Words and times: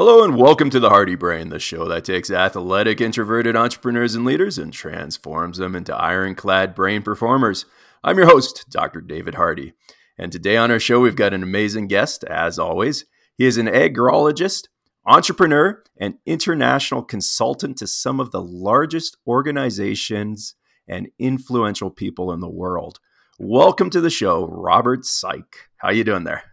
Hello 0.00 0.24
and 0.24 0.34
welcome 0.34 0.70
to 0.70 0.80
the 0.80 0.88
Hardy 0.88 1.14
Brain, 1.14 1.50
the 1.50 1.58
show 1.58 1.86
that 1.86 2.06
takes 2.06 2.30
athletic, 2.30 3.02
introverted 3.02 3.54
entrepreneurs 3.54 4.14
and 4.14 4.24
leaders 4.24 4.56
and 4.56 4.72
transforms 4.72 5.58
them 5.58 5.76
into 5.76 5.94
ironclad 5.94 6.74
brain 6.74 7.02
performers. 7.02 7.66
I'm 8.02 8.16
your 8.16 8.24
host, 8.24 8.64
Dr. 8.70 9.02
David 9.02 9.34
Hardy. 9.34 9.74
And 10.16 10.32
today 10.32 10.56
on 10.56 10.70
our 10.70 10.80
show, 10.80 11.00
we've 11.00 11.16
got 11.16 11.34
an 11.34 11.42
amazing 11.42 11.88
guest, 11.88 12.24
as 12.24 12.58
always. 12.58 13.04
He 13.36 13.44
is 13.44 13.58
an 13.58 13.66
agrologist, 13.66 14.68
entrepreneur, 15.04 15.82
and 16.00 16.14
international 16.24 17.02
consultant 17.02 17.76
to 17.76 17.86
some 17.86 18.20
of 18.20 18.30
the 18.30 18.42
largest 18.42 19.18
organizations 19.26 20.54
and 20.88 21.08
influential 21.18 21.90
people 21.90 22.32
in 22.32 22.40
the 22.40 22.48
world. 22.48 23.00
Welcome 23.38 23.90
to 23.90 24.00
the 24.00 24.08
show, 24.08 24.46
Robert 24.46 25.02
Saik. 25.02 25.68
How 25.76 25.90
you 25.90 26.04
doing 26.04 26.24
there? 26.24 26.49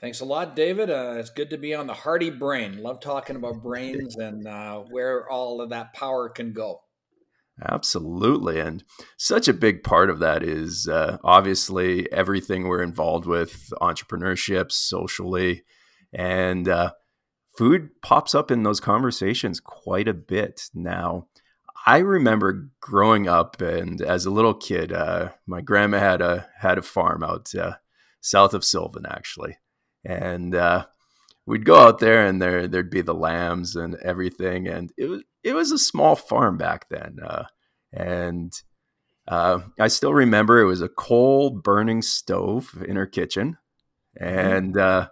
Thanks 0.00 0.20
a 0.20 0.24
lot, 0.24 0.56
David. 0.56 0.88
Uh, 0.88 1.16
it's 1.18 1.28
good 1.28 1.50
to 1.50 1.58
be 1.58 1.74
on 1.74 1.86
the 1.86 1.92
Hardy 1.92 2.30
Brain. 2.30 2.82
Love 2.82 3.00
talking 3.00 3.36
about 3.36 3.62
brains 3.62 4.16
and 4.16 4.46
uh, 4.46 4.78
where 4.78 5.28
all 5.28 5.60
of 5.60 5.68
that 5.70 5.92
power 5.92 6.30
can 6.30 6.54
go. 6.54 6.80
Absolutely. 7.68 8.58
And 8.58 8.82
such 9.18 9.46
a 9.46 9.52
big 9.52 9.84
part 9.84 10.08
of 10.08 10.18
that 10.20 10.42
is 10.42 10.88
uh, 10.88 11.18
obviously 11.22 12.10
everything 12.10 12.66
we're 12.66 12.82
involved 12.82 13.26
with 13.26 13.70
entrepreneurship, 13.82 14.72
socially, 14.72 15.64
and 16.14 16.66
uh, 16.66 16.92
food 17.58 17.90
pops 18.00 18.34
up 18.34 18.50
in 18.50 18.62
those 18.62 18.80
conversations 18.80 19.60
quite 19.60 20.08
a 20.08 20.14
bit. 20.14 20.70
Now, 20.72 21.26
I 21.86 21.98
remember 21.98 22.70
growing 22.80 23.28
up 23.28 23.60
and 23.60 24.00
as 24.00 24.24
a 24.24 24.30
little 24.30 24.54
kid, 24.54 24.94
uh, 24.94 25.32
my 25.46 25.60
grandma 25.60 25.98
had 25.98 26.22
a 26.22 26.48
had 26.58 26.78
a 26.78 26.82
farm 26.82 27.22
out 27.22 27.54
uh, 27.54 27.74
south 28.22 28.54
of 28.54 28.64
Sylvan, 28.64 29.04
actually 29.06 29.58
and 30.04 30.54
uh, 30.54 30.86
we'd 31.46 31.64
go 31.64 31.76
out 31.76 31.98
there 31.98 32.26
and 32.26 32.40
there 32.40 32.68
there'd 32.68 32.90
be 32.90 33.02
the 33.02 33.14
lambs 33.14 33.76
and 33.76 33.96
everything 33.96 34.68
and 34.68 34.92
it 34.96 35.06
was 35.06 35.22
it 35.42 35.54
was 35.54 35.72
a 35.72 35.78
small 35.78 36.14
farm 36.14 36.56
back 36.56 36.88
then 36.90 37.16
uh, 37.26 37.44
and 37.92 38.52
uh, 39.28 39.60
I 39.78 39.88
still 39.88 40.14
remember 40.14 40.60
it 40.60 40.66
was 40.66 40.82
a 40.82 40.88
coal 40.88 41.50
burning 41.50 42.02
stove 42.02 42.82
in 42.86 42.96
her 42.96 43.06
kitchen 43.06 43.58
mm-hmm. 44.20 44.24
and 44.24 44.76
uh, 44.76 45.08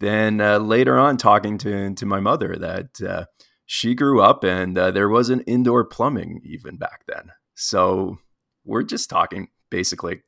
then 0.00 0.40
uh, 0.40 0.58
later 0.58 0.98
on 0.98 1.16
talking 1.16 1.58
to 1.58 1.94
to 1.94 2.06
my 2.06 2.20
mother 2.20 2.56
that 2.56 3.00
uh, 3.06 3.24
she 3.66 3.94
grew 3.94 4.22
up 4.22 4.44
and 4.44 4.76
there 4.76 5.08
wasn't 5.08 5.44
indoor 5.46 5.84
plumbing 5.84 6.40
even 6.44 6.76
back 6.76 7.02
then 7.06 7.30
so 7.54 8.18
we're 8.64 8.82
just 8.82 9.10
talking 9.10 9.48
basically 9.70 10.22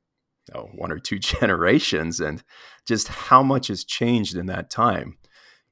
know, 0.54 0.68
one 0.74 0.92
or 0.92 0.98
two 0.98 1.18
generations 1.18 2.20
and 2.20 2.42
just 2.86 3.08
how 3.08 3.42
much 3.42 3.68
has 3.68 3.84
changed 3.84 4.36
in 4.36 4.46
that 4.46 4.70
time. 4.70 5.16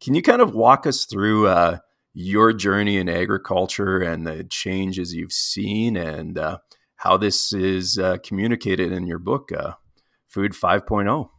Can 0.00 0.14
you 0.14 0.22
kind 0.22 0.40
of 0.40 0.54
walk 0.54 0.86
us 0.86 1.04
through 1.04 1.48
uh, 1.48 1.78
your 2.14 2.52
journey 2.52 2.96
in 2.96 3.08
agriculture 3.08 3.98
and 3.98 4.26
the 4.26 4.44
changes 4.44 5.14
you've 5.14 5.32
seen 5.32 5.96
and 5.96 6.38
uh, 6.38 6.58
how 6.96 7.16
this 7.16 7.52
is 7.52 7.98
uh, 7.98 8.18
communicated 8.22 8.92
in 8.92 9.06
your 9.06 9.18
book, 9.18 9.50
uh, 9.52 9.72
Food 10.28 10.52
5.0? 10.52 11.30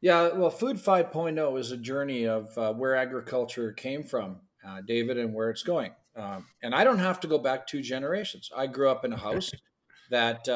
Yeah, 0.00 0.28
well, 0.34 0.50
Food 0.50 0.76
5.0 0.76 1.58
is 1.58 1.72
a 1.72 1.76
journey 1.76 2.26
of 2.26 2.56
uh, 2.58 2.72
where 2.72 2.96
agriculture 2.96 3.72
came 3.72 4.04
from, 4.04 4.40
uh, 4.66 4.80
David, 4.86 5.18
and 5.18 5.32
where 5.32 5.50
it's 5.50 5.62
going. 5.62 5.92
Um, 6.16 6.46
and 6.62 6.74
I 6.74 6.84
don't 6.84 6.98
have 6.98 7.20
to 7.20 7.28
go 7.28 7.38
back 7.38 7.66
two 7.66 7.82
generations. 7.82 8.50
I 8.56 8.66
grew 8.66 8.90
up 8.90 9.04
in 9.04 9.12
a 9.12 9.16
house 9.16 9.52
that 10.10 10.48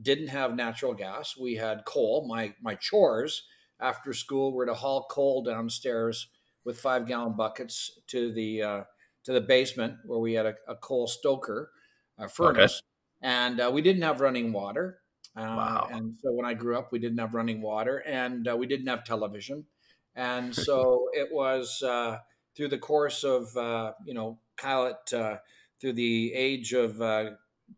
didn't 0.00 0.28
have 0.28 0.54
natural 0.54 0.94
gas. 0.94 1.36
We 1.36 1.54
had 1.54 1.84
coal. 1.84 2.26
My 2.28 2.54
my 2.62 2.74
chores 2.74 3.44
after 3.80 4.12
school 4.12 4.52
were 4.52 4.66
to 4.66 4.74
haul 4.74 5.06
coal 5.10 5.42
downstairs 5.42 6.28
with 6.64 6.80
five 6.80 7.06
gallon 7.06 7.36
buckets 7.36 7.98
to 8.08 8.32
the 8.32 8.62
uh, 8.62 8.80
to 9.24 9.32
the 9.32 9.40
basement 9.40 9.96
where 10.04 10.18
we 10.18 10.34
had 10.34 10.46
a, 10.46 10.54
a 10.68 10.76
coal 10.76 11.06
stoker, 11.06 11.70
a 12.18 12.28
furnace, 12.28 12.82
okay. 13.22 13.32
and 13.32 13.60
uh, 13.60 13.70
we 13.72 13.82
didn't 13.82 14.02
have 14.02 14.20
running 14.20 14.52
water. 14.52 14.98
Uh, 15.36 15.42
wow. 15.42 15.88
And 15.90 16.14
so 16.22 16.30
when 16.32 16.46
I 16.46 16.54
grew 16.54 16.78
up, 16.78 16.92
we 16.92 17.00
didn't 17.00 17.18
have 17.18 17.34
running 17.34 17.60
water, 17.60 18.02
and 18.06 18.46
uh, 18.48 18.56
we 18.56 18.66
didn't 18.66 18.86
have 18.86 19.04
television, 19.04 19.64
and 20.14 20.54
so 20.66 21.08
it 21.12 21.28
was 21.32 21.82
uh, 21.82 22.18
through 22.56 22.68
the 22.68 22.78
course 22.78 23.24
of 23.24 23.56
uh, 23.56 23.92
you 24.04 24.14
know, 24.14 24.38
pilot 24.60 24.96
through 25.80 25.92
the 25.92 26.32
age 26.34 26.72
of 26.72 27.00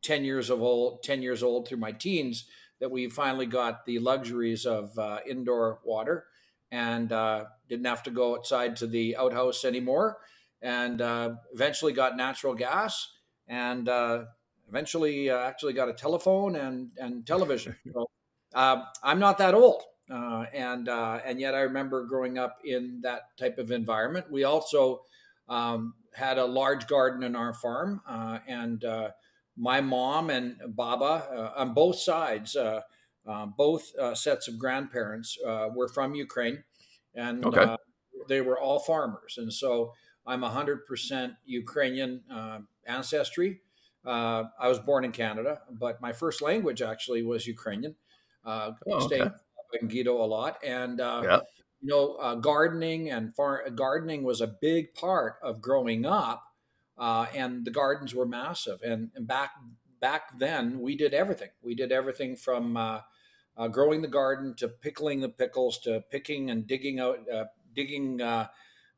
10 0.02 0.24
years 0.24 0.50
of 0.50 0.62
old 0.62 1.02
10 1.02 1.22
years 1.22 1.42
old 1.42 1.68
through 1.68 1.78
my 1.78 1.92
teens 1.92 2.46
that 2.80 2.90
we 2.90 3.08
finally 3.08 3.46
got 3.46 3.86
the 3.86 3.98
luxuries 3.98 4.66
of 4.66 4.98
uh, 4.98 5.18
indoor 5.28 5.80
water 5.84 6.26
and 6.70 7.12
uh, 7.12 7.44
didn't 7.68 7.86
have 7.86 8.02
to 8.02 8.10
go 8.10 8.36
outside 8.36 8.76
to 8.76 8.86
the 8.86 9.16
outhouse 9.16 9.64
anymore 9.64 10.18
and 10.60 11.00
uh, 11.00 11.34
eventually 11.52 11.92
got 11.92 12.16
natural 12.16 12.54
gas 12.54 13.08
and 13.46 13.88
uh, 13.88 14.24
eventually 14.68 15.30
uh, 15.30 15.38
actually 15.38 15.72
got 15.72 15.88
a 15.88 15.92
telephone 15.92 16.56
and, 16.56 16.90
and 16.98 17.26
television. 17.26 17.76
So, 17.92 18.06
uh, 18.54 18.84
i'm 19.02 19.18
not 19.18 19.38
that 19.38 19.54
old 19.54 19.82
and 20.08 20.88
and 20.88 21.40
yet 21.40 21.54
i 21.54 21.60
remember 21.60 22.06
growing 22.06 22.38
up 22.38 22.58
in 22.64 23.00
that 23.02 23.36
type 23.36 23.58
of 23.58 23.72
environment. 23.72 24.30
We 24.30 24.44
also 24.44 25.02
um, 25.48 25.94
had 26.14 26.38
a 26.38 26.44
large 26.44 26.86
garden 26.86 27.24
in 27.24 27.34
our 27.34 27.52
farm 27.52 28.00
and 28.46 28.84
my 29.56 29.80
mom 29.80 30.30
and 30.30 30.56
Baba 30.68 31.26
uh, 31.30 31.60
on 31.60 31.72
both 31.72 31.98
sides, 31.98 32.56
uh, 32.56 32.82
uh, 33.26 33.46
both 33.46 33.92
uh, 33.96 34.14
sets 34.14 34.48
of 34.48 34.58
grandparents 34.58 35.38
uh, 35.44 35.68
were 35.74 35.88
from 35.88 36.14
Ukraine, 36.14 36.62
and 37.14 37.44
okay. 37.44 37.62
Uh, 37.62 37.76
they 38.28 38.40
were 38.40 38.58
all 38.58 38.78
farmers. 38.78 39.36
And 39.38 39.52
so 39.52 39.92
I'm 40.26 40.42
100% 40.42 41.32
Ukrainian 41.44 42.22
ancestry. 42.86 43.60
I 44.04 44.48
was 44.62 44.78
born 44.80 45.04
in 45.04 45.12
Canada, 45.12 45.60
but 45.70 46.00
my 46.00 46.12
first 46.12 46.42
language 46.42 46.82
actually 46.82 47.22
was 47.22 47.46
Ukrainian. 47.46 47.94
Uh, 48.44 48.72
oh, 48.88 49.04
okay. 49.04 49.28
in 49.80 49.88
Guido 49.88 50.22
a 50.22 50.26
lot, 50.26 50.58
and 50.64 50.98
yeah. 51.00 51.40
you 51.80 51.88
know, 51.88 52.36
gardening 52.40 53.10
and 53.10 53.34
far 53.34 53.68
gardening 53.70 54.22
was 54.22 54.40
a 54.40 54.46
big 54.46 54.94
part 54.94 55.36
of 55.42 55.60
growing 55.60 56.06
up 56.06 56.44
uh, 56.98 57.26
and 57.34 57.64
the 57.64 57.70
gardens 57.70 58.14
were 58.14 58.26
massive. 58.26 58.80
And, 58.82 59.10
and, 59.14 59.26
back 59.26 59.52
back 60.00 60.38
then, 60.38 60.80
we 60.80 60.96
did 60.96 61.14
everything. 61.14 61.50
We 61.62 61.74
did 61.74 61.92
everything 61.92 62.36
from 62.36 62.76
uh, 62.76 63.00
uh, 63.56 63.68
growing 63.68 64.02
the 64.02 64.08
garden 64.08 64.54
to 64.56 64.68
pickling 64.68 65.20
the 65.20 65.28
pickles 65.28 65.78
to 65.80 66.02
picking 66.10 66.50
and 66.50 66.66
digging 66.66 67.00
out 67.00 67.18
uh, 67.32 67.44
digging 67.74 68.20
uh, 68.20 68.48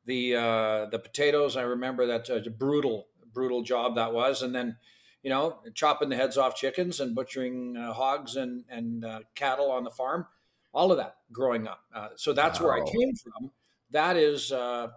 the 0.04 0.36
uh, 0.36 0.86
the 0.86 0.98
potatoes. 0.98 1.56
I 1.56 1.62
remember 1.62 2.06
that 2.06 2.28
a 2.28 2.50
brutal 2.50 3.08
brutal 3.32 3.62
job 3.62 3.96
that 3.96 4.12
was, 4.12 4.42
and 4.42 4.54
then. 4.54 4.76
You 5.24 5.30
know, 5.30 5.58
chopping 5.74 6.10
the 6.10 6.16
heads 6.16 6.38
off 6.38 6.54
chickens 6.54 7.00
and 7.00 7.12
butchering 7.12 7.74
hogs 7.74 8.36
and 8.36 8.64
and 8.70 9.04
cattle 9.34 9.68
on 9.72 9.82
the 9.82 9.90
farm, 9.90 10.26
all 10.72 10.92
of 10.92 10.98
that 10.98 11.16
growing 11.32 11.66
up. 11.66 11.80
so 12.14 12.32
that's 12.32 12.60
wow. 12.60 12.66
where 12.66 12.74
I 12.76 12.86
came 12.88 13.12
from. 13.16 13.50
That 13.90 14.16
is 14.16 14.52
a 14.52 14.92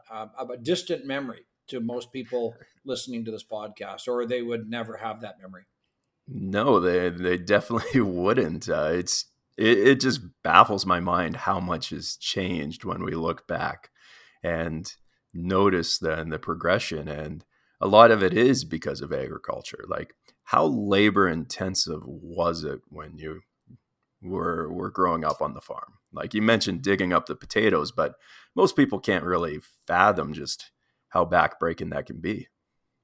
distant 0.62 1.08
memory 1.08 1.42
to 1.68 1.80
most 1.80 2.14
people 2.14 2.54
listening 2.86 3.26
to 3.26 3.32
this 3.32 3.44
podcast, 3.44 4.08
or 4.08 4.26
they 4.26 4.42
would 4.42 4.70
never 4.70 4.98
have 4.98 5.22
that 5.22 5.40
memory. 5.42 5.64
No, 6.28 6.80
they 6.80 7.10
they 7.10 7.38
definitely 7.38 8.02
wouldn't. 8.02 8.70
Uh, 8.70 8.92
it's 8.94 9.26
it, 9.58 9.78
it 9.78 10.00
just 10.00 10.22
baffles 10.44 10.86
my 10.86 11.00
mind 11.00 11.38
how 11.38 11.60
much 11.60 11.90
has 11.90 12.16
changed 12.16 12.84
when 12.84 13.04
we 13.04 13.12
look 13.12 13.48
back 13.48 13.90
and 14.44 14.94
notice 15.34 15.98
then 15.98 16.30
the 16.30 16.40
progression 16.40 17.08
and 17.08 17.46
a 17.80 17.88
lot 17.88 18.12
of 18.12 18.22
it 18.22 18.34
is 18.34 18.66
because 18.66 19.00
of 19.00 19.14
agriculture 19.14 19.86
like 19.88 20.14
how 20.44 20.66
labor 20.66 21.26
intensive 21.26 22.02
was 22.06 22.66
it 22.66 22.82
when 22.90 23.18
you 23.18 23.40
were 24.22 24.70
were 24.70 24.90
growing 24.90 25.24
up 25.24 25.42
on 25.42 25.54
the 25.54 25.62
farm 25.62 25.94
like 26.12 26.34
you 26.34 26.42
mentioned 26.42 26.82
digging 26.82 27.14
up 27.14 27.28
the 27.28 27.36
potatoes 27.36 27.94
but 27.94 28.16
most 28.56 28.76
people 28.76 29.00
can't 29.00 29.24
really 29.24 29.60
fathom 29.88 30.34
just 30.34 30.72
how 31.12 31.26
backbreaking 31.26 31.92
that 31.92 32.06
can 32.06 32.20
be. 32.20 32.48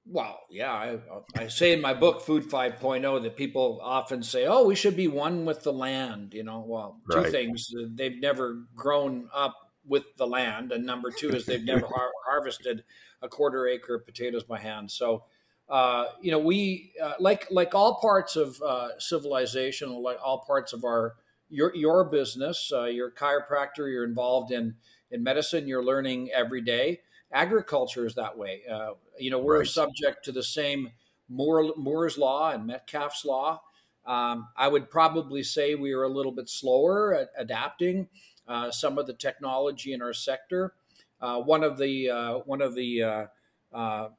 Well, 0.09 0.39
yeah, 0.49 0.71
I, 0.71 0.99
I, 1.35 1.47
say 1.47 1.73
in 1.73 1.81
my 1.81 1.93
book, 1.93 2.21
Food 2.21 2.49
5.0, 2.49 3.23
that 3.23 3.35
people 3.35 3.81
often 3.83 4.23
say, 4.23 4.45
oh, 4.45 4.65
we 4.65 4.75
should 4.75 4.95
be 4.95 5.09
one 5.09 5.43
with 5.43 5.63
the 5.63 5.73
land. 5.73 6.33
You 6.33 6.43
know, 6.43 6.63
well, 6.65 7.01
two 7.11 7.17
right. 7.19 7.31
things. 7.31 7.69
They've 7.93 8.19
never 8.19 8.63
grown 8.73 9.27
up 9.33 9.55
with 9.85 10.03
the 10.15 10.25
land. 10.25 10.71
And 10.71 10.85
number 10.85 11.11
two 11.11 11.29
is 11.29 11.45
they've 11.45 11.63
never 11.63 11.87
har- 11.87 12.11
harvested 12.25 12.85
a 13.21 13.27
quarter 13.27 13.67
acre 13.67 13.95
of 13.95 14.05
potatoes 14.05 14.43
by 14.43 14.59
hand. 14.59 14.91
So, 14.91 15.25
uh, 15.67 16.05
you 16.21 16.31
know, 16.31 16.39
we, 16.39 16.93
uh, 17.03 17.13
like, 17.19 17.47
like 17.51 17.75
all 17.75 17.99
parts 17.99 18.37
of 18.37 18.61
uh, 18.61 18.97
civilization, 18.99 19.91
like 20.01 20.19
all 20.23 20.43
parts 20.47 20.71
of 20.71 20.85
our, 20.85 21.15
your, 21.49 21.75
your 21.75 22.05
business, 22.05 22.71
uh, 22.73 22.85
your 22.85 23.11
chiropractor, 23.11 23.91
you're 23.91 24.05
involved 24.05 24.53
in, 24.53 24.75
in 25.11 25.21
medicine, 25.21 25.67
you're 25.67 25.83
learning 25.83 26.29
every 26.33 26.61
day 26.61 27.01
agriculture 27.31 28.05
is 28.05 28.15
that 28.15 28.37
way. 28.37 28.61
Uh, 28.71 28.91
you 29.19 29.31
know, 29.31 29.39
we're 29.39 29.59
right. 29.59 29.67
subject 29.67 30.25
to 30.25 30.31
the 30.31 30.43
same 30.43 30.91
Moore, 31.29 31.73
Moore's 31.75 32.17
law 32.17 32.51
and 32.51 32.65
Metcalfe's 32.65 33.25
law. 33.25 33.61
Um, 34.05 34.47
I 34.55 34.69
would 34.69 34.89
probably 34.89 35.43
say 35.43 35.75
we 35.75 35.91
are 35.91 36.03
a 36.03 36.09
little 36.09 36.31
bit 36.31 36.47
slower 36.47 37.13
at 37.13 37.29
adapting 37.37 38.07
uh, 38.47 38.71
some 38.71 38.97
of 38.97 39.07
the 39.07 39.13
technology 39.13 39.91
in 39.91 40.01
our 40.01 40.13
sector. 40.13 40.73
uh, 41.21 41.39
one 41.39 41.63
of 41.63 41.77
the 41.77 42.09
uh, 42.09 42.33
one 42.39 42.61
of 42.61 42.75
the 42.75 43.03
uh, 43.03 43.25
uh, 43.73 44.09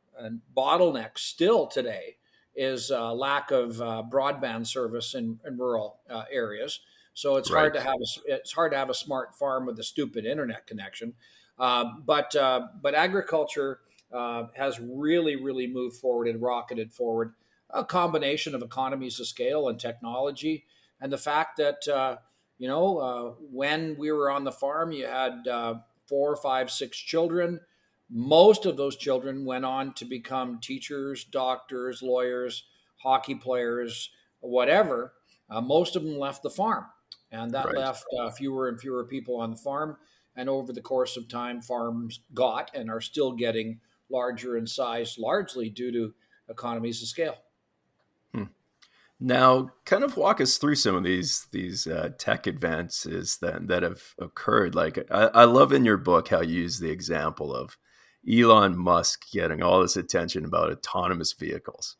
bottlenecks 0.56 1.18
still 1.18 1.66
today 1.66 2.16
is 2.56 2.90
lack 2.90 3.50
of 3.52 3.76
broadband 4.10 4.66
service 4.66 5.14
in, 5.14 5.38
in 5.46 5.56
rural 5.56 6.00
areas. 6.30 6.80
So 7.14 7.36
it's 7.36 7.50
right. 7.50 7.60
hard 7.60 7.74
to 7.74 7.80
have 7.80 7.94
a, 7.94 8.34
it's 8.34 8.52
hard 8.52 8.72
to 8.72 8.78
have 8.78 8.90
a 8.90 8.94
smart 8.94 9.34
farm 9.34 9.66
with 9.66 9.78
a 9.78 9.84
stupid 9.84 10.24
internet 10.26 10.66
connection. 10.66 11.14
But 11.58 12.34
but 12.82 12.94
agriculture 12.94 13.80
has 14.12 14.80
really 14.80 15.36
really 15.36 15.66
moved 15.66 15.96
forward 15.96 16.28
and 16.28 16.40
rocketed 16.40 16.92
forward. 16.92 17.34
A 17.70 17.84
combination 17.84 18.54
of 18.54 18.62
economies 18.62 19.20
of 19.20 19.26
scale 19.26 19.68
and 19.68 19.78
technology, 19.78 20.64
and 21.00 21.12
the 21.12 21.18
fact 21.18 21.58
that 21.58 22.18
you 22.58 22.66
know, 22.66 22.98
uh, 22.98 23.22
when 23.52 23.96
we 23.96 24.10
were 24.10 24.30
on 24.30 24.44
the 24.44 24.52
farm, 24.52 24.92
you 24.92 25.06
had 25.06 25.46
uh, 25.46 25.76
four, 26.08 26.36
five, 26.36 26.70
six 26.70 26.98
children. 26.98 27.60
Most 28.10 28.66
of 28.66 28.76
those 28.76 28.96
children 28.96 29.44
went 29.44 29.64
on 29.64 29.94
to 29.94 30.04
become 30.04 30.58
teachers, 30.60 31.24
doctors, 31.24 32.02
lawyers, 32.02 32.64
hockey 32.96 33.36
players, 33.36 34.10
whatever. 34.40 35.12
Uh, 35.48 35.60
most 35.60 35.94
of 35.94 36.02
them 36.02 36.18
left 36.18 36.42
the 36.42 36.50
farm, 36.50 36.86
and 37.30 37.52
that 37.52 37.66
right. 37.66 37.76
left 37.76 38.04
uh, 38.18 38.30
fewer 38.30 38.68
and 38.68 38.80
fewer 38.80 39.04
people 39.04 39.36
on 39.36 39.50
the 39.52 39.56
farm. 39.56 39.96
And 40.38 40.48
over 40.48 40.72
the 40.72 40.80
course 40.80 41.18
of 41.18 41.28
time, 41.28 41.60
farms 41.60 42.20
got 42.32 42.70
and 42.72 42.88
are 42.88 43.02
still 43.02 43.32
getting 43.32 43.80
larger 44.10 44.56
in 44.56 44.66
size, 44.66 45.16
largely 45.18 45.68
due 45.68 45.92
to 45.92 46.14
economies 46.48 47.02
of 47.02 47.08
scale. 47.08 47.36
Now, 49.20 49.70
kind 49.84 50.04
of 50.04 50.16
walk 50.16 50.40
us 50.40 50.58
through 50.58 50.76
some 50.76 50.94
of 50.94 51.02
these 51.02 51.48
these 51.50 51.86
uh, 51.88 52.10
tech 52.18 52.46
advances 52.46 53.38
that 53.38 53.66
that 53.66 53.82
have 53.82 54.14
occurred. 54.18 54.74
Like, 54.76 54.98
I, 55.10 55.24
I 55.34 55.44
love 55.44 55.72
in 55.72 55.84
your 55.84 55.96
book 55.96 56.28
how 56.28 56.40
you 56.40 56.62
use 56.62 56.78
the 56.78 56.90
example 56.90 57.52
of 57.52 57.76
Elon 58.30 58.78
Musk 58.78 59.30
getting 59.32 59.60
all 59.60 59.80
this 59.80 59.96
attention 59.96 60.44
about 60.44 60.70
autonomous 60.70 61.32
vehicles, 61.32 61.96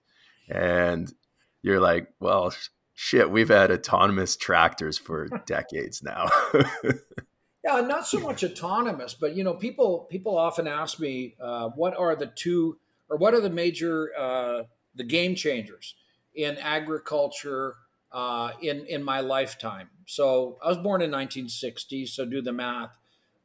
and 0.48 1.12
you're 1.60 1.80
like, 1.80 2.06
well, 2.20 2.54
shit, 2.94 3.30
we've 3.32 3.48
had 3.48 3.72
autonomous 3.72 4.36
tractors 4.36 4.96
for 4.96 5.26
decades 5.44 6.04
now. 6.04 6.28
yeah, 7.64 7.80
not 7.80 8.06
so 8.06 8.20
much 8.20 8.44
autonomous, 8.44 9.14
but 9.14 9.36
you 9.36 9.44
know, 9.44 9.54
people 9.54 10.06
people 10.10 10.36
often 10.36 10.66
ask 10.66 11.00
me, 11.00 11.34
uh, 11.40 11.68
what 11.70 11.96
are 11.96 12.14
the 12.16 12.26
two 12.26 12.78
or 13.08 13.16
what 13.16 13.34
are 13.34 13.40
the 13.40 13.50
major 13.50 14.10
uh, 14.18 14.62
the 14.94 15.04
game 15.04 15.34
changers? 15.34 15.94
in 16.38 16.56
agriculture 16.58 17.74
uh, 18.12 18.52
in 18.62 18.86
in 18.86 19.02
my 19.02 19.20
lifetime. 19.20 19.90
So 20.06 20.56
I 20.64 20.68
was 20.68 20.78
born 20.78 21.02
in 21.02 21.10
1960, 21.10 22.06
so 22.06 22.24
do 22.24 22.40
the 22.40 22.52
math. 22.52 22.96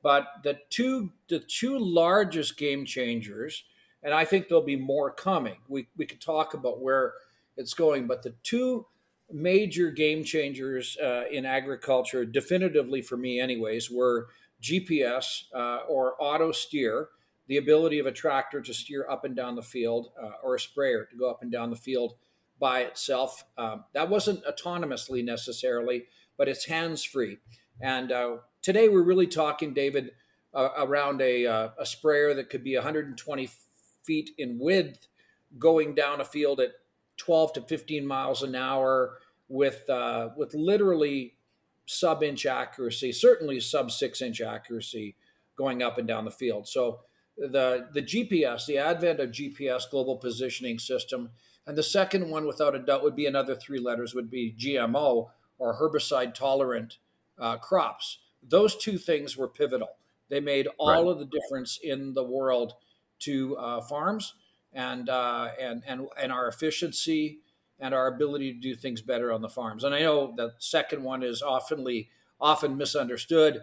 But 0.02 0.28
the 0.44 0.60
two 0.70 1.12
the 1.28 1.40
two 1.40 1.78
largest 1.78 2.56
game 2.56 2.86
changers, 2.86 3.64
and 4.04 4.14
I 4.14 4.26
think 4.26 4.48
there'll 4.48 4.64
be 4.64 4.78
more 4.78 5.12
coming. 5.12 5.58
We 5.68 5.88
we 5.98 6.06
could 6.06 6.22
talk 6.22 6.54
about 6.54 6.82
where 6.82 7.14
it's 7.58 7.74
going, 7.74 8.08
but 8.08 8.22
the 8.22 8.36
two 8.44 8.86
major 9.34 9.90
game 9.90 10.24
changers 10.24 10.96
uh, 11.04 11.24
in 11.32 11.46
agriculture, 11.46 12.24
definitively 12.24 13.02
for 13.02 13.18
me, 13.18 13.40
anyways, 13.40 13.90
were 13.90 14.28
GPS 14.62 15.44
uh, 15.54 15.80
or 15.90 16.16
auto 16.20 16.52
steer, 16.52 17.10
the 17.48 17.58
ability 17.58 18.00
of 18.00 18.06
a 18.06 18.12
tractor 18.12 18.62
to 18.62 18.74
steer 18.74 19.08
up 19.10 19.26
and 19.26 19.36
down 19.36 19.56
the 19.56 19.64
field, 19.64 20.12
uh, 20.22 20.32
or 20.44 20.56
a 20.56 20.60
sprayer 20.60 21.06
to 21.06 21.18
go 21.18 21.30
up 21.30 21.42
and 21.42 21.52
down 21.52 21.70
the 21.70 21.76
field 21.76 22.14
by 22.60 22.82
itself. 22.82 23.44
Um, 23.58 23.84
that 23.94 24.10
wasn't 24.10 24.46
autonomously 24.46 25.26
necessarily, 25.26 26.06
but 26.38 26.48
it's 26.48 26.66
hands 26.66 27.04
free. 27.04 27.40
And 27.82 28.12
uh, 28.12 28.38
today 28.62 28.88
we're 28.88 29.04
really 29.04 29.28
talking, 29.28 29.74
David, 29.74 30.12
around 30.56 31.20
a, 31.22 31.48
uh, 31.48 31.70
a 31.80 31.86
sprayer 31.86 32.36
that 32.36 32.50
could 32.50 32.64
be 32.64 32.76
120 32.76 33.50
feet 34.04 34.30
in 34.38 34.60
width, 34.60 35.08
going 35.58 35.96
down 35.96 36.22
a 36.22 36.26
field 36.26 36.60
at 36.60 36.74
12 37.18 37.54
to 37.54 37.62
15 37.62 38.06
miles 38.06 38.44
an 38.44 38.56
hour 38.56 39.18
with 39.48 39.90
uh, 39.90 40.30
with 40.36 40.54
literally 40.54 41.36
sub 41.86 42.24
inch 42.24 42.46
accuracy, 42.46 43.12
certainly 43.12 43.60
sub 43.60 43.92
six 43.92 44.22
inch 44.22 44.42
accuracy, 44.42 45.16
going 45.58 45.82
up 45.82 45.98
and 45.98 46.08
down 46.08 46.26
the 46.26 46.32
field. 46.32 46.68
So 46.68 47.02
the 47.38 47.88
the 47.94 48.02
GPS, 48.02 48.66
the 48.66 48.78
advent 48.78 49.20
of 49.20 49.32
GPS 49.32 49.90
global 49.90 50.18
positioning 50.18 50.80
system 50.80 51.32
and 51.66 51.78
the 51.78 51.84
second 51.84 52.30
one, 52.30 52.46
without 52.46 52.76
a 52.76 52.80
doubt, 52.80 53.04
would 53.04 53.16
be 53.16 53.26
another 53.26 53.56
three 53.56 53.80
letters, 53.80 54.14
would 54.14 54.30
be 54.30 54.56
GMO 54.58 55.30
or 55.58 55.80
herbicide 55.80 56.34
tolerant 56.34 56.98
uh, 57.40 57.58
crops. 57.58 58.20
Those 58.42 58.76
two 58.76 58.98
things 58.98 59.38
were 59.38 59.48
pivotal. 59.48 59.96
They 60.30 60.42
made 60.42 60.68
all 60.78 60.90
right. 60.90 61.12
of 61.12 61.20
the 61.20 61.26
difference 61.26 61.80
in 61.82 62.14
the 62.14 62.24
world 62.24 62.74
to 63.20 63.56
uh, 63.58 63.82
farms 63.82 64.34
and, 64.74 65.08
uh, 65.08 65.50
and, 65.60 65.84
and, 65.88 66.08
and 66.22 66.32
our 66.32 66.48
efficiency 66.48 67.40
and 67.84 67.94
our 67.94 68.08
ability 68.08 68.54
to 68.54 68.60
do 68.60 68.76
things 68.76 69.02
better 69.02 69.34
on 69.34 69.42
the 69.42 69.50
farms. 69.50 69.84
And 69.84 69.94
I 69.94 70.00
know 70.00 70.34
the 70.36 70.54
second 70.58 71.04
one 71.04 71.22
is 71.22 71.42
oftenly 71.42 72.08
often 72.40 72.78
misunderstood, 72.78 73.60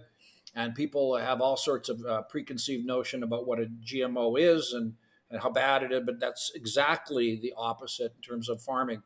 and 0.54 0.74
people 0.74 1.16
have 1.16 1.40
all 1.40 1.56
sorts 1.56 1.88
of 1.88 2.04
uh, 2.04 2.22
preconceived 2.22 2.84
notion 2.86 3.22
about 3.22 3.46
what 3.46 3.60
a 3.60 3.66
GMO 3.82 4.38
is 4.38 4.74
and 4.74 4.94
and 5.30 5.40
how 5.40 5.48
bad 5.48 5.84
it 5.84 5.92
is, 5.92 6.02
but 6.04 6.18
that's 6.18 6.50
exactly 6.54 7.36
the 7.36 7.54
opposite 7.56 8.12
in 8.16 8.20
terms 8.20 8.48
of 8.48 8.60
farming. 8.60 9.02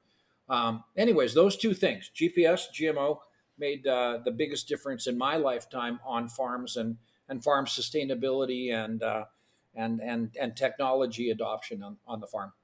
Um, 0.49 0.83
anyways, 0.97 1.35
those 1.35 1.55
two 1.55 1.75
things, 1.75 2.11
GPS, 2.15 2.63
GMO, 2.73 3.19
made 3.59 3.87
uh, 3.87 4.21
the 4.25 4.31
biggest 4.31 4.67
difference 4.67 5.07
in 5.07 5.19
my 5.19 5.37
lifetime 5.37 6.01
on 6.03 6.29
farms 6.29 6.77
and, 6.77 6.97
and 7.29 7.45
farm 7.45 7.67
sustainability 7.67 8.73
and, 8.73 9.03
uh, 9.03 9.27
and, 9.75 10.01
and, 10.01 10.35
and 10.41 10.57
technology 10.57 11.29
adoption 11.29 11.83
on, 11.83 11.99
on 12.07 12.21
the 12.21 12.27
farm. 12.27 12.55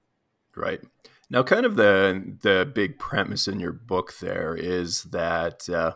Right. 0.57 0.81
Now, 1.31 1.45
kind 1.45 1.65
of 1.65 1.77
the, 1.77 2.37
the 2.43 2.71
big 2.73 2.99
premise 2.99 3.47
in 3.47 3.61
your 3.61 3.73
book 3.73 4.19
there 4.19 4.57
is 4.57 5.05
that 5.05 5.69
uh, 5.71 5.95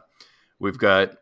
we've 0.60 0.78
got 0.78 1.16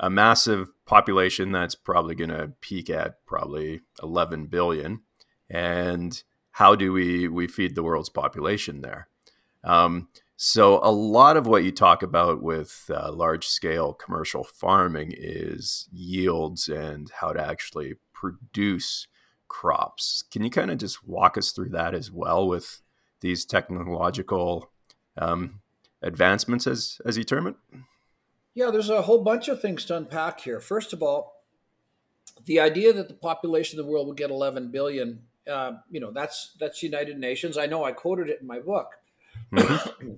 a 0.00 0.08
massive 0.08 0.68
population 0.86 1.52
that's 1.52 1.74
probably 1.74 2.14
going 2.14 2.30
to 2.30 2.52
peak 2.60 2.88
at 2.88 3.24
probably 3.26 3.82
11 4.02 4.46
billion 4.46 5.02
and 5.48 6.22
how 6.52 6.74
do 6.74 6.92
we 6.92 7.28
we 7.28 7.46
feed 7.46 7.74
the 7.74 7.82
world's 7.82 8.08
population 8.08 8.80
there? 8.80 9.08
Um, 9.62 10.08
so 10.36 10.80
a 10.82 10.90
lot 10.90 11.36
of 11.36 11.46
what 11.46 11.64
you 11.64 11.72
talk 11.72 12.02
about 12.02 12.42
with 12.42 12.90
uh, 12.92 13.12
large 13.12 13.46
scale 13.46 13.92
commercial 13.92 14.44
farming 14.44 15.12
is 15.16 15.88
yields 15.92 16.68
and 16.68 17.10
how 17.20 17.32
to 17.32 17.44
actually 17.44 17.94
produce 18.12 19.06
crops. 19.48 20.24
Can 20.30 20.42
you 20.42 20.50
kind 20.50 20.70
of 20.70 20.78
just 20.78 21.06
walk 21.06 21.36
us 21.36 21.50
through 21.50 21.70
that 21.70 21.94
as 21.94 22.10
well 22.10 22.46
with 22.48 22.82
these 23.24 23.44
technological 23.44 24.70
um, 25.18 25.60
advancements, 26.02 26.66
as 26.66 27.00
as 27.04 27.16
you 27.16 27.24
term 27.24 27.46
it? 27.46 27.56
Yeah, 28.54 28.70
there's 28.70 28.90
a 28.90 29.02
whole 29.02 29.22
bunch 29.22 29.48
of 29.48 29.60
things 29.60 29.84
to 29.86 29.96
unpack 29.96 30.40
here. 30.40 30.60
First 30.60 30.92
of 30.92 31.02
all, 31.02 31.42
the 32.44 32.60
idea 32.60 32.92
that 32.92 33.08
the 33.08 33.14
population 33.14 33.80
of 33.80 33.86
the 33.86 33.90
world 33.90 34.06
will 34.06 34.14
get 34.14 34.30
11 34.30 34.70
billion 34.70 35.22
uh, 35.50 35.72
you 35.90 36.00
know, 36.00 36.10
that's 36.10 36.54
that's 36.58 36.82
United 36.82 37.18
Nations. 37.18 37.58
I 37.58 37.66
know 37.66 37.84
I 37.84 37.92
quoted 37.92 38.28
it 38.28 38.40
in 38.40 38.46
my 38.46 38.60
book. 38.60 38.92
Mm-hmm. 39.52 40.12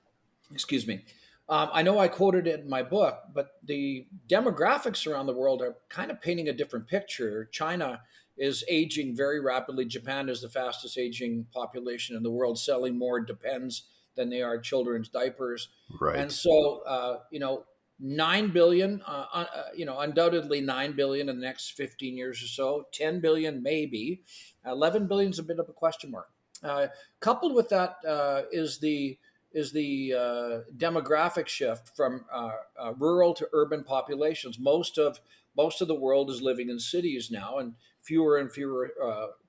Excuse 0.52 0.86
me. 0.86 1.04
Um, 1.48 1.68
I 1.72 1.82
know 1.82 1.98
I 1.98 2.08
quoted 2.08 2.46
it 2.46 2.60
in 2.60 2.68
my 2.68 2.82
book, 2.82 3.22
but 3.34 3.56
the 3.64 4.06
demographics 4.28 5.06
around 5.06 5.26
the 5.26 5.34
world 5.34 5.60
are 5.62 5.76
kind 5.88 6.10
of 6.10 6.20
painting 6.20 6.48
a 6.48 6.52
different 6.52 6.86
picture. 6.86 7.48
China 7.50 8.02
is 8.40 8.64
aging 8.68 9.14
very 9.14 9.38
rapidly. 9.38 9.84
Japan 9.84 10.30
is 10.30 10.40
the 10.40 10.48
fastest 10.48 10.96
aging 10.96 11.46
population 11.52 12.16
in 12.16 12.22
the 12.22 12.30
world, 12.30 12.58
selling 12.58 12.96
more 12.96 13.20
depends 13.20 13.82
than 14.16 14.30
they 14.30 14.42
are 14.42 14.58
children's 14.58 15.08
diapers. 15.08 15.68
Right. 16.00 16.18
And 16.18 16.32
so, 16.32 16.82
uh, 16.86 17.18
you 17.30 17.38
know, 17.38 17.64
nine 18.00 18.48
billion, 18.50 19.02
uh, 19.06 19.26
uh, 19.32 19.46
you 19.76 19.84
know, 19.84 19.98
undoubtedly 19.98 20.62
nine 20.62 20.96
billion 20.96 21.28
in 21.28 21.36
the 21.38 21.46
next 21.46 21.76
fifteen 21.76 22.16
years 22.16 22.42
or 22.42 22.46
so. 22.46 22.86
Ten 22.92 23.20
billion, 23.20 23.62
maybe. 23.62 24.22
Eleven 24.64 25.06
billion 25.06 25.30
is 25.30 25.38
a 25.38 25.42
bit 25.42 25.58
of 25.58 25.68
a 25.68 25.72
question 25.72 26.10
mark. 26.10 26.30
Uh, 26.62 26.86
coupled 27.20 27.54
with 27.54 27.68
that 27.68 27.98
uh, 28.08 28.42
is 28.50 28.78
the 28.78 29.18
is 29.52 29.72
the 29.72 30.14
uh, 30.14 30.60
demographic 30.76 31.46
shift 31.46 31.94
from 31.94 32.24
uh, 32.32 32.52
rural 32.96 33.34
to 33.34 33.48
urban 33.52 33.84
populations. 33.84 34.58
Most 34.58 34.96
of 34.96 35.20
most 35.56 35.82
of 35.82 35.88
the 35.88 35.94
world 35.94 36.30
is 36.30 36.40
living 36.40 36.70
in 36.70 36.78
cities 36.78 37.30
now, 37.30 37.58
and 37.58 37.74
fewer 38.02 38.38
and 38.38 38.50
fewer 38.50 38.94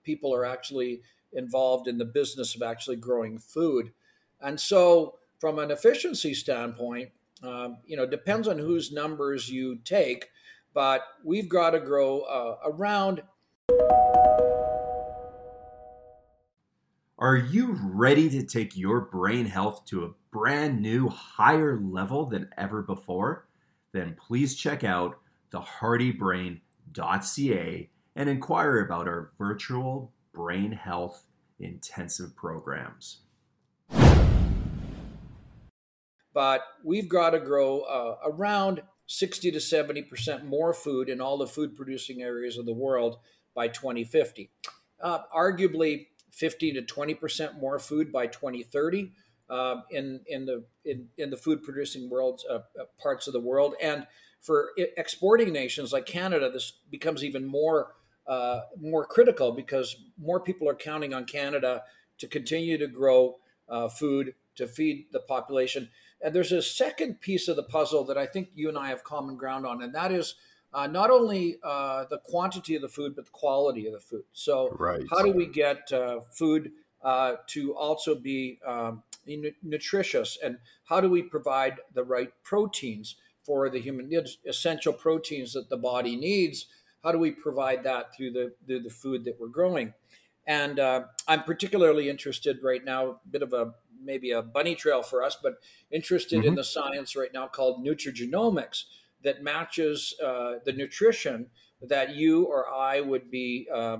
people 0.04 0.34
are 0.34 0.46
actually 0.46 1.02
involved 1.34 1.88
in 1.88 1.98
the 1.98 2.06
business 2.06 2.56
of 2.56 2.62
actually 2.62 2.98
growing 2.98 3.38
food. 3.38 3.92
And 4.42 4.60
so, 4.60 5.16
from 5.40 5.60
an 5.60 5.72
efficiency 5.72 6.34
standpoint, 6.34 7.10
um, 7.44 7.78
you 7.86 7.96
know, 7.98 8.06
depends 8.06 8.48
on 8.48 8.60
whose 8.60 8.92
numbers 8.92 9.50
you 9.50 9.80
take, 9.84 10.30
but 10.74 11.04
we've 11.24 11.50
got 11.50 11.72
to 11.72 11.80
grow 11.80 12.22
uh, 12.22 12.58
around. 12.66 13.24
Are 17.18 17.38
you 17.38 17.78
ready 17.84 18.30
to 18.32 18.44
take 18.44 18.76
your 18.76 19.02
brain 19.02 19.46
health 19.46 19.86
to 19.86 20.06
a 20.06 20.12
brand 20.32 20.82
new, 20.82 21.08
higher 21.08 21.80
level 21.80 22.26
than 22.26 22.50
ever 22.58 22.82
before? 22.82 23.48
Then 23.92 24.16
please 24.20 24.56
check 24.56 24.84
out 24.84 25.20
thehardybrain.ca 25.52 27.90
and 28.16 28.30
inquire 28.30 28.80
about 28.80 29.08
our 29.08 29.32
virtual 29.38 30.12
brain 30.34 30.72
health 30.72 31.24
intensive 31.60 32.36
programs. 32.36 33.22
But 36.34 36.62
we've 36.84 37.10
got 37.10 37.32
to 37.32 37.40
grow 37.40 37.82
uh, 37.82 38.16
around 38.26 38.82
60 39.08 39.52
to 39.52 39.58
70% 39.58 40.46
more 40.46 40.74
food 40.74 41.10
in 41.10 41.20
all 41.20 41.38
the 41.38 41.48
food 41.48 41.76
producing 41.76 42.22
areas 42.22 42.58
of 42.58 42.66
the 42.66 42.74
world 42.74 43.18
by 43.54 43.68
2050. 43.68 44.50
Uh, 45.02 45.20
arguably, 45.36 46.08
15 46.32 46.76
to 46.76 46.82
20% 46.82 47.60
more 47.60 47.78
food 47.78 48.12
by 48.12 48.28
2030 48.28 49.12
uh, 49.50 49.82
in, 49.90 50.22
in, 50.28 50.46
the, 50.46 50.64
in, 50.86 51.10
in 51.18 51.30
the 51.30 51.36
food 51.36 51.62
producing 51.62 52.10
world, 52.10 52.42
uh, 52.50 52.56
uh, 52.56 52.86
parts 53.02 53.28
of 53.28 53.34
the 53.34 53.40
world. 53.40 53.76
And 53.82 54.08
for 54.40 54.70
exporting 54.78 55.52
nations 55.52 55.92
like 55.92 56.06
Canada, 56.06 56.50
this 56.50 56.72
becomes 56.90 57.24
even 57.24 57.46
more 57.46 57.96
uh, 58.28 58.62
more 58.80 59.06
critical 59.06 59.52
because 59.52 59.96
more 60.18 60.40
people 60.40 60.70
are 60.70 60.76
counting 60.76 61.14
on 61.14 61.26
Canada 61.26 61.84
to 62.20 62.28
continue 62.28 62.78
to 62.78 62.88
grow 62.88 63.38
uh, 63.68 63.88
food 63.88 64.34
to 64.56 64.68
feed 64.68 65.08
the 65.12 65.20
population. 65.20 65.90
And 66.22 66.36
there's 66.36 66.52
a 66.52 66.62
second 66.62 67.20
piece 67.20 67.48
of 67.48 67.56
the 67.56 67.64
puzzle 67.64 68.04
that 68.06 68.18
I 68.18 68.28
think 68.28 68.50
you 68.54 68.70
and 68.70 68.78
I 68.78 68.90
have 68.90 69.04
common 69.04 69.36
ground 69.38 69.66
on, 69.66 69.82
and 69.82 69.94
that 69.96 70.12
is 70.12 70.36
uh, 70.74 70.88
not 70.88 71.10
only 71.10 71.58
uh, 71.64 72.06
the 72.10 72.20
quantity 72.20 72.76
of 72.76 72.82
the 72.82 72.90
food, 72.90 73.16
but 73.16 73.26
the 73.26 73.32
quality 73.32 73.88
of 73.88 73.94
the 73.94 74.00
food. 74.00 74.24
So, 74.32 74.70
right. 74.80 75.04
how 75.10 75.24
do 75.24 75.32
we 75.32 75.48
get 75.48 75.92
uh, 75.92 76.22
food 76.32 76.72
uh, 77.04 77.36
to 77.48 77.76
also 77.76 78.16
be 78.16 78.60
um, 78.66 79.04
nutritious, 79.64 80.38
and 80.44 80.60
how 80.86 81.02
do 81.02 81.10
we 81.10 81.24
provide 81.24 81.80
the 81.94 82.04
right 82.04 82.30
proteins 82.44 83.16
for 83.44 83.70
the 83.70 83.80
human 83.80 84.10
essential 84.46 84.94
proteins 84.94 85.54
that 85.54 85.70
the 85.70 85.78
body 85.78 86.16
needs? 86.16 86.68
How 87.04 87.12
do 87.12 87.18
we 87.18 87.32
provide 87.32 87.84
that 87.84 88.16
through 88.16 88.32
the 88.32 88.54
through 88.66 88.82
the 88.82 88.90
food 88.90 89.26
that 89.26 89.40
we're 89.40 89.48
growing? 89.48 89.94
And 90.48 90.80
uh, 90.80 91.04
I'm 91.28 91.44
particularly 91.44 92.10
interested 92.10 92.60
right 92.64 92.84
now, 92.84 93.10
a 93.10 93.16
bit 93.30 93.42
of 93.42 93.54
a 93.54 93.74
maybe 94.04 94.32
a 94.32 94.42
bunny 94.42 94.76
trail 94.76 95.04
for 95.04 95.24
us, 95.24 95.38
but 95.42 95.56
interested 95.92 96.40
mm-hmm. 96.40 96.50
in 96.50 96.56
the 96.56 96.64
science 96.64 97.16
right 97.16 97.34
now 97.34 97.48
called 97.48 97.86
nutrigenomics 97.86 98.86
that 99.24 99.44
matches 99.44 100.16
uh, 100.24 100.54
the 100.66 100.74
nutrition 100.74 101.48
that 101.82 102.16
you 102.16 102.44
or 102.46 102.72
I 102.72 103.02
would 103.02 103.32
be 103.32 103.68
uh, 103.74 103.98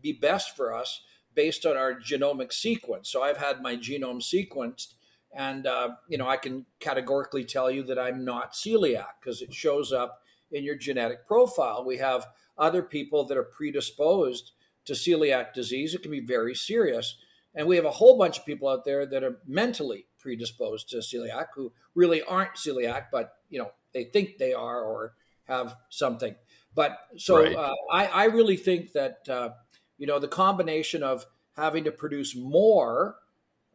be 0.00 0.12
best 0.12 0.56
for 0.56 0.74
us 0.74 1.02
based 1.34 1.64
on 1.64 1.76
our 1.76 1.94
genomic 1.94 2.52
sequence. 2.52 3.10
So 3.10 3.22
I've 3.22 3.38
had 3.38 3.62
my 3.62 3.76
genome 3.76 4.22
sequenced, 4.22 4.94
and 5.34 5.66
uh, 5.66 5.90
you 6.08 6.18
know 6.18 6.28
I 6.28 6.36
can 6.36 6.66
categorically 6.80 7.44
tell 7.44 7.70
you 7.70 7.82
that 7.84 7.98
I'm 7.98 8.24
not 8.24 8.52
celiac 8.52 9.20
because 9.20 9.42
it 9.42 9.52
shows 9.52 9.92
up 9.92 10.20
in 10.50 10.64
your 10.64 10.76
genetic 10.76 11.26
profile. 11.26 11.84
We 11.84 11.98
have 11.98 12.26
other 12.58 12.82
people 12.82 13.24
that 13.26 13.36
are 13.36 13.42
predisposed 13.42 14.52
to 14.84 14.92
celiac 14.92 15.52
disease. 15.52 15.94
It 15.94 16.02
can 16.02 16.10
be 16.10 16.20
very 16.20 16.54
serious. 16.54 17.16
And 17.54 17.66
we 17.66 17.76
have 17.76 17.84
a 17.84 17.90
whole 17.90 18.16
bunch 18.18 18.38
of 18.38 18.46
people 18.46 18.68
out 18.68 18.84
there 18.84 19.06
that 19.06 19.22
are 19.22 19.38
mentally 19.46 20.06
predisposed 20.18 20.88
to 20.90 20.98
celiac 20.98 21.46
who 21.54 21.72
really 21.94 22.22
aren't 22.22 22.54
celiac, 22.54 23.06
but 23.12 23.32
you 23.50 23.58
know 23.58 23.70
they 23.92 24.04
think 24.04 24.38
they 24.38 24.54
are 24.54 24.82
or 24.82 25.14
have 25.44 25.76
something. 25.90 26.34
But 26.74 26.98
so 27.18 27.42
right. 27.42 27.54
uh, 27.54 27.74
I, 27.92 28.06
I, 28.06 28.24
really 28.26 28.56
think 28.56 28.92
that 28.92 29.28
uh, 29.28 29.50
you 29.98 30.06
know 30.06 30.18
the 30.18 30.28
combination 30.28 31.02
of 31.02 31.26
having 31.56 31.84
to 31.84 31.92
produce 31.92 32.34
more 32.34 33.16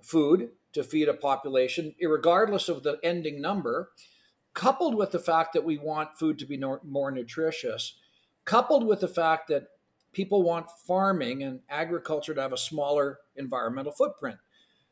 food 0.02 0.50
to 0.74 0.84
feed 0.84 1.08
a 1.08 1.14
population, 1.14 1.94
regardless 2.02 2.70
of 2.70 2.84
the 2.84 2.98
ending 3.04 3.40
number, 3.40 3.92
coupled 4.54 4.96
with 4.96 5.12
the 5.12 5.20
fact 5.20 5.54
that 5.54 5.64
we 5.64 5.78
want 5.78 6.18
food 6.18 6.40
to 6.40 6.46
be 6.46 6.58
more 6.58 7.12
nutritious, 7.12 7.98
coupled 8.48 8.88
with 8.88 9.02
the 9.02 9.08
fact 9.08 9.50
that 9.50 9.68
people 10.14 10.42
want 10.42 10.72
farming 10.88 11.44
and 11.44 11.60
agriculture 11.70 12.34
to 12.34 12.42
have 12.42 12.54
a 12.54 12.58
smaller 12.58 13.20
environmental 13.36 13.92
footprint. 13.92 14.38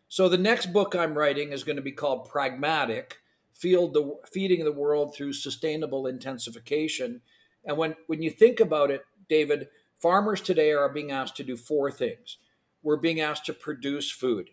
So 0.10 0.30
the 0.30 0.38
next 0.38 0.68
book 0.68 0.94
I'm 0.94 1.18
writing 1.18 1.52
is 1.52 1.64
going 1.64 1.78
to 1.78 1.82
be 1.82 1.92
called 1.92 2.30
Pragmatic, 2.30 3.18
the, 3.62 4.20
Feeding 4.32 4.64
the 4.64 4.72
World 4.72 5.16
Through 5.16 5.34
Sustainable 5.34 6.06
Intensification. 6.06 7.22
And 7.64 7.78
when, 7.78 7.96
when 8.06 8.22
you 8.22 8.30
think 8.30 8.60
about 8.60 8.92
it, 8.92 9.04
David, 9.30 9.70
farmers 10.00 10.42
today 10.42 10.74
are 10.74 10.90
being 10.90 11.12
asked 11.12 11.38
to 11.38 11.44
do 11.44 11.58
four 11.58 11.90
things. 11.90 12.38
We're 12.84 12.98
being 12.98 13.22
asked 13.22 13.46
to 13.48 13.54
produce 13.54 14.12
food, 14.12 14.52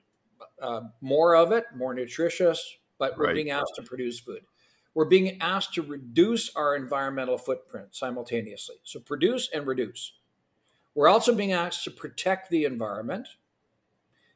uh, 0.62 0.82
more 1.02 1.37
of 1.37 1.52
it, 1.52 1.64
more 1.76 1.92
nutritious, 1.92 2.78
but 2.99 3.18
we're 3.18 3.26
right. 3.26 3.35
being 3.35 3.50
asked 3.50 3.75
to 3.76 3.82
produce 3.82 4.21
food. 4.21 4.42
We're 4.95 5.07
being 5.07 5.41
asked 5.41 5.75
to 5.75 5.83
reduce 5.83 6.55
our 6.55 6.77
environmental 6.77 7.39
footprint 7.39 7.95
simultaneously. 7.95 8.77
So 8.85 9.01
produce 9.01 9.49
and 9.53 9.67
reduce. 9.67 10.13
We're 10.95 11.09
also 11.09 11.35
being 11.35 11.53
asked 11.53 11.85
to 11.85 11.91
protect 11.91 12.51
the 12.51 12.65
environment. 12.65 13.29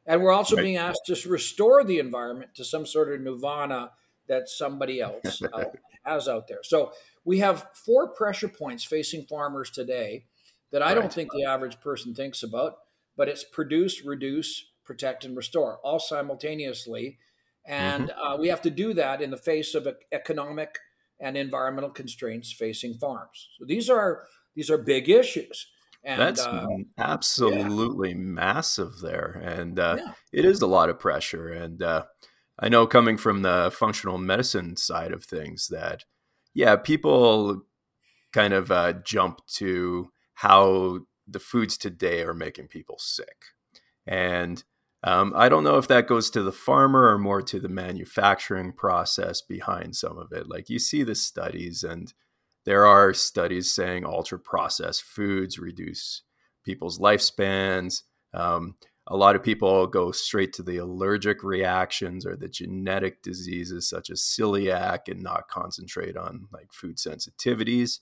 And 0.05 0.21
we're 0.21 0.31
also 0.31 0.55
right. 0.55 0.63
being 0.63 0.77
asked 0.77 1.05
to 1.07 1.29
restore 1.29 1.83
the 1.83 1.99
environment 1.99 2.55
to 2.55 2.63
some 2.63 2.85
sort 2.85 3.13
of 3.13 3.21
nirvana 3.21 3.91
that 4.27 4.49
somebody 4.49 5.01
else 5.01 5.41
uh, 5.53 5.65
has 6.03 6.27
out 6.27 6.47
there. 6.47 6.59
So 6.63 6.93
we 7.25 7.39
have 7.39 7.67
four 7.73 8.07
pressure 8.07 8.47
points 8.47 8.83
facing 8.83 9.25
farmers 9.25 9.69
today 9.69 10.25
that 10.71 10.81
I 10.81 10.87
right. 10.87 10.95
don't 10.95 11.13
think 11.13 11.31
the 11.31 11.43
average 11.43 11.79
person 11.81 12.15
thinks 12.15 12.43
about, 12.43 12.79
but 13.15 13.27
it's 13.27 13.43
produce, 13.43 14.03
reduce, 14.03 14.65
protect, 14.83 15.25
and 15.25 15.35
restore 15.35 15.77
all 15.83 15.99
simultaneously. 15.99 17.19
And 17.67 18.09
mm-hmm. 18.09 18.19
uh, 18.19 18.37
we 18.37 18.47
have 18.47 18.61
to 18.61 18.69
do 18.69 18.93
that 18.93 19.21
in 19.21 19.29
the 19.29 19.37
face 19.37 19.75
of 19.75 19.87
economic 20.11 20.79
and 21.19 21.35
environmental 21.35 21.89
constraints 21.89 22.51
facing 22.51 22.93
farms. 22.93 23.49
So 23.59 23.65
these 23.65 23.89
are 23.89 24.23
these 24.55 24.71
are 24.71 24.77
big 24.77 25.09
issues. 25.09 25.67
And, 26.03 26.21
That's 26.21 26.45
uh, 26.45 26.65
absolutely 26.97 28.09
yeah. 28.09 28.15
massive 28.15 28.99
there, 29.01 29.41
and 29.43 29.77
uh, 29.77 29.97
yeah. 29.99 30.13
it 30.31 30.45
is 30.45 30.61
a 30.61 30.67
lot 30.67 30.89
of 30.89 30.99
pressure. 30.99 31.49
And 31.49 31.83
uh, 31.83 32.05
I 32.57 32.69
know 32.69 32.87
coming 32.87 33.17
from 33.17 33.41
the 33.41 33.73
functional 33.75 34.17
medicine 34.17 34.77
side 34.77 35.11
of 35.11 35.25
things 35.25 35.67
that, 35.67 36.05
yeah, 36.53 36.77
people 36.77 37.63
kind 38.31 38.53
of 38.53 38.71
uh, 38.71 38.93
jump 39.03 39.41
to 39.55 40.11
how 40.35 40.99
the 41.27 41.39
foods 41.39 41.77
today 41.77 42.21
are 42.21 42.33
making 42.33 42.67
people 42.67 42.97
sick, 42.99 43.43
and 44.05 44.63
um, 45.03 45.33
I 45.35 45.49
don't 45.49 45.63
know 45.63 45.77
if 45.77 45.87
that 45.87 46.07
goes 46.07 46.29
to 46.31 46.41
the 46.41 46.51
farmer 46.51 47.07
or 47.11 47.17
more 47.17 47.41
to 47.43 47.59
the 47.59 47.69
manufacturing 47.69 48.73
process 48.73 49.41
behind 49.41 49.95
some 49.95 50.17
of 50.17 50.31
it. 50.31 50.49
Like 50.49 50.69
you 50.69 50.79
see 50.79 51.03
the 51.03 51.15
studies 51.15 51.83
and 51.83 52.13
there 52.65 52.85
are 52.85 53.13
studies 53.13 53.71
saying 53.71 54.05
ultra 54.05 54.39
processed 54.39 55.03
foods 55.03 55.59
reduce 55.59 56.23
people's 56.65 56.99
lifespans. 56.99 58.01
Um, 58.33 58.75
a 59.09 59.15
lot 59.15 59.37
of 59.37 59.43
people 59.43 59.87
go 59.87 60.11
straight 60.11 60.51
to 60.53 60.63
the 60.63 60.77
allergic 60.77 61.43
reactions 61.43 62.25
or 62.25 62.35
the 62.35 62.49
genetic 62.49 63.21
diseases 63.21 63.87
such 63.87 64.09
as 64.09 64.21
celiac 64.21 65.07
and 65.07 65.21
not 65.21 65.47
concentrate 65.47 66.17
on 66.17 66.47
like 66.51 66.73
food 66.73 66.97
sensitivities. 66.97 67.99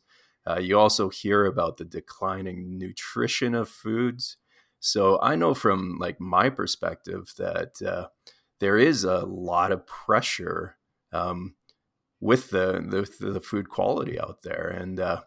Uh, 0.47 0.59
you 0.59 0.79
also 0.79 1.09
hear 1.09 1.45
about 1.45 1.77
the 1.77 1.85
declining 1.85 2.77
nutrition 2.77 3.53
of 3.53 3.69
foods. 3.69 4.37
So 4.85 5.19
I 5.19 5.35
know 5.35 5.55
from 5.55 5.97
like 5.99 6.19
my 6.19 6.49
perspective 6.51 7.33
that 7.39 7.81
uh, 7.81 8.09
there 8.59 8.77
is 8.77 9.03
a 9.03 9.25
lot 9.25 9.71
of 9.71 9.87
pressure 9.87 10.77
um, 11.11 11.55
with 12.19 12.51
the, 12.51 12.85
the, 13.19 13.31
the 13.31 13.41
food 13.41 13.67
quality 13.67 14.19
out 14.19 14.43
there. 14.43 14.67
And 14.67 14.99
uh, 14.99 15.21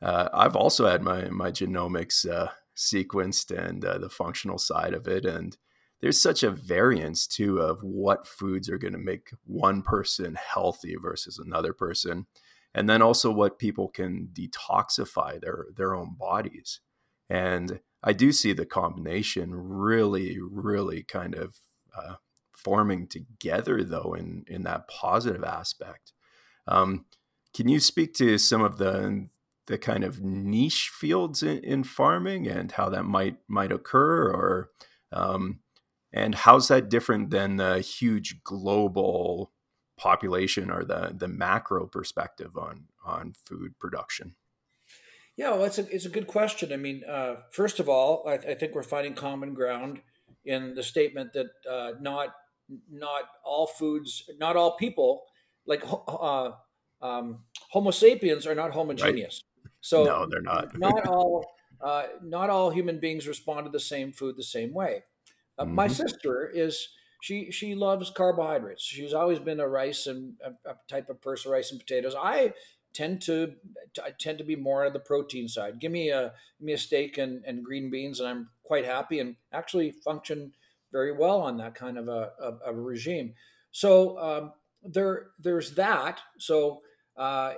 uh, 0.00 0.28
I've 0.32 0.54
also 0.54 0.86
had 0.86 1.02
my 1.02 1.28
my 1.30 1.50
genomics 1.50 2.28
uh, 2.30 2.50
sequenced 2.76 3.50
and 3.50 3.84
uh, 3.84 3.98
the 3.98 4.08
functional 4.08 4.58
side 4.58 4.94
of 4.94 5.08
it, 5.08 5.24
and 5.24 5.56
there's 6.00 6.22
such 6.22 6.44
a 6.44 6.50
variance 6.50 7.26
too 7.26 7.58
of 7.58 7.82
what 7.82 8.26
foods 8.26 8.68
are 8.68 8.78
going 8.78 8.92
to 8.92 8.98
make 8.98 9.30
one 9.44 9.82
person 9.82 10.36
healthy 10.36 10.94
versus 11.00 11.38
another 11.38 11.72
person, 11.72 12.26
and 12.72 12.88
then 12.88 13.02
also 13.02 13.32
what 13.32 13.58
people 13.58 13.88
can 13.88 14.28
detoxify 14.32 15.40
their 15.40 15.66
their 15.76 15.92
own 15.92 16.14
bodies. 16.18 16.80
And 17.32 17.80
I 18.02 18.12
do 18.12 18.30
see 18.30 18.52
the 18.52 18.66
combination 18.66 19.54
really, 19.54 20.38
really 20.38 21.02
kind 21.02 21.34
of 21.34 21.56
uh, 21.96 22.16
forming 22.54 23.06
together, 23.06 23.82
though, 23.82 24.14
in 24.14 24.44
in 24.46 24.64
that 24.64 24.86
positive 24.86 25.42
aspect. 25.42 26.12
Um, 26.68 27.06
can 27.54 27.68
you 27.68 27.80
speak 27.80 28.12
to 28.14 28.36
some 28.36 28.60
of 28.60 28.76
the 28.76 29.28
the 29.66 29.78
kind 29.78 30.04
of 30.04 30.20
niche 30.20 30.90
fields 30.92 31.42
in, 31.42 31.58
in 31.64 31.84
farming 31.84 32.46
and 32.46 32.72
how 32.72 32.90
that 32.90 33.04
might 33.04 33.38
might 33.48 33.72
occur, 33.72 34.30
or 34.30 34.70
um, 35.10 35.60
and 36.12 36.34
how's 36.34 36.68
that 36.68 36.90
different 36.90 37.30
than 37.30 37.56
the 37.56 37.80
huge 37.80 38.42
global 38.44 39.52
population 39.96 40.70
or 40.70 40.84
the 40.84 41.14
the 41.16 41.28
macro 41.28 41.86
perspective 41.86 42.58
on 42.58 42.88
on 43.06 43.32
food 43.46 43.78
production? 43.78 44.34
Yeah, 45.36 45.50
well, 45.52 45.64
it's 45.64 45.78
a 45.78 45.88
it's 45.94 46.04
a 46.04 46.10
good 46.10 46.26
question. 46.26 46.72
I 46.72 46.76
mean, 46.76 47.02
uh, 47.08 47.36
first 47.52 47.80
of 47.80 47.88
all, 47.88 48.24
I, 48.28 48.34
I, 48.34 48.54
think 48.54 48.74
we're 48.74 48.82
finding 48.82 49.14
common 49.14 49.54
ground 49.54 50.02
in 50.44 50.74
the 50.74 50.82
statement 50.82 51.32
that 51.32 51.46
uh, 51.68 51.92
not 52.00 52.34
not 52.90 53.22
all 53.44 53.66
foods, 53.66 54.24
not 54.38 54.56
all 54.56 54.76
people 54.76 55.24
like 55.66 55.84
uh, 56.08 56.50
um, 57.00 57.40
Homo 57.70 57.90
sapiens 57.90 58.46
are 58.46 58.54
not 58.54 58.72
homogeneous. 58.72 59.42
Right. 59.64 59.72
So 59.80 60.04
no, 60.04 60.26
they're 60.30 60.42
not. 60.42 60.78
not 60.78 61.06
all 61.06 61.46
uh, 61.80 62.04
not 62.22 62.50
all 62.50 62.70
human 62.70 63.00
beings 63.00 63.26
respond 63.26 63.66
to 63.66 63.70
the 63.70 63.80
same 63.80 64.12
food 64.12 64.36
the 64.36 64.42
same 64.42 64.72
way. 64.72 65.04
Uh, 65.58 65.64
mm-hmm. 65.64 65.74
My 65.74 65.88
sister 65.88 66.46
is 66.46 66.88
she 67.22 67.50
she 67.50 67.74
loves 67.74 68.10
carbohydrates. 68.10 68.82
She's 68.82 69.14
always 69.14 69.38
been 69.38 69.60
a 69.60 69.68
rice 69.68 70.06
and 70.06 70.34
a, 70.44 70.70
a 70.70 70.76
type 70.88 71.08
of 71.08 71.20
person, 71.20 71.52
rice 71.52 71.70
and 71.70 71.80
potatoes. 71.80 72.14
I 72.18 72.52
tend 72.92 73.22
to 73.22 73.54
I 74.02 74.10
tend 74.10 74.38
to 74.38 74.44
be 74.44 74.56
more 74.56 74.86
on 74.86 74.92
the 74.92 75.00
protein 75.00 75.48
side. 75.48 75.80
Give 75.80 75.92
me 75.92 76.10
a 76.10 76.32
give 76.58 76.66
me 76.66 76.72
a 76.72 76.78
steak 76.78 77.18
and, 77.18 77.44
and 77.44 77.64
green 77.64 77.90
beans, 77.90 78.20
and 78.20 78.28
I'm 78.28 78.48
quite 78.64 78.84
happy 78.84 79.20
and 79.20 79.36
actually 79.52 79.92
function 79.92 80.52
very 80.92 81.12
well 81.12 81.40
on 81.40 81.56
that 81.56 81.74
kind 81.74 81.98
of 81.98 82.08
a, 82.08 82.32
a, 82.66 82.72
regime. 82.72 83.34
So 83.70 84.18
um, 84.18 84.52
there 84.82 85.28
there's 85.38 85.74
that. 85.74 86.20
So 86.38 86.82
uh, 87.16 87.54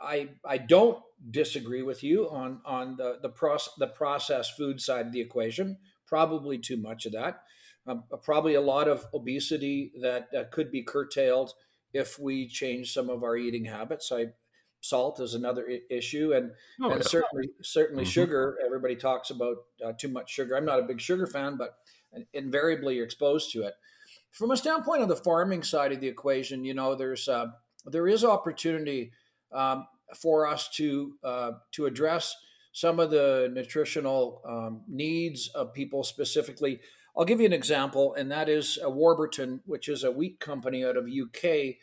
I 0.00 0.28
I 0.44 0.58
don't 0.58 1.02
disagree 1.30 1.82
with 1.82 2.02
you 2.02 2.28
on 2.30 2.60
on 2.64 2.96
the 2.96 3.18
the 3.20 3.28
process 3.28 3.74
the 3.78 3.88
processed 3.88 4.56
food 4.56 4.80
side 4.80 5.06
of 5.06 5.12
the 5.12 5.20
equation. 5.20 5.78
Probably 6.06 6.58
too 6.58 6.76
much 6.76 7.04
of 7.06 7.12
that. 7.12 7.42
Um, 7.86 8.04
probably 8.22 8.54
a 8.54 8.60
lot 8.60 8.88
of 8.88 9.06
obesity 9.14 9.92
that 10.00 10.28
uh, 10.36 10.44
could 10.50 10.70
be 10.70 10.82
curtailed 10.82 11.52
if 11.92 12.18
we 12.18 12.46
change 12.46 12.92
some 12.92 13.08
of 13.08 13.22
our 13.22 13.36
eating 13.36 13.64
habits. 13.64 14.12
I 14.12 14.26
salt 14.80 15.20
is 15.20 15.34
another 15.34 15.66
I- 15.68 15.80
issue, 15.90 16.32
and 16.34 16.52
oh, 16.80 16.90
and 16.90 17.00
yeah. 17.02 17.08
certainly 17.08 17.50
certainly 17.62 18.04
mm-hmm. 18.04 18.10
sugar. 18.10 18.58
Everybody 18.64 18.96
talks 18.96 19.30
about 19.30 19.56
uh, 19.84 19.92
too 19.98 20.08
much 20.08 20.30
sugar. 20.30 20.56
I'm 20.56 20.64
not 20.64 20.80
a 20.80 20.84
big 20.84 21.00
sugar 21.00 21.26
fan, 21.26 21.56
but 21.56 21.78
invariably 22.32 22.96
you're 22.96 23.04
exposed 23.04 23.52
to 23.52 23.62
it. 23.64 23.74
From 24.30 24.50
a 24.50 24.56
standpoint 24.56 25.02
of 25.02 25.08
the 25.08 25.16
farming 25.16 25.62
side 25.62 25.92
of 25.92 26.00
the 26.00 26.08
equation, 26.08 26.64
you 26.64 26.74
know, 26.74 26.94
there's 26.94 27.28
uh, 27.28 27.46
there 27.86 28.08
is 28.08 28.24
opportunity 28.24 29.12
um, 29.52 29.86
for 30.16 30.46
us 30.46 30.68
to 30.70 31.14
uh, 31.24 31.52
to 31.72 31.86
address 31.86 32.34
some 32.72 33.00
of 33.00 33.10
the 33.10 33.50
nutritional 33.52 34.42
um, 34.48 34.82
needs 34.88 35.48
of 35.48 35.72
people 35.72 36.04
specifically. 36.04 36.80
I'll 37.16 37.24
give 37.24 37.40
you 37.40 37.46
an 37.46 37.52
example, 37.52 38.14
and 38.14 38.30
that 38.30 38.48
is 38.48 38.78
uh, 38.84 38.88
Warburton, 38.88 39.60
which 39.66 39.88
is 39.88 40.04
a 40.04 40.12
wheat 40.12 40.38
company 40.38 40.84
out 40.84 40.96
of 40.96 41.06
UK, 41.06 41.74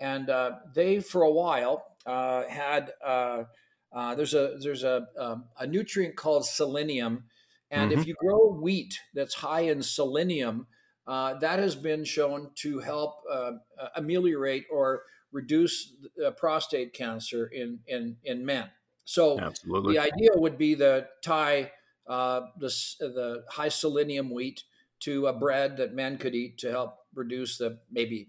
and 0.00 0.30
uh, 0.30 0.52
they 0.74 1.00
for 1.00 1.22
a 1.22 1.30
while 1.30 1.84
uh, 2.06 2.44
had 2.48 2.92
uh, 3.04 3.44
uh, 3.92 4.14
there's 4.14 4.34
a 4.34 4.56
there's 4.60 4.82
a 4.82 5.06
um, 5.18 5.44
a 5.58 5.66
nutrient 5.66 6.16
called 6.16 6.46
selenium, 6.46 7.24
and 7.70 7.90
mm-hmm. 7.90 8.00
if 8.00 8.06
you 8.06 8.14
grow 8.14 8.52
wheat 8.52 8.98
that's 9.14 9.34
high 9.34 9.62
in 9.62 9.82
selenium, 9.82 10.66
uh, 11.06 11.34
that 11.34 11.58
has 11.58 11.74
been 11.74 12.04
shown 12.04 12.50
to 12.56 12.78
help 12.78 13.16
uh, 13.30 13.52
ameliorate 13.96 14.64
or 14.72 15.02
reduce 15.32 15.94
prostate 16.36 16.94
cancer 16.94 17.46
in 17.46 17.80
in 17.86 18.16
in 18.24 18.44
men. 18.44 18.68
So 19.04 19.38
Absolutely. 19.38 19.94
the 19.94 20.00
idea 20.00 20.30
would 20.34 20.56
be 20.56 20.76
to 20.76 21.06
tie 21.22 21.72
the 22.06 22.72
the 23.00 23.44
high 23.50 23.68
selenium 23.68 24.30
wheat 24.30 24.62
to 25.00 25.26
a 25.26 25.32
bread 25.32 25.78
that 25.78 25.94
men 25.94 26.16
could 26.18 26.34
eat 26.34 26.58
to 26.58 26.70
help 26.70 26.96
reduce 27.14 27.58
the 27.58 27.78
maybe 27.90 28.28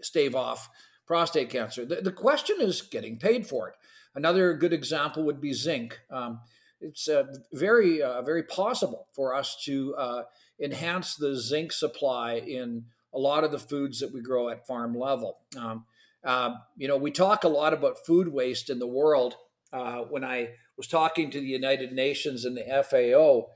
stave 0.00 0.34
off 0.34 0.68
prostate 1.06 1.50
cancer. 1.50 1.84
The, 1.84 1.96
the 1.96 2.12
question 2.12 2.56
is 2.60 2.82
getting 2.82 3.18
paid 3.18 3.46
for 3.46 3.68
it. 3.68 3.74
Another 4.14 4.54
good 4.54 4.72
example 4.72 5.24
would 5.24 5.40
be 5.40 5.52
zinc. 5.52 6.00
Um, 6.10 6.40
it's 6.80 7.08
uh, 7.08 7.24
very, 7.52 8.02
uh, 8.02 8.22
very 8.22 8.42
possible 8.42 9.08
for 9.12 9.34
us 9.34 9.56
to 9.64 9.94
uh, 9.96 10.22
enhance 10.60 11.14
the 11.14 11.36
zinc 11.36 11.72
supply 11.72 12.34
in 12.34 12.84
a 13.14 13.18
lot 13.18 13.44
of 13.44 13.50
the 13.50 13.58
foods 13.58 14.00
that 14.00 14.12
we 14.12 14.20
grow 14.20 14.48
at 14.48 14.66
farm 14.66 14.94
level. 14.94 15.38
Um, 15.56 15.84
uh, 16.24 16.54
you 16.76 16.88
know, 16.88 16.96
we 16.96 17.10
talk 17.10 17.44
a 17.44 17.48
lot 17.48 17.72
about 17.72 18.04
food 18.04 18.28
waste 18.28 18.68
in 18.68 18.78
the 18.78 18.86
world. 18.86 19.36
Uh, 19.72 20.00
when 20.00 20.24
I 20.24 20.50
was 20.76 20.86
talking 20.86 21.30
to 21.30 21.40
the 21.40 21.46
United 21.46 21.92
Nations 21.92 22.44
and 22.44 22.56
the 22.56 22.84
FAO, 22.84 23.46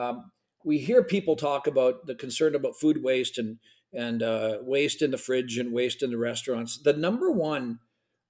um, 0.00 0.32
we 0.64 0.78
hear 0.78 1.02
people 1.02 1.36
talk 1.36 1.66
about 1.66 2.06
the 2.06 2.14
concern 2.14 2.54
about 2.54 2.78
food 2.78 3.02
waste 3.02 3.38
and 3.38 3.58
and 3.96 4.22
uh, 4.22 4.58
waste 4.60 5.02
in 5.02 5.10
the 5.10 5.18
fridge 5.18 5.58
and 5.58 5.72
waste 5.72 6.02
in 6.02 6.10
the 6.10 6.18
restaurants. 6.18 6.78
The 6.78 6.92
number 6.92 7.30
one 7.30 7.80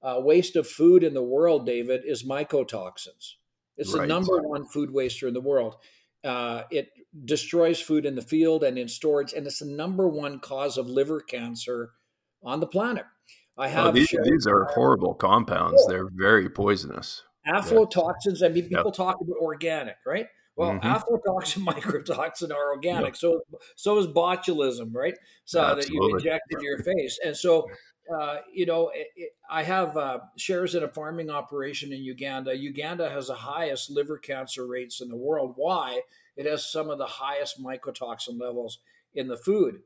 uh, 0.03 0.21
waste 0.21 0.55
of 0.55 0.69
food 0.69 1.03
in 1.03 1.13
the 1.13 1.23
world, 1.23 1.67
David, 1.67 2.03
is 2.05 2.23
mycotoxins. 2.23 3.35
It's 3.77 3.93
right. 3.93 4.03
the 4.03 4.07
number 4.07 4.41
one 4.41 4.67
food 4.67 4.93
waster 4.93 5.27
in 5.29 5.35
the 5.35 5.41
world. 5.41 5.77
Uh, 6.25 6.63
it 6.71 6.91
destroys 7.25 7.81
food 7.81 8.07
in 8.07 8.15
the 8.15 8.23
field 8.23 8.63
and 8.63 8.79
in 8.79 8.89
storage, 8.89 9.33
and 9.33 9.47
it's 9.47 9.59
the 9.59 9.67
number 9.67 10.09
one 10.09 10.39
cause 10.39 10.79
of 10.79 10.87
liver 10.87 11.21
cancer 11.21 11.91
on 12.43 12.61
the 12.61 12.67
planet. 12.67 13.05
I 13.59 13.67
oh, 13.67 13.71
have 13.71 13.87
oh, 13.87 13.93
these, 13.93 14.15
these, 14.23 14.47
are 14.47 14.65
horrible 14.67 15.15
compounds. 15.15 15.85
They're 15.89 16.09
very 16.13 16.49
poisonous. 16.49 17.23
Aflatoxins. 17.49 18.45
I 18.45 18.49
mean, 18.49 18.69
people 18.69 18.87
yep. 18.87 18.95
talk 18.95 19.21
about 19.21 19.37
organic, 19.41 19.97
right? 20.07 20.27
Well, 20.57 20.73
mm-hmm. 20.73 20.87
aflatoxin, 20.89 21.65
mycotoxin 21.67 22.51
are 22.51 22.73
organic. 22.73 23.09
Yep. 23.09 23.17
So 23.17 23.41
so 23.77 23.99
is 23.99 24.07
botulism, 24.07 24.95
right? 24.95 25.15
So 25.45 25.63
Absolutely. 25.63 25.85
that 25.85 25.93
you 25.93 26.17
inject 26.17 26.45
in 26.51 26.61
your 26.61 26.79
face. 26.79 27.19
And 27.25 27.37
so, 27.37 27.69
uh, 28.15 28.39
you 28.53 28.67
know, 28.67 28.91
it, 28.95 29.09
it, 29.17 29.33
I 29.51 29.63
have 29.63 29.97
uh, 29.97 30.21
shares 30.37 30.75
in 30.75 30.83
a 30.83 30.89
farming 30.89 31.31
operation 31.31 31.93
in 31.93 32.03
Uganda. 32.03 32.57
Uganda 32.57 33.09
has 33.11 33.29
the 33.29 33.35
highest 33.35 33.91
liver 33.91 34.19
cancer 34.19 34.67
rates 34.67 35.01
in 35.01 35.09
the 35.09 35.17
world. 35.17 35.53
Why? 35.57 36.01
It 36.37 36.47
has 36.47 36.71
some 36.71 36.91
of 36.91 36.99
the 36.99 37.07
highest 37.07 37.63
mycotoxin 37.63 38.41
levels 38.41 38.79
in 39.15 39.29
the 39.29 39.37
food. 39.37 39.81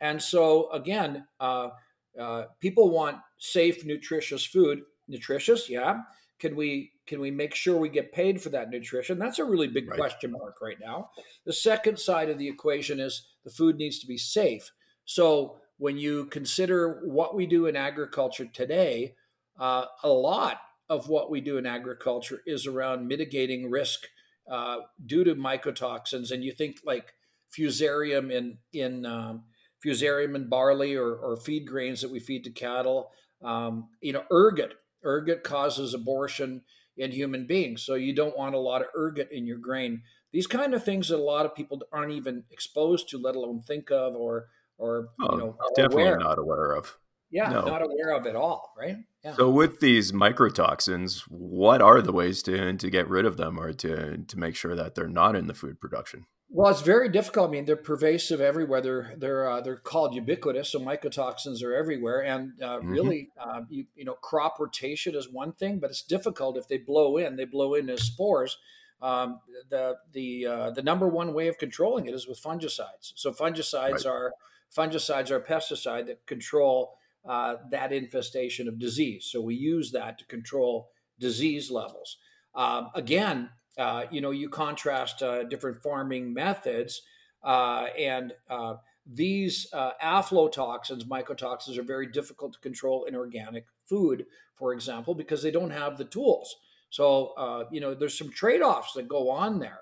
And 0.00 0.22
so, 0.22 0.70
again, 0.70 1.26
uh, 1.40 1.70
uh 2.18 2.44
people 2.60 2.90
want 2.90 3.18
safe, 3.38 3.84
nutritious 3.84 4.44
food. 4.44 4.82
Nutritious, 5.08 5.68
yeah. 5.68 6.02
Can 6.38 6.54
we 6.56 6.91
can 7.06 7.20
we 7.20 7.30
make 7.30 7.54
sure 7.54 7.76
we 7.76 7.88
get 7.88 8.12
paid 8.12 8.40
for 8.40 8.48
that 8.50 8.70
nutrition? 8.70 9.18
That's 9.18 9.38
a 9.38 9.44
really 9.44 9.66
big 9.66 9.88
right. 9.88 9.98
question 9.98 10.32
mark 10.32 10.60
right 10.60 10.78
now. 10.80 11.10
The 11.44 11.52
second 11.52 11.98
side 11.98 12.30
of 12.30 12.38
the 12.38 12.48
equation 12.48 13.00
is 13.00 13.26
the 13.44 13.50
food 13.50 13.76
needs 13.76 13.98
to 14.00 14.06
be 14.06 14.18
safe. 14.18 14.70
So 15.04 15.56
when 15.78 15.98
you 15.98 16.26
consider 16.26 17.02
what 17.04 17.34
we 17.34 17.46
do 17.46 17.66
in 17.66 17.76
agriculture 17.76 18.46
today, 18.46 19.14
uh, 19.58 19.86
a 20.02 20.08
lot 20.08 20.60
of 20.88 21.08
what 21.08 21.30
we 21.30 21.40
do 21.40 21.58
in 21.58 21.66
agriculture 21.66 22.40
is 22.46 22.66
around 22.66 23.08
mitigating 23.08 23.70
risk 23.70 24.06
uh, 24.50 24.78
due 25.04 25.24
to 25.24 25.34
mycotoxins. 25.34 26.30
And 26.30 26.44
you 26.44 26.52
think 26.52 26.78
like 26.84 27.14
fusarium 27.56 28.30
in 28.30 28.58
in 28.72 29.04
um, 29.04 29.44
fusarium 29.84 30.36
in 30.36 30.48
barley 30.48 30.94
or, 30.94 31.14
or, 31.14 31.36
feed 31.36 31.66
grains 31.66 32.00
that 32.00 32.10
we 32.10 32.18
feed 32.18 32.44
to 32.44 32.50
cattle. 32.50 33.10
Um, 33.42 33.88
you 34.00 34.12
know, 34.12 34.24
ergot 34.30 34.74
Ergot 35.04 35.42
causes 35.42 35.94
abortion 35.94 36.62
in 36.96 37.12
human 37.12 37.46
beings. 37.46 37.82
So 37.82 37.94
you 37.94 38.14
don't 38.14 38.36
want 38.36 38.54
a 38.54 38.58
lot 38.58 38.82
of 38.82 38.88
ergot 38.96 39.30
in 39.32 39.46
your 39.46 39.58
grain. 39.58 40.02
These 40.32 40.46
kind 40.46 40.74
of 40.74 40.84
things 40.84 41.08
that 41.08 41.16
a 41.16 41.22
lot 41.22 41.46
of 41.46 41.54
people 41.54 41.80
aren't 41.92 42.12
even 42.12 42.44
exposed 42.50 43.08
to, 43.10 43.18
let 43.18 43.36
alone 43.36 43.62
think 43.62 43.90
of 43.90 44.14
or 44.14 44.46
or 44.78 45.10
oh, 45.20 45.32
you 45.32 45.38
know 45.38 45.56
definitely 45.76 46.04
aware. 46.04 46.18
not 46.18 46.38
aware 46.38 46.72
of. 46.72 46.98
Yeah, 47.30 47.48
no. 47.48 47.64
not 47.64 47.82
aware 47.82 48.14
of 48.14 48.26
at 48.26 48.36
all, 48.36 48.74
right? 48.78 48.96
Yeah. 49.24 49.34
So 49.34 49.48
with 49.48 49.80
these 49.80 50.12
mycotoxins, 50.12 51.20
what 51.28 51.80
are 51.80 52.02
the 52.02 52.12
ways 52.12 52.42
to 52.44 52.74
to 52.74 52.90
get 52.90 53.08
rid 53.08 53.24
of 53.24 53.36
them 53.36 53.58
or 53.58 53.72
to 53.72 54.18
to 54.18 54.38
make 54.38 54.54
sure 54.56 54.74
that 54.74 54.94
they're 54.94 55.08
not 55.08 55.36
in 55.36 55.46
the 55.46 55.54
food 55.54 55.80
production? 55.80 56.26
Well, 56.54 56.70
it's 56.70 56.82
very 56.82 57.08
difficult. 57.08 57.48
I 57.48 57.50
mean, 57.50 57.64
they're 57.64 57.76
pervasive 57.76 58.42
everywhere. 58.42 58.82
They're 58.82 59.14
they're 59.16 59.50
uh, 59.50 59.60
they're 59.62 59.76
called 59.76 60.14
ubiquitous, 60.14 60.72
so 60.72 60.80
mycotoxins 60.80 61.62
are 61.62 61.74
everywhere. 61.74 62.22
And 62.22 62.62
uh, 62.62 62.76
mm-hmm. 62.76 62.90
really, 62.90 63.30
uh, 63.40 63.62
you, 63.70 63.86
you 63.96 64.04
know, 64.04 64.12
crop 64.12 64.60
rotation 64.60 65.14
is 65.14 65.32
one 65.32 65.52
thing, 65.52 65.78
but 65.78 65.88
it's 65.88 66.02
difficult 66.02 66.58
if 66.58 66.68
they 66.68 66.76
blow 66.76 67.16
in. 67.16 67.36
They 67.36 67.46
blow 67.46 67.72
in 67.72 67.88
as 67.88 68.02
spores. 68.02 68.58
Um, 69.00 69.40
the 69.70 69.96
the 70.12 70.46
uh, 70.46 70.70
the 70.72 70.82
number 70.82 71.08
one 71.08 71.32
way 71.32 71.48
of 71.48 71.56
controlling 71.56 72.04
it 72.04 72.12
is 72.12 72.28
with 72.28 72.42
fungicides. 72.42 73.12
So 73.14 73.32
fungicides 73.32 74.04
right. 74.04 74.06
are 74.06 74.32
fungicides 74.76 75.30
are 75.30 75.40
pesticide 75.40 76.06
that 76.08 76.26
control 76.26 76.98
uh, 77.26 77.56
that 77.70 77.94
infestation 77.94 78.68
of 78.68 78.78
disease. 78.78 79.24
So 79.24 79.40
we 79.40 79.54
use 79.54 79.90
that 79.92 80.18
to 80.18 80.26
control 80.26 80.90
disease 81.18 81.70
levels. 81.70 82.18
Um, 82.54 82.90
again, 82.94 83.48
uh, 83.78 84.04
you 84.10 84.20
know, 84.20 84.30
you 84.30 84.48
contrast 84.48 85.22
uh, 85.22 85.44
different 85.44 85.82
farming 85.82 86.34
methods, 86.34 87.02
uh, 87.42 87.86
and 87.98 88.32
uh, 88.48 88.74
these 89.06 89.66
uh, 89.72 89.92
aflatoxins, 90.02 91.04
mycotoxins, 91.04 91.78
are 91.78 91.82
very 91.82 92.06
difficult 92.06 92.52
to 92.52 92.60
control 92.60 93.04
in 93.04 93.14
organic 93.14 93.66
food, 93.88 94.26
for 94.54 94.72
example, 94.72 95.14
because 95.14 95.42
they 95.42 95.50
don't 95.50 95.70
have 95.70 95.98
the 95.98 96.04
tools. 96.04 96.56
So, 96.90 97.66
you 97.72 97.80
know, 97.80 97.94
there's 97.94 98.18
some 98.18 98.30
trade 98.30 98.60
offs 98.60 98.92
that 98.92 99.08
go 99.08 99.30
on 99.30 99.58
there. 99.60 99.80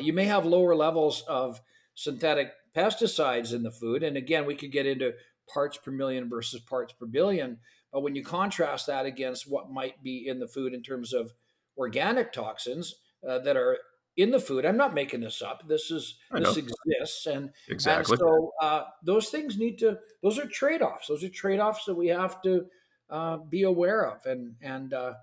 you 0.00 0.12
may 0.12 0.24
have 0.24 0.44
lower 0.44 0.74
levels 0.74 1.22
of 1.28 1.60
synthetic 1.94 2.52
pesticides 2.76 3.54
in 3.54 3.62
the 3.62 3.70
food. 3.70 4.02
And 4.02 4.16
again, 4.16 4.46
we 4.46 4.56
could 4.56 4.72
get 4.72 4.86
into 4.86 5.14
parts 5.52 5.78
per 5.78 5.90
million 5.90 6.28
versus 6.28 6.60
parts 6.60 6.92
per 6.92 7.06
billion. 7.06 7.58
But 7.92 8.02
when 8.02 8.16
you 8.16 8.24
contrast 8.24 8.86
that 8.88 9.06
against 9.06 9.48
what 9.48 9.70
might 9.70 10.02
be 10.02 10.26
in 10.26 10.40
the 10.40 10.48
food 10.48 10.74
in 10.74 10.82
terms 10.82 11.12
of 11.12 11.32
organic 11.78 12.32
toxins, 12.32 12.96
uh, 13.28 13.38
that 13.40 13.56
are 13.56 13.78
in 14.16 14.30
the 14.30 14.38
food. 14.38 14.64
I'm 14.64 14.76
not 14.76 14.94
making 14.94 15.20
this 15.20 15.42
up. 15.42 15.66
This 15.66 15.90
is 15.90 16.18
this 16.32 16.56
exists, 16.56 17.26
and 17.26 17.50
exactly. 17.68 18.14
And 18.14 18.20
so 18.20 18.52
uh, 18.60 18.84
those 19.02 19.28
things 19.28 19.58
need 19.58 19.78
to. 19.78 19.98
Those 20.22 20.38
are 20.38 20.46
trade 20.46 20.82
offs. 20.82 21.08
Those 21.08 21.24
are 21.24 21.28
trade 21.28 21.60
offs 21.60 21.84
that 21.86 21.94
we 21.94 22.08
have 22.08 22.40
to 22.42 22.66
uh, 23.10 23.38
be 23.38 23.62
aware 23.62 24.06
of, 24.06 24.24
and 24.26 24.54
and 24.62 24.94
uh, 24.94 25.14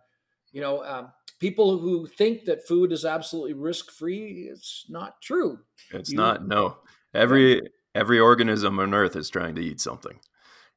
you 0.51 0.61
know, 0.61 0.83
um, 0.83 1.11
people 1.39 1.77
who 1.77 2.07
think 2.07 2.45
that 2.45 2.67
food 2.67 2.91
is 2.91 3.05
absolutely 3.05 3.53
risk 3.53 3.91
free, 3.91 4.49
it's 4.51 4.85
not 4.89 5.21
true. 5.21 5.59
It's 5.91 6.11
you, 6.11 6.17
not. 6.17 6.47
No, 6.47 6.77
every 7.13 7.61
every 7.95 8.19
organism 8.19 8.79
on 8.79 8.93
Earth 8.93 9.15
is 9.15 9.29
trying 9.29 9.55
to 9.55 9.61
eat 9.61 9.79
something, 9.79 10.19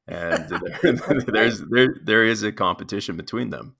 and 0.07 0.49
there's 1.27 1.61
there 1.69 1.95
there 2.03 2.25
is 2.25 2.43
a 2.43 2.51
competition 2.51 3.17
between 3.17 3.49
them, 3.49 3.75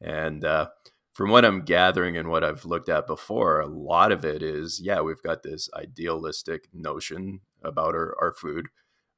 and 0.00 0.44
uh, 0.44 0.68
from 1.16 1.30
what 1.30 1.46
I'm 1.46 1.62
gathering 1.62 2.18
and 2.18 2.28
what 2.28 2.44
I've 2.44 2.66
looked 2.66 2.90
at 2.90 3.06
before, 3.06 3.58
a 3.58 3.66
lot 3.66 4.12
of 4.12 4.22
it 4.22 4.42
is 4.42 4.82
yeah, 4.82 5.00
we've 5.00 5.22
got 5.22 5.42
this 5.42 5.70
idealistic 5.74 6.68
notion 6.74 7.40
about 7.62 7.94
our, 7.94 8.14
our 8.20 8.34
food, 8.34 8.66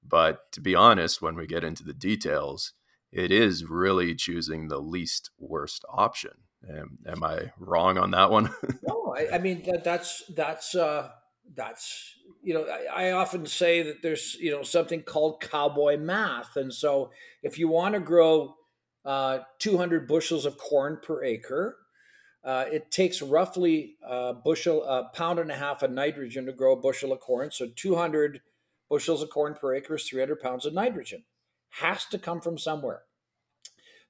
but 0.07 0.53
to 0.53 0.61
be 0.61 0.77
honest, 0.77 1.21
when 1.21 1.35
we 1.35 1.49
get 1.49 1.65
into 1.65 1.83
the 1.83 1.93
details, 1.93 2.73
it 3.11 3.33
is 3.33 3.65
really 3.65 4.15
choosing 4.15 4.69
the 4.69 4.79
least 4.79 5.31
worst 5.41 5.85
option. 5.93 6.31
Am, 6.73 6.99
am 7.05 7.25
I 7.25 7.51
wrong 7.59 7.99
on 7.99 8.13
that 8.13 8.31
one? 8.31 8.55
no, 8.87 9.17
I, 9.19 9.35
I, 9.35 9.39
mean 9.39 9.65
that, 9.67 9.83
that's 9.83 10.23
that's 10.37 10.77
uh, 10.77 11.09
that's 11.57 12.15
you 12.45 12.55
know 12.55 12.65
I, 12.65 13.09
I, 13.09 13.11
often 13.11 13.45
say 13.45 13.83
that 13.83 14.03
there's 14.03 14.37
you 14.39 14.53
know 14.53 14.63
something 14.63 15.03
called 15.03 15.41
cowboy 15.41 15.97
math, 15.97 16.57
and 16.57 16.73
so 16.73 17.11
if 17.43 17.59
you 17.59 17.67
want 17.67 17.95
to 17.95 18.01
grow 18.01 18.55
uh, 19.05 19.41
200 19.59 20.07
bushels 20.07 20.47
of 20.47 20.59
corn 20.59 21.01
per 21.03 21.25
acre, 21.25 21.77
uh, 22.44 22.64
it 22.70 22.90
takes 22.90 23.20
roughly 23.20 23.96
a 24.03 24.33
bushel, 24.33 24.85
a 24.85 25.11
pound 25.14 25.38
and 25.38 25.51
a 25.51 25.57
half 25.57 25.83
of 25.83 25.90
nitrogen 25.90 26.46
to 26.46 26.53
grow 26.53 26.72
a 26.72 26.81
bushel 26.81 27.12
of 27.12 27.20
corn. 27.20 27.51
So 27.51 27.66
200 27.74 28.40
bushels 28.88 29.22
of 29.22 29.31
corn 29.31 29.55
per 29.55 29.74
acre 29.74 29.96
is 29.96 30.09
300 30.09 30.40
pounds 30.40 30.64
of 30.64 30.72
nitrogen. 30.72 31.24
Has 31.81 32.05
to 32.07 32.18
come 32.18 32.40
from 32.40 32.59
somewhere. 32.59 33.03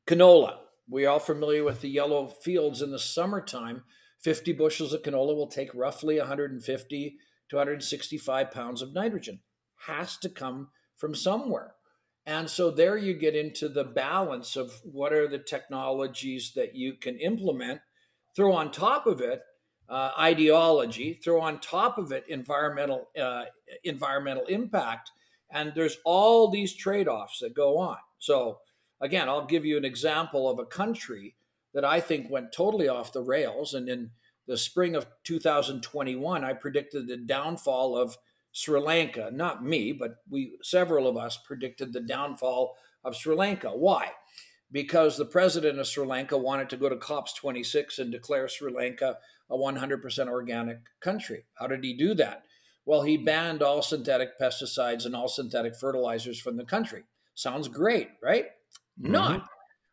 Canola. 0.07 0.59
We 0.91 1.05
all 1.05 1.19
familiar 1.19 1.65
with 1.65 1.83
the 1.83 1.91
yellow 1.91 2.27
fields 2.27 2.81
in 2.81 2.91
the 2.91 2.99
summertime. 2.99 3.85
50 4.21 4.53
bushels 4.55 4.93
of 4.93 5.03
canola 5.03 5.35
will 5.37 5.49
take 5.49 5.75
roughly 5.75 6.19
150 6.19 7.17
to 7.51 7.57
165 7.57 8.51
pounds 8.51 8.83
of 8.83 8.95
nitrogen. 8.95 9.41
Has 9.87 10.17
to 10.19 10.29
come 10.29 10.69
from 10.97 11.15
somewhere. 11.15 11.75
And 12.27 12.51
so 12.51 12.71
there 12.71 12.97
you 12.97 13.15
get 13.15 13.35
into 13.35 13.69
the 13.69 13.85
balance 13.85 14.57
of 14.57 14.81
what 14.85 15.13
are 15.13 15.29
the 15.29 15.39
technologies 15.39 16.53
that 16.57 16.75
you 16.75 16.95
can 16.95 17.19
implement. 17.19 17.81
Throw 18.39 18.53
on 18.53 18.71
top 18.71 19.09
of 19.09 19.21
it 19.21 19.43
uh, 19.89 20.13
ideology, 20.17 21.15
throw 21.15 21.41
on 21.41 21.59
top 21.59 21.99
of 21.99 22.13
it 22.13 22.25
environmental 22.29 23.09
uh, 23.21 23.47
environmental 23.83 24.45
impact, 24.45 25.11
and 25.51 25.73
there's 25.75 25.99
all 26.05 26.49
these 26.49 26.73
trade-offs 26.73 27.41
that 27.41 27.53
go 27.53 27.79
on. 27.79 27.97
So 28.21 28.61
again, 29.01 29.29
I'll 29.29 29.45
give 29.45 29.65
you 29.65 29.77
an 29.77 29.85
example 29.85 30.49
of 30.49 30.61
a 30.61 30.65
country 30.65 31.35
that 31.75 31.85
I 31.85 31.99
think 31.99 32.31
went 32.31 32.53
totally 32.53 32.87
off 32.87 33.13
the 33.13 33.23
rails, 33.23 33.75
and 33.75 33.89
in 33.89 34.13
the 34.47 34.57
spring 34.57 34.95
of 34.95 35.09
2021, 35.25 36.45
I 36.45 36.53
predicted 36.53 37.09
the 37.09 37.17
downfall 37.17 37.97
of 37.97 38.17
Sri 38.53 38.79
Lanka. 38.79 39.33
Not 39.33 39.65
me, 39.65 39.91
but 39.91 40.19
we 40.31 40.53
several 40.63 41.09
of 41.09 41.17
us 41.17 41.39
predicted 41.45 41.93
the 41.93 42.03
downfall 42.03 42.77
of 43.03 43.17
Sri 43.17 43.35
Lanka. 43.35 43.71
Why? 43.71 44.13
Because 44.71 45.17
the 45.17 45.25
president 45.25 45.79
of 45.79 45.87
Sri 45.87 46.05
Lanka 46.05 46.37
wanted 46.37 46.69
to 46.71 46.77
go 46.77 46.89
to 46.89 46.97
COPs 46.97 47.33
26 47.35 47.99
and 47.99 48.13
declare 48.13 48.49
Sri 48.49 48.73
Lanka 48.73 49.17
a 49.51 49.57
100% 49.57 50.29
organic 50.29 50.79
country. 51.01 51.45
How 51.55 51.67
did 51.67 51.83
he 51.83 51.95
do 51.95 52.15
that? 52.15 52.43
Well, 52.85 53.03
he 53.03 53.17
banned 53.17 53.63
all 53.63 53.83
synthetic 53.83 54.39
pesticides 54.41 55.05
and 55.05 55.15
all 55.15 55.29
synthetic 55.29 55.77
fertilizers 55.77 56.41
from 56.41 56.57
the 56.57 56.65
country. 56.65 57.05
Sounds 57.35 57.69
great, 57.69 58.09
right? 58.23 58.47
Mm-hmm. 59.01 59.13
Not. 59.13 59.47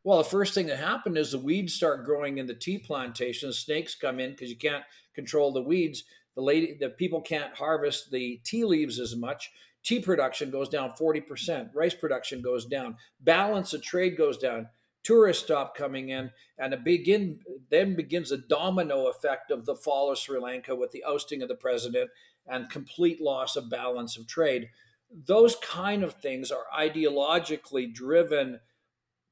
Well, 0.04 0.20
the 0.20 0.24
first 0.24 0.54
thing 0.54 0.68
that 0.68 0.78
happened 0.78 1.18
is 1.18 1.32
the 1.32 1.40
weeds 1.40 1.74
start 1.74 2.06
growing 2.06 2.38
in 2.38 2.46
the 2.46 2.54
tea 2.54 2.78
plantations. 2.78 3.58
Snakes 3.58 3.96
come 3.96 4.20
in 4.20 4.32
because 4.32 4.50
you 4.50 4.58
can't 4.58 4.84
control 5.14 5.52
the 5.52 5.62
weeds. 5.62 6.04
The 6.36 6.42
lady, 6.42 6.78
the 6.80 6.90
people 6.90 7.22
can't 7.22 7.56
harvest 7.56 8.12
the 8.12 8.40
tea 8.44 8.66
leaves 8.66 9.00
as 9.00 9.16
much. 9.16 9.52
Tea 9.86 10.02
production 10.02 10.52
goes 10.52 10.68
down 10.68 10.92
40%. 11.00 11.70
Rice 11.74 11.94
production 11.94 12.42
goes 12.42 12.66
down. 12.66 12.98
Balance 13.22 13.74
of 13.74 13.82
trade 13.82 14.18
goes 14.18 14.38
down 14.38 14.68
tourists 15.06 15.44
stop 15.44 15.78
coming 15.78 16.10
in, 16.10 16.32
and 16.58 16.74
it 16.74 16.84
begin 16.84 17.40
then 17.70 17.96
begins 17.96 18.32
a 18.32 18.38
domino 18.38 19.08
effect 19.08 19.52
of 19.52 19.66
the 19.66 19.76
fall 19.76 20.12
of 20.12 20.18
Sri 20.18 20.40
Lanka 20.40 20.76
with 20.76 20.92
the 20.92 21.04
ousting 21.08 21.42
of 21.42 21.48
the 21.48 21.56
president 21.56 22.10
and 22.48 22.70
complete 22.70 23.22
loss 23.22 23.56
of 23.56 23.70
balance 23.70 24.18
of 24.18 24.28
trade. 24.28 24.70
Those 25.12 25.56
kind 25.58 26.04
of 26.04 26.16
things 26.16 26.52
are 26.52 26.66
ideologically 26.78 27.94
driven 27.94 28.60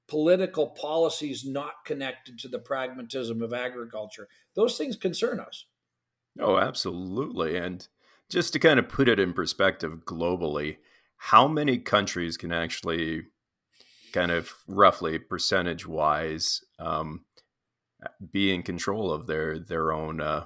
political 0.08 0.68
policies 0.68 1.44
not 1.44 1.86
connected 1.86 2.38
to 2.40 2.48
the 2.48 2.60
pragmatism 2.60 3.42
of 3.42 3.54
agriculture. 3.54 4.28
Those 4.56 4.78
things 4.78 4.96
concern 4.96 5.40
us. 5.40 5.66
Oh, 6.40 6.58
absolutely. 6.58 7.58
And 7.58 7.88
just 8.34 8.52
to 8.52 8.58
kind 8.58 8.80
of 8.80 8.90
put 8.90 9.08
it 9.08 9.20
in 9.20 9.32
perspective 9.32 10.06
globally, 10.06 10.78
how 11.18 11.48
many 11.48 11.78
countries 11.78 12.36
can 12.36 12.52
actually 12.52 13.22
kind 14.12 14.32
of 14.32 14.52
roughly 14.68 15.20
percentage 15.20 15.88
wise 15.88 16.62
um, 16.80 17.26
be 18.32 18.52
in 18.52 18.64
control 18.64 19.12
of 19.12 19.28
their 19.28 19.60
their 19.60 19.94
own 19.94 20.20
uh, 20.20 20.46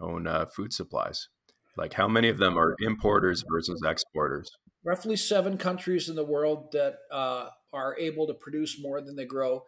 own 0.00 0.26
uh, 0.26 0.46
food 0.46 0.72
supplies? 0.72 1.28
Like 1.76 1.92
how 1.92 2.08
many 2.08 2.28
of 2.28 2.38
them 2.38 2.58
are 2.58 2.74
importers 2.80 3.44
versus 3.48 3.80
exporters? 3.86 4.50
Roughly 4.84 5.14
seven 5.16 5.56
countries 5.58 6.08
in 6.08 6.16
the 6.16 6.24
world 6.24 6.72
that 6.72 6.96
uh, 7.12 7.50
are 7.72 7.96
able 8.00 8.26
to 8.26 8.34
produce 8.34 8.82
more 8.82 9.00
than 9.00 9.14
they 9.14 9.26
grow: 9.26 9.62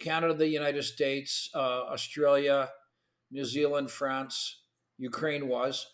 Canada, 0.00 0.34
the 0.34 0.48
United 0.48 0.82
States, 0.82 1.50
uh, 1.54 1.84
Australia, 1.84 2.70
New 3.30 3.44
Zealand, 3.44 3.92
France, 3.92 4.62
Ukraine 4.98 5.46
was. 5.46 5.86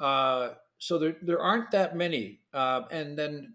Uh, 0.00 0.54
so 0.78 0.98
there, 0.98 1.16
there 1.20 1.40
aren't 1.40 1.70
that 1.72 1.94
many. 1.94 2.40
Uh, 2.52 2.82
and 2.90 3.16
then 3.16 3.54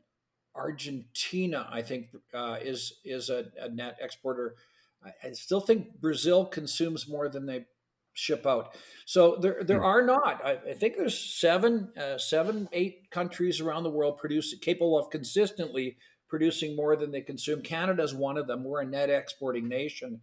Argentina, 0.55 1.67
I 1.69 1.81
think, 1.81 2.07
uh, 2.33 2.57
is 2.61 2.99
is 3.03 3.29
a, 3.29 3.47
a, 3.59 3.67
net 3.67 3.97
exporter. 3.99 4.55
I, 5.03 5.27
I, 5.27 5.31
still 5.33 5.59
think 5.59 5.99
Brazil 5.99 6.45
consumes 6.45 7.09
more 7.09 7.27
than 7.27 7.47
they 7.47 7.65
ship 8.13 8.45
out. 8.45 8.75
So 9.05 9.37
there 9.41 9.63
there 9.63 9.79
hmm. 9.79 9.85
are 9.85 10.01
not. 10.05 10.45
I, 10.45 10.51
I 10.69 10.73
think 10.73 10.95
there's 10.97 11.17
seven, 11.17 11.91
uh, 11.97 12.19
seven, 12.19 12.69
eight 12.71 13.09
countries 13.09 13.59
around 13.59 13.83
the 13.83 13.89
world 13.89 14.17
produce 14.17 14.55
capable 14.59 14.97
of 14.97 15.09
consistently 15.09 15.97
producing 16.29 16.75
more 16.75 16.95
than 16.95 17.11
they 17.11 17.21
consume. 17.21 17.61
Canada 17.61 18.03
is 18.03 18.13
one 18.13 18.37
of 18.37 18.47
them. 18.47 18.63
We're 18.63 18.81
a 18.81 18.85
net 18.85 19.09
exporting 19.09 19.67
nation. 19.67 20.21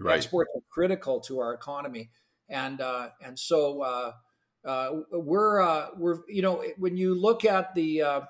Right. 0.00 0.16
Exports 0.16 0.50
are 0.54 0.62
critical 0.70 1.20
to 1.22 1.40
our 1.40 1.52
economy, 1.52 2.10
and 2.48 2.80
uh, 2.80 3.08
and 3.20 3.36
so. 3.36 4.14
Uh, 4.64 5.00
we're 5.12 5.60
uh, 5.60 5.88
we're 5.96 6.20
you 6.28 6.42
know 6.42 6.64
when 6.78 6.96
you 6.96 7.14
look 7.14 7.44
at 7.44 7.74
the 7.74 8.02
uh, 8.02 8.20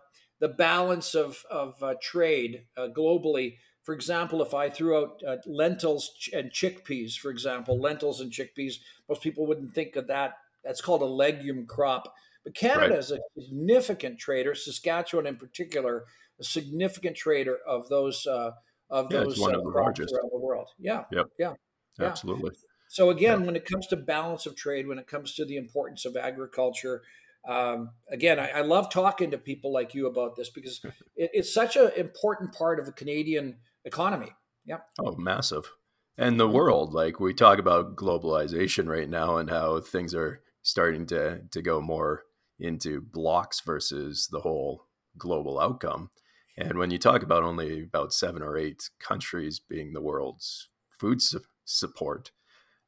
the 0.40 0.48
balance 0.48 1.14
of, 1.14 1.42
of 1.50 1.82
uh, 1.82 1.94
trade 2.02 2.66
uh, 2.76 2.88
globally. 2.94 3.56
For 3.82 3.94
example, 3.94 4.42
if 4.42 4.54
I 4.54 4.70
threw 4.70 4.96
out 4.98 5.22
uh, 5.26 5.36
lentils 5.46 6.10
and 6.32 6.50
chickpeas, 6.50 7.16
for 7.16 7.30
example, 7.30 7.80
lentils 7.80 8.20
and 8.20 8.32
chickpeas, 8.32 8.74
most 9.08 9.22
people 9.22 9.46
wouldn't 9.46 9.74
think 9.74 9.96
of 9.96 10.06
that. 10.08 10.34
That's 10.64 10.80
called 10.80 11.02
a 11.02 11.06
legume 11.06 11.66
crop. 11.66 12.12
But 12.44 12.54
Canada 12.54 12.90
right. 12.90 12.98
is 12.98 13.10
a 13.10 13.18
significant 13.38 14.18
trader, 14.18 14.54
Saskatchewan 14.54 15.26
in 15.26 15.36
particular, 15.36 16.04
a 16.40 16.44
significant 16.44 17.16
trader 17.16 17.58
of 17.66 17.88
those 17.88 18.26
uh, 18.26 18.50
of 18.90 19.10
yeah, 19.10 19.20
those 19.20 19.38
one 19.38 19.54
of 19.54 19.62
the 19.62 19.70
largest 19.70 20.12
around 20.12 20.30
the 20.30 20.38
world. 20.38 20.68
Yeah, 20.78 21.04
yep. 21.10 21.28
yeah, 21.38 21.54
yeah, 21.98 22.06
absolutely. 22.06 22.50
So 22.94 23.10
again, 23.10 23.44
when 23.44 23.56
it 23.56 23.64
comes 23.64 23.88
to 23.88 23.96
balance 23.96 24.46
of 24.46 24.54
trade, 24.54 24.86
when 24.86 25.00
it 25.00 25.08
comes 25.08 25.34
to 25.34 25.44
the 25.44 25.56
importance 25.56 26.04
of 26.04 26.16
agriculture, 26.16 27.02
um, 27.44 27.90
again, 28.08 28.38
I, 28.38 28.50
I, 28.50 28.60
love 28.60 28.88
talking 28.88 29.32
to 29.32 29.36
people 29.36 29.72
like 29.72 29.96
you 29.96 30.06
about 30.06 30.36
this 30.36 30.48
because 30.48 30.80
it, 31.16 31.28
it's 31.34 31.52
such 31.52 31.74
an 31.74 31.90
important 31.96 32.54
part 32.54 32.78
of 32.78 32.86
the 32.86 32.92
Canadian 32.92 33.56
economy. 33.84 34.30
Yeah. 34.64 34.78
Oh, 35.00 35.16
massive. 35.16 35.72
And 36.16 36.38
the 36.38 36.48
world, 36.48 36.94
like 36.94 37.18
we 37.18 37.34
talk 37.34 37.58
about 37.58 37.96
globalization 37.96 38.86
right 38.86 39.10
now 39.10 39.38
and 39.38 39.50
how 39.50 39.80
things 39.80 40.14
are 40.14 40.42
starting 40.62 41.04
to, 41.06 41.40
to 41.50 41.62
go 41.62 41.80
more 41.80 42.22
into 42.60 43.00
blocks 43.00 43.60
versus 43.60 44.28
the 44.30 44.42
whole 44.42 44.86
global 45.18 45.58
outcome. 45.58 46.10
And 46.56 46.78
when 46.78 46.92
you 46.92 46.98
talk 46.98 47.24
about 47.24 47.42
only 47.42 47.82
about 47.82 48.12
seven 48.12 48.40
or 48.40 48.56
eight 48.56 48.88
countries 49.00 49.58
being 49.58 49.94
the 49.94 50.00
world's 50.00 50.68
food 50.96 51.20
su- 51.20 51.40
support, 51.64 52.30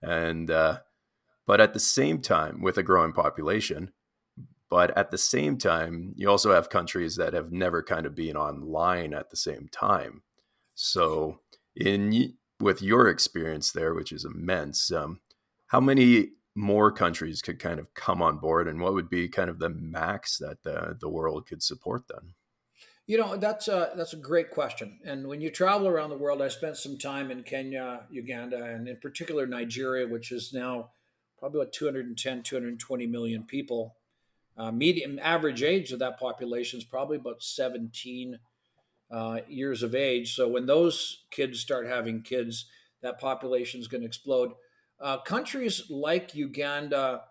and 0.03 0.51
uh, 0.51 0.79
but 1.47 1.61
at 1.61 1.75
the 1.75 1.81
same 1.81 2.21
time, 2.21 2.61
with 2.61 2.77
a 2.77 2.83
growing 2.83 3.13
population, 3.13 3.93
but 4.69 4.97
at 4.97 5.11
the 5.11 5.19
same 5.19 5.59
time, 5.59 6.13
you 6.17 6.29
also 6.29 6.53
have 6.53 6.69
countries 6.69 7.17
that 7.17 7.35
have 7.35 7.53
never 7.53 7.83
kind 7.83 8.05
of 8.05 8.15
been 8.15 8.37
online 8.37 9.15
at 9.15 9.31
the 9.31 9.37
same 9.37 9.69
time. 9.71 10.23
So, 10.75 11.41
in 11.77 12.35
with 12.61 12.83
your 12.83 13.09
experience 13.09 13.71
there, 13.73 13.95
which 13.95 14.13
is 14.13 14.25
immense, 14.25 14.91
um, 14.91 15.21
how 15.69 15.81
many 15.81 16.31
more 16.55 16.91
countries 16.91 17.43
could 17.43 17.59
kind 17.59 17.79
of 17.79 17.95
come 17.95 18.23
on 18.23 18.39
board, 18.39 18.67
and 18.67 18.81
what 18.81 18.95
would 18.95 19.09
be 19.09 19.29
kind 19.29 19.51
of 19.51 19.59
the 19.59 19.69
max 19.69 20.39
that 20.39 20.63
the 20.65 20.97
the 21.01 21.09
world 21.09 21.47
could 21.47 21.63
support 21.63 22.05
then? 22.09 22.35
You 23.07 23.19
know, 23.19 23.37
that's 23.37 23.69
a, 23.69 23.93
that's 23.97 24.15
a 24.15 24.17
great 24.17 24.51
question. 24.51 24.99
And 25.05 25.29
when 25.29 25.41
you 25.41 25.51
travel 25.51 25.87
around 25.87 26.11
the 26.11 26.19
world, 26.19 26.43
I 26.43 26.49
spent 26.49 26.77
some 26.77 26.99
time 26.99 27.31
in 27.31 27.45
Kenya, 27.45 28.01
Uganda, 28.11 28.65
and 28.65 28.89
in 28.89 28.97
particular 28.97 29.47
Nigeria, 29.47 30.09
which 30.09 30.33
is 30.33 30.53
now 30.53 30.91
probably 31.39 31.61
about 31.61 31.73
210, 31.73 32.43
220 32.43 33.07
million 33.07 33.45
people. 33.45 33.95
Uh, 34.57 34.73
median 34.73 35.19
average 35.21 35.63
age 35.63 35.93
of 35.93 36.01
that 36.01 36.19
population 36.19 36.79
is 36.79 36.85
probably 36.85 37.17
about 37.17 37.43
17 37.43 38.41
uh, 39.11 39.39
years 39.49 39.83
of 39.85 39.95
age. 39.95 40.35
So 40.35 40.49
when 40.49 40.67
those 40.67 41.25
kids 41.31 41.61
start 41.61 41.87
having 41.87 42.23
kids, 42.23 42.67
that 43.03 43.21
population 43.21 43.81
is 43.81 43.87
going 43.87 44.01
to 44.01 44.07
explode. 44.07 44.53
Uh, 44.99 45.19
countries 45.19 45.85
like 45.91 46.35
Uganda, 46.35 47.23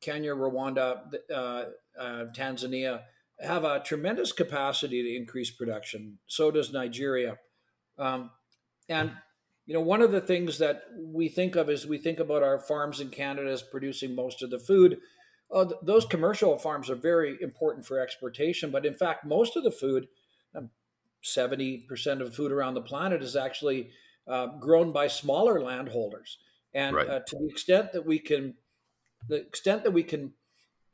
Kenya, 0.00 0.34
Rwanda, 0.34 1.02
uh, 1.32 1.64
uh, 1.98 2.24
Tanzania 2.34 3.02
have 3.40 3.64
a 3.64 3.80
tremendous 3.80 4.32
capacity 4.32 5.02
to 5.02 5.16
increase 5.16 5.50
production. 5.50 6.18
So 6.26 6.50
does 6.50 6.72
Nigeria. 6.72 7.38
Um, 7.98 8.30
and 8.88 9.12
you 9.66 9.74
know, 9.74 9.80
one 9.80 10.02
of 10.02 10.10
the 10.10 10.20
things 10.20 10.58
that 10.58 10.82
we 10.98 11.28
think 11.28 11.56
of 11.56 11.70
is 11.70 11.86
we 11.86 11.98
think 11.98 12.18
about 12.18 12.42
our 12.42 12.58
farms 12.58 13.00
in 13.00 13.10
Canada 13.10 13.50
as 13.50 13.62
producing 13.62 14.14
most 14.14 14.42
of 14.42 14.50
the 14.50 14.58
food. 14.58 14.98
Uh, 15.52 15.64
th- 15.64 15.80
those 15.82 16.04
commercial 16.04 16.58
farms 16.58 16.90
are 16.90 16.96
very 16.96 17.36
important 17.40 17.86
for 17.86 18.00
exportation, 18.00 18.70
but 18.70 18.84
in 18.84 18.94
fact, 18.94 19.24
most 19.24 19.56
of 19.56 19.62
the 19.62 19.70
food, 19.70 20.08
um, 20.56 20.70
seventy 21.22 21.78
percent 21.78 22.20
of 22.20 22.34
food 22.34 22.50
around 22.50 22.74
the 22.74 22.80
planet, 22.80 23.22
is 23.22 23.36
actually 23.36 23.90
uh, 24.26 24.46
grown 24.58 24.92
by 24.92 25.06
smaller 25.06 25.60
landholders. 25.60 26.38
And 26.74 26.96
right. 26.96 27.08
uh, 27.08 27.20
to 27.20 27.38
the 27.38 27.48
extent 27.48 27.92
that 27.92 28.06
we 28.06 28.18
can, 28.18 28.54
the 29.28 29.36
extent 29.36 29.84
that 29.84 29.92
we 29.92 30.02
can 30.02 30.32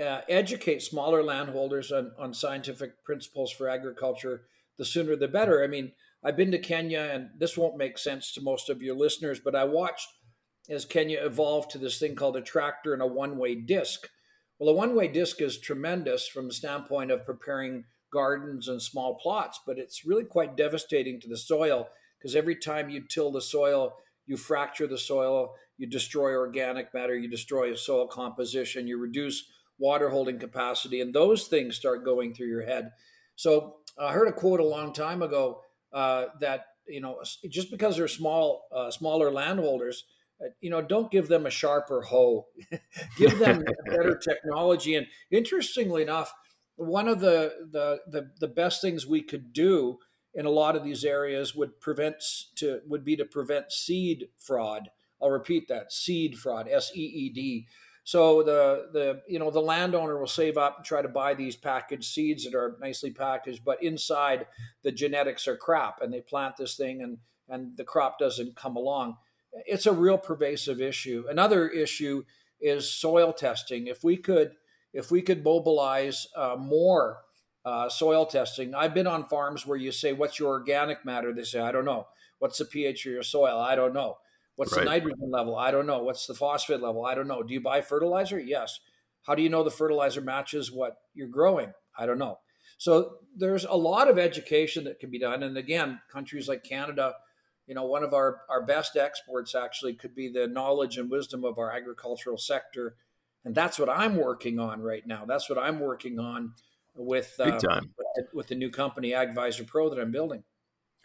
uh, 0.01 0.21
educate 0.29 0.83
smaller 0.83 1.23
landholders 1.23 1.91
on, 1.91 2.13
on 2.19 2.35
scientific 2.35 3.05
principles 3.05 3.53
for 3.53 3.69
agriculture, 3.69 4.43
the 4.77 4.85
sooner 4.85 5.17
the 5.17 5.29
better. 5.29 5.63
I 5.63 5.67
mean, 5.67 5.93
I've 6.25 6.37
been 6.37 6.51
to 6.53 6.59
Kenya, 6.59 7.11
and 7.13 7.31
this 7.37 7.57
won't 7.57 7.77
make 7.77 7.99
sense 7.99 8.33
to 8.33 8.41
most 8.41 8.69
of 8.69 8.83
your 8.83 8.97
listeners, 8.97 9.41
but 9.41 9.55
I 9.55 9.65
watched 9.65 10.09
as 10.69 10.85
Kenya 10.85 11.25
evolved 11.25 11.71
to 11.71 11.79
this 11.79 11.99
thing 11.99 12.15
called 12.15 12.37
a 12.37 12.43
tractor 12.43 12.93
and 12.93 13.03
a 13.03 13.07
one 13.07 13.39
way 13.39 13.55
disc. 13.55 14.09
Well, 14.59 14.71
a 14.71 14.75
one 14.75 14.95
way 14.95 15.09
disc 15.09 15.41
is 15.41 15.59
tremendous 15.59 16.29
from 16.29 16.49
the 16.49 16.55
standpoint 16.55 17.11
of 17.11 17.25
preparing 17.25 17.85
gardens 18.13 18.69
and 18.69 18.83
small 18.83 19.17
plots, 19.17 19.61
but 19.67 19.79
it's 19.79 20.05
really 20.05 20.25
quite 20.25 20.57
devastating 20.57 21.21
to 21.21 21.29
the 21.29 21.37
soil 21.37 21.89
because 22.19 22.35
every 22.35 22.57
time 22.57 22.91
you 22.91 23.03
till 23.07 23.31
the 23.31 23.41
soil, 23.41 23.95
you 24.27 24.37
fracture 24.37 24.87
the 24.87 24.99
soil, 24.99 25.55
you 25.77 25.87
destroy 25.87 26.33
organic 26.33 26.93
matter, 26.93 27.17
you 27.17 27.29
destroy 27.29 27.75
soil 27.75 28.07
composition, 28.07 28.87
you 28.87 28.99
reduce 28.99 29.45
water 29.79 30.11
holding 30.11 30.39
capacity, 30.39 31.01
and 31.01 31.15
those 31.15 31.47
things 31.47 31.77
start 31.77 32.05
going 32.05 32.35
through 32.35 32.49
your 32.49 32.65
head. 32.65 32.91
So 33.37 33.77
I 33.99 34.13
heard 34.13 34.29
a 34.29 34.33
quote 34.33 34.61
a 34.61 34.65
long 34.65 34.93
time 34.93 35.23
ago 35.23 35.61
uh, 35.93 36.27
that 36.41 36.67
you 36.89 37.01
know 37.01 37.21
just 37.49 37.71
because 37.71 37.97
they're 37.97 38.09
small, 38.09 38.65
uh, 38.73 38.91
smaller 38.91 39.31
landholders, 39.31 40.05
uh, 40.41 40.49
you 40.61 40.71
know, 40.71 40.83
don't 40.83 41.11
give 41.11 41.29
them 41.29 41.47
a 41.47 41.51
sharper 41.51 42.03
hoe, 42.03 42.47
give 43.17 43.39
them 43.39 43.65
better 43.87 44.17
technology. 44.17 44.95
And 44.95 45.07
interestingly 45.31 46.03
enough, 46.03 46.33
one 46.77 47.09
of 47.09 47.21
the, 47.21 47.53
the 47.73 48.01
the 48.07 48.31
the 48.39 48.49
best 48.49 48.81
things 48.81 49.07
we 49.07 49.23
could 49.23 49.53
do 49.53 49.99
in 50.35 50.47
a 50.47 50.51
lot 50.51 50.77
of 50.77 50.85
these 50.85 51.05
areas 51.05 51.55
would 51.55 51.81
prevent 51.81 52.17
to 52.57 52.81
would 52.87 53.05
be 53.05 53.17
to 53.17 53.25
prevent 53.25 53.73
seed 53.73 54.29
fraud. 54.39 54.91
I'll 55.21 55.31
repeat 55.31 55.67
that: 55.69 55.93
seed 55.93 56.39
fraud, 56.39 56.69
S 56.71 56.93
E 56.95 57.01
E 57.01 57.31
D. 57.31 57.67
So 58.09 58.43
the 58.43 58.89
the 58.91 59.21
you 59.29 59.39
know 59.39 59.51
the 59.51 59.61
landowner 59.61 60.19
will 60.19 60.27
save 60.27 60.57
up 60.57 60.79
and 60.79 60.87
try 60.87 61.03
to 61.03 61.09
buy 61.09 61.35
these 61.35 61.57
packaged 61.57 62.11
seeds 62.11 62.45
that 62.45 62.55
are 62.55 62.79
nicely 62.81 63.11
packaged, 63.11 63.67
but 63.67 63.83
inside 63.83 64.47
the 64.83 64.91
genetics 64.91 65.47
are 65.47 65.59
crap, 65.59 66.01
and 66.01 66.11
they 66.11 66.23
plant 66.23 66.57
this 66.57 66.75
thing 66.75 67.03
and 67.03 67.19
and 67.51 67.77
the 67.77 67.85
crop 67.85 68.19
doesn't 68.19 68.57
come 68.57 68.77
along. 68.77 69.19
It's 69.67 69.85
a 69.85 69.93
real 69.93 70.17
pervasive 70.17 70.81
issue. 70.81 71.27
Another 71.29 71.69
issue 71.69 72.25
is 72.59 72.91
soil 72.91 73.35
testing. 73.35 73.89
If 73.89 74.03
we 74.03 74.17
could 74.17 74.53
if 74.95 75.11
we 75.11 75.21
could 75.21 75.45
mobilize 75.45 76.29
uh, 76.35 76.57
more 76.59 77.25
uh, 77.67 77.91
soil 77.91 78.25
testing. 78.25 78.75
I've 78.75 78.95
been 78.95 79.07
on 79.07 79.29
farms 79.29 79.67
where 79.67 79.77
you 79.77 79.93
say, 79.93 80.15
"What's 80.15 80.39
your 80.39 80.49
organic 80.49 81.05
matter?" 81.05 81.35
They 81.35 81.45
say, 81.45 81.61
"I 81.61 81.73
don't 81.73 81.85
know." 81.85 82.07
What's 82.39 82.57
the 82.57 82.65
pH 82.65 83.05
of 83.05 83.13
your 83.13 83.23
soil? 83.23 83.59
I 83.59 83.75
don't 83.75 83.93
know. 83.93 84.17
What's 84.59 84.73
right. 84.73 84.81
the 84.81 84.91
nitrogen 84.91 85.31
level? 85.31 85.55
I 85.55 85.71
don't 85.71 85.87
know. 85.87 86.03
What's 86.03 86.27
the 86.27 86.35
phosphate 86.35 86.83
level? 86.83 87.07
I 87.07 87.15
don't 87.15 87.29
know. 87.29 87.45
Do 87.45 87.55
you 87.55 87.61
buy 87.61 87.81
fertilizer? 87.81 88.41
Yes. 88.41 88.81
How 89.23 89.37
do 89.37 89.43
you 89.43 89.49
know 89.49 89.63
the 89.63 89.71
fertilizer 89.71 90.21
matches 90.21 90.73
what 90.73 90.97
you're 91.15 91.29
growing? 91.29 91.75
I 91.97 92.07
don't 92.07 92.19
know. 92.19 92.41
So 92.77 93.19
there's 93.37 93.65
a 93.65 93.77
lot 93.77 94.09
of 94.11 94.19
education 94.19 94.83
that 94.85 94.99
can 94.99 95.11
be 95.11 95.21
done. 95.21 95.45
And 95.45 95.57
again, 95.57 96.01
countries 96.13 96.49
like 96.49 96.65
Canada, 96.65 97.15
you 97.69 97.75
know, 97.77 97.85
one 97.85 98.03
of 98.03 98.13
our, 98.13 98.41
our 98.51 98.67
best 98.67 98.97
exports 98.97 99.55
actually 99.55 99.95
could 99.95 100.13
be 100.13 100.29
the 100.29 100.49
knowledge 100.49 100.99
and 100.99 101.09
wisdom 101.09 101.45
of 101.45 101.57
our 101.57 101.71
agricultural 101.71 102.37
sector. 102.37 102.97
And 103.45 103.55
that's 103.55 103.79
what 103.79 103.89
I'm 103.89 104.17
working 104.17 104.59
on 104.59 104.81
right 104.81 105.07
now. 105.07 105.25
That's 105.25 105.49
what 105.49 105.61
I'm 105.61 105.79
working 105.79 106.19
on 106.19 106.55
with 106.97 107.39
uh. 107.39 107.61
With, 107.63 108.27
with 108.35 108.47
the 108.49 108.57
new 108.57 108.71
company 108.71 109.13
AgVisor 109.13 109.69
Pro 109.69 109.89
that 109.91 110.01
I'm 110.01 110.11
building. 110.11 110.43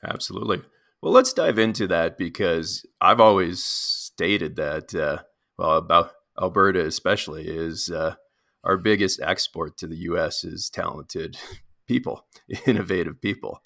Absolutely. 0.04 0.63
Well, 1.04 1.12
let's 1.12 1.34
dive 1.34 1.60
into 1.60 1.86
that 1.88 2.18
because 2.18 2.86
I've 3.02 3.20
always 3.20 3.62
stated 3.62 4.56
that, 4.56 4.96
uh, 4.96 5.24
well, 5.58 5.76
about 5.76 6.12
Alberta 6.42 6.86
especially 6.86 7.46
is 7.46 7.89
uh, 7.89 8.16
our 8.63 8.78
biggest 8.78 9.20
export 9.20 9.76
to 9.80 9.88
the 9.88 9.98
U.S. 9.98 10.46
is 10.46 10.70
talented 10.70 11.38
people, 11.89 12.26
innovative 12.66 13.20
people, 13.20 13.62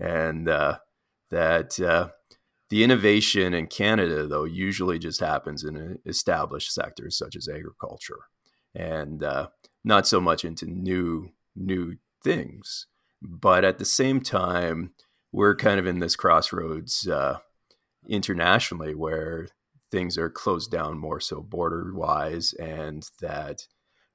and 0.00 0.48
uh, 0.48 0.78
that 1.30 1.78
uh, 1.78 2.08
the 2.70 2.82
innovation 2.82 3.52
in 3.52 3.66
Canada, 3.66 4.26
though, 4.26 4.44
usually 4.44 4.98
just 4.98 5.20
happens 5.20 5.64
in 5.64 5.98
established 6.06 6.72
sectors 6.72 7.18
such 7.18 7.36
as 7.36 7.48
agriculture, 7.48 8.20
and 8.74 9.22
uh, 9.22 9.48
not 9.84 10.06
so 10.06 10.22
much 10.22 10.42
into 10.42 10.64
new 10.64 11.32
new 11.54 11.96
things. 12.24 12.86
But 13.20 13.62
at 13.66 13.76
the 13.76 13.84
same 13.84 14.22
time, 14.22 14.92
we're 15.32 15.56
kind 15.56 15.78
of 15.78 15.86
in 15.86 15.98
this 15.98 16.16
crossroads 16.16 17.06
uh, 17.06 17.38
internationally 18.08 18.94
where 18.94 19.48
things 19.90 20.18
are 20.18 20.30
closed 20.30 20.70
down 20.70 20.98
more 20.98 21.20
so 21.20 21.40
border 21.40 21.92
wise 21.94 22.52
and 22.54 23.08
that 23.20 23.66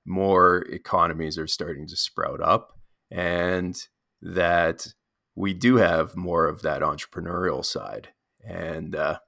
more 0.06 0.66
economies 0.70 1.38
are 1.38 1.48
starting 1.48 1.88
to 1.88 1.96
sprout 1.96 2.42
up 2.42 2.74
and 3.10 3.88
that 4.22 4.94
we 5.36 5.54
do 5.54 5.78
have 5.78 6.16
more 6.16 6.48
of 6.48 6.62
that 6.62 6.82
entrepreneurial 6.82 7.66
side. 7.66 8.10
And 8.46 8.96
uh, 8.96 9.20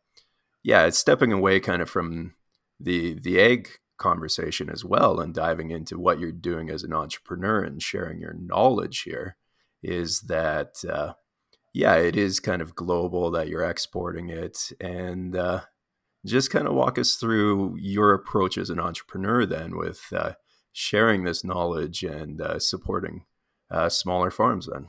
yeah 0.65 0.85
it's 0.85 0.97
stepping 0.97 1.31
away 1.31 1.59
kind 1.61 1.81
of 1.81 1.89
from 1.89 2.33
the 2.79 3.13
the 3.19 3.39
ag 3.39 3.69
conversation 3.97 4.69
as 4.69 4.83
well 4.83 5.21
and 5.21 5.33
diving 5.33 5.71
into 5.71 5.97
what 5.97 6.19
you're 6.19 6.31
doing 6.31 6.69
as 6.69 6.83
an 6.83 6.91
entrepreneur 6.91 7.63
and 7.63 7.81
sharing 7.81 8.19
your 8.19 8.33
knowledge 8.33 9.03
here 9.03 9.37
is 9.81 10.21
that 10.21 10.83
uh, 10.89 11.13
yeah 11.75 11.95
it 11.95 12.15
is 12.15 12.39
kind 12.39 12.61
of 12.61 12.73
global 12.73 13.29
that 13.29 13.49
you're 13.49 13.69
exporting 13.69 14.29
it 14.29 14.71
and 14.79 15.35
uh, 15.35 15.59
just 16.25 16.49
kind 16.49 16.67
of 16.67 16.73
walk 16.73 16.97
us 16.97 17.15
through 17.15 17.75
your 17.77 18.13
approach 18.13 18.57
as 18.57 18.69
an 18.69 18.79
entrepreneur 18.79 19.45
then 19.45 19.77
with 19.77 20.01
uh, 20.15 20.31
sharing 20.71 21.23
this 21.23 21.43
knowledge 21.43 22.01
and 22.01 22.41
uh, 22.41 22.57
supporting 22.57 23.25
uh, 23.69 23.89
smaller 23.89 24.31
farms 24.31 24.69
then 24.71 24.87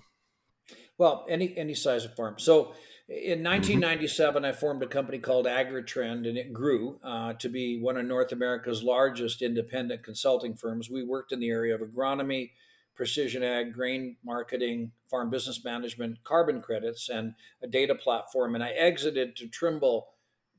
well 0.96 1.26
any 1.28 1.56
any 1.58 1.74
size 1.74 2.04
of 2.04 2.14
farm 2.14 2.38
so 2.38 2.72
in 3.08 3.44
1997, 3.44 4.42
mm-hmm. 4.42 4.44
I 4.44 4.52
formed 4.52 4.82
a 4.82 4.88
company 4.88 5.18
called 5.18 5.46
AgriTrend, 5.46 6.28
and 6.28 6.36
it 6.36 6.52
grew 6.52 6.98
uh, 7.04 7.34
to 7.34 7.48
be 7.48 7.78
one 7.80 7.96
of 7.96 8.04
North 8.04 8.32
America's 8.32 8.82
largest 8.82 9.42
independent 9.42 10.02
consulting 10.02 10.56
firms. 10.56 10.90
We 10.90 11.04
worked 11.04 11.30
in 11.30 11.38
the 11.38 11.50
area 11.50 11.76
of 11.76 11.82
agronomy, 11.82 12.50
precision 12.96 13.42
ag, 13.42 13.72
grain 13.72 14.16
marketing, 14.24 14.90
farm 15.10 15.30
business 15.30 15.64
management, 15.64 16.22
carbon 16.24 16.60
credits, 16.60 17.08
and 17.08 17.34
a 17.62 17.66
data 17.66 17.94
platform. 17.94 18.54
And 18.54 18.64
I 18.64 18.70
exited 18.70 19.36
to 19.36 19.48
Trimble, 19.48 20.08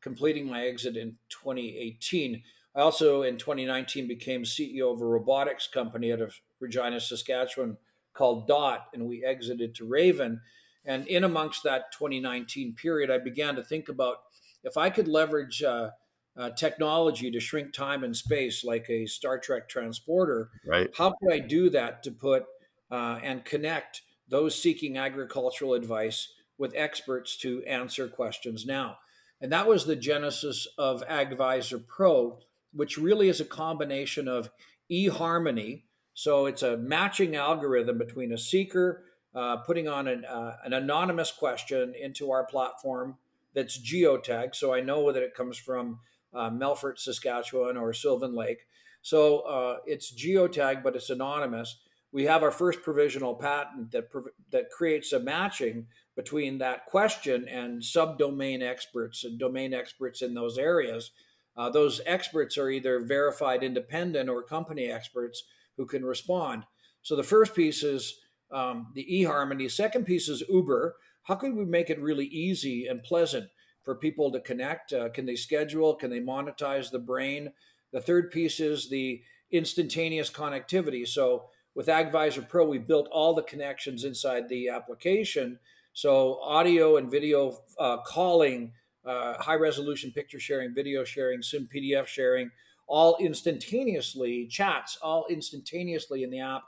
completing 0.01 0.47
my 0.47 0.65
exit 0.65 0.95
in 0.95 1.17
2018. 1.29 2.43
I 2.75 2.81
also, 2.81 3.23
in 3.23 3.37
2019, 3.37 4.07
became 4.07 4.43
CEO 4.43 4.93
of 4.93 5.01
a 5.01 5.05
robotics 5.05 5.67
company 5.67 6.13
out 6.13 6.21
of 6.21 6.39
Regina, 6.59 6.99
Saskatchewan 6.99 7.77
called 8.13 8.47
Dot, 8.47 8.87
and 8.93 9.07
we 9.07 9.25
exited 9.25 9.75
to 9.75 9.85
Raven. 9.85 10.41
And 10.85 11.07
in 11.07 11.23
amongst 11.23 11.63
that 11.63 11.91
2019 11.91 12.75
period, 12.75 13.11
I 13.11 13.17
began 13.17 13.55
to 13.55 13.63
think 13.63 13.89
about 13.89 14.17
if 14.63 14.77
I 14.77 14.89
could 14.89 15.07
leverage 15.07 15.63
uh, 15.63 15.89
uh, 16.37 16.51
technology 16.51 17.31
to 17.31 17.39
shrink 17.39 17.73
time 17.73 18.03
and 18.03 18.15
space 18.15 18.63
like 18.63 18.89
a 18.89 19.05
Star 19.05 19.39
Trek 19.39 19.67
transporter, 19.67 20.49
right. 20.65 20.89
how 20.95 21.11
could 21.11 21.33
I 21.33 21.39
do 21.39 21.69
that 21.71 22.03
to 22.03 22.11
put 22.11 22.45
uh, 22.91 23.19
and 23.23 23.43
connect 23.43 24.01
those 24.29 24.61
seeking 24.61 24.97
agricultural 24.97 25.73
advice 25.73 26.33
with 26.57 26.73
experts 26.75 27.37
to 27.37 27.63
answer 27.63 28.07
questions 28.07 28.65
now? 28.65 28.97
And 29.41 29.51
that 29.51 29.67
was 29.67 29.85
the 29.85 29.95
genesis 29.95 30.67
of 30.77 31.03
AgVisor 31.07 31.87
Pro, 31.87 32.39
which 32.71 32.97
really 32.97 33.29
is 33.29 33.39
a 33.39 33.45
combination 33.45 34.27
of 34.27 34.49
eHarmony. 34.91 35.83
So 36.13 36.45
it's 36.45 36.63
a 36.63 36.77
matching 36.77 37.35
algorithm 37.35 37.97
between 37.97 38.31
a 38.31 38.37
seeker, 38.37 39.03
uh, 39.35 39.57
putting 39.57 39.87
on 39.87 40.07
an, 40.07 40.25
uh, 40.25 40.57
an 40.63 40.73
anonymous 40.73 41.31
question 41.31 41.93
into 41.99 42.31
our 42.31 42.45
platform 42.45 43.17
that's 43.53 43.79
geotagged, 43.79 44.55
so 44.55 44.73
I 44.73 44.81
know 44.81 45.11
that 45.11 45.23
it 45.23 45.33
comes 45.33 45.57
from 45.57 45.99
uh, 46.33 46.49
Melfort, 46.49 46.99
Saskatchewan, 46.99 47.77
or 47.77 47.93
Sylvan 47.93 48.35
Lake. 48.35 48.59
So 49.01 49.39
uh, 49.39 49.77
it's 49.85 50.13
geotagged, 50.13 50.83
but 50.83 50.95
it's 50.95 51.09
anonymous. 51.09 51.79
We 52.11 52.25
have 52.25 52.43
our 52.43 52.51
first 52.51 52.81
provisional 52.83 53.35
patent 53.35 53.91
that 53.91 54.09
that 54.51 54.69
creates 54.69 55.11
a 55.11 55.19
matching 55.19 55.87
between 56.15 56.57
that 56.57 56.85
question 56.85 57.47
and 57.47 57.81
subdomain 57.81 58.61
experts 58.63 59.23
and 59.23 59.39
domain 59.39 59.73
experts 59.73 60.21
in 60.21 60.33
those 60.33 60.57
areas. 60.57 61.11
Uh, 61.55 61.69
those 61.69 62.01
experts 62.05 62.57
are 62.57 62.69
either 62.69 63.05
verified 63.05 63.63
independent 63.63 64.29
or 64.29 64.43
company 64.43 64.85
experts 64.85 65.43
who 65.75 65.85
can 65.85 66.03
respond. 66.03 66.63
So 67.01 67.15
the 67.15 67.23
first 67.23 67.55
piece 67.55 67.83
is 67.83 68.19
um, 68.51 68.87
the 68.93 69.05
eHarmony. 69.09 69.69
Second 69.69 70.05
piece 70.05 70.27
is 70.29 70.43
Uber. 70.49 70.95
How 71.23 71.35
can 71.35 71.55
we 71.55 71.65
make 71.65 71.89
it 71.89 72.01
really 72.01 72.25
easy 72.25 72.87
and 72.87 73.03
pleasant 73.03 73.49
for 73.87 73.95
people 73.95 74.29
to 74.29 74.41
connect? 74.41 74.91
Uh, 74.91 75.07
can 75.07 75.25
they 75.25 75.37
schedule? 75.37 75.95
Can 75.95 76.09
they 76.09 76.19
monetize 76.19 76.91
the 76.91 76.99
brain? 76.99 77.53
The 77.93 78.01
third 78.01 78.31
piece 78.31 78.59
is 78.59 78.89
the 78.89 79.21
instantaneous 79.49 80.29
connectivity. 80.29 81.07
So 81.07 81.45
with 81.73 81.87
AgVisor 81.87 82.49
Pro, 82.49 82.67
we 82.67 82.79
built 82.79 83.07
all 83.13 83.33
the 83.33 83.43
connections 83.43 84.03
inside 84.03 84.49
the 84.49 84.67
application. 84.67 85.57
So 85.93 86.37
audio 86.41 86.97
and 86.97 87.09
video 87.09 87.59
uh, 87.79 87.99
calling, 88.05 88.73
uh, 89.05 89.41
high 89.41 89.55
resolution 89.55 90.11
picture 90.11 90.37
sharing, 90.37 90.75
video 90.75 91.05
sharing, 91.05 91.41
soon 91.41 91.69
PDF 91.73 92.07
sharing, 92.07 92.51
all 92.87 93.15
instantaneously, 93.21 94.47
chats 94.47 94.97
all 95.01 95.27
instantaneously 95.29 96.23
in 96.23 96.29
the 96.29 96.41
app 96.41 96.63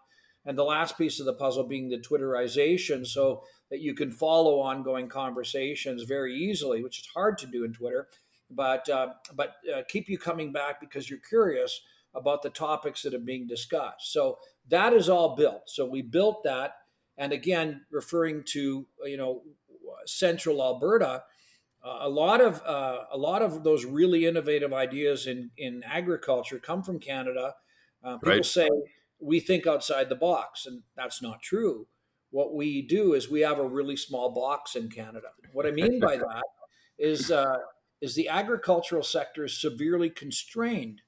and 0.46 0.58
the 0.58 0.64
last 0.64 0.98
piece 0.98 1.20
of 1.20 1.26
the 1.26 1.34
puzzle 1.34 1.64
being 1.64 1.90
the 1.90 1.98
Twitterization, 1.98 3.06
so 3.06 3.44
that 3.70 3.82
you 3.82 3.94
can 3.94 4.12
follow 4.12 4.60
ongoing 4.60 5.08
conversations 5.08 6.04
very 6.04 6.36
easily, 6.36 6.84
which 6.84 7.00
is 7.00 7.08
hard 7.14 7.38
to 7.38 7.46
do 7.46 7.64
in 7.64 7.74
Twitter, 7.74 8.08
but 8.50 8.90
uh, 8.90 9.10
but 9.36 9.56
uh, 9.74 9.82
keep 9.88 10.10
you 10.10 10.18
coming 10.18 10.52
back 10.52 10.80
because 10.80 11.10
you're 11.10 11.20
curious 11.20 11.82
about 12.16 12.42
the 12.42 12.50
topics 12.50 13.04
that 13.04 13.14
are 13.14 13.20
being 13.20 13.48
discussed. 13.48 14.12
So 14.12 14.40
that 14.70 14.94
is 14.94 15.10
all 15.10 15.36
built. 15.36 15.70
So 15.70 15.86
we 15.86 16.02
built 16.02 16.44
that, 16.44 16.78
and 17.18 17.32
again, 17.32 17.86
referring 17.92 18.44
to 18.54 18.88
you 19.06 19.18
know 19.18 19.44
central 20.06 20.62
Alberta. 20.62 21.24
Uh, 21.82 22.00
a 22.02 22.10
lot 22.10 22.42
of 22.42 22.62
uh, 22.66 23.06
a 23.12 23.18
lot 23.18 23.42
of 23.42 23.64
those 23.64 23.86
really 23.86 24.26
innovative 24.26 24.74
ideas 24.74 25.28
in 25.28 25.52
in 25.58 25.84
agriculture 25.84 26.60
come 26.60 26.84
from 26.84 27.00
Canada. 27.00 27.56
Uh, 28.04 28.18
people 28.18 28.34
right. 28.34 28.46
say 28.46 28.70
we 29.20 29.40
think 29.40 29.68
outside 29.68 30.10
the 30.10 30.16
box, 30.16 30.66
and 30.66 30.84
that's 30.96 31.22
not 31.22 31.42
true. 31.42 31.88
What 32.32 32.54
we 32.54 32.82
do 32.82 33.14
is 33.14 33.30
we 33.30 33.42
have 33.42 33.60
a 33.60 33.68
really 33.68 33.98
small 33.98 34.32
box 34.32 34.76
in 34.76 34.90
Canada. 34.90 35.30
What 35.52 35.66
I 35.66 35.72
mean 35.72 36.00
by 36.00 36.18
that 36.18 36.44
is 37.00 37.32
uh, 37.32 37.58
is 38.02 38.16
the 38.16 38.30
agricultural 38.30 39.04
sector 39.04 39.46
is 39.46 39.60
severely 39.60 40.10
constrained 40.10 41.02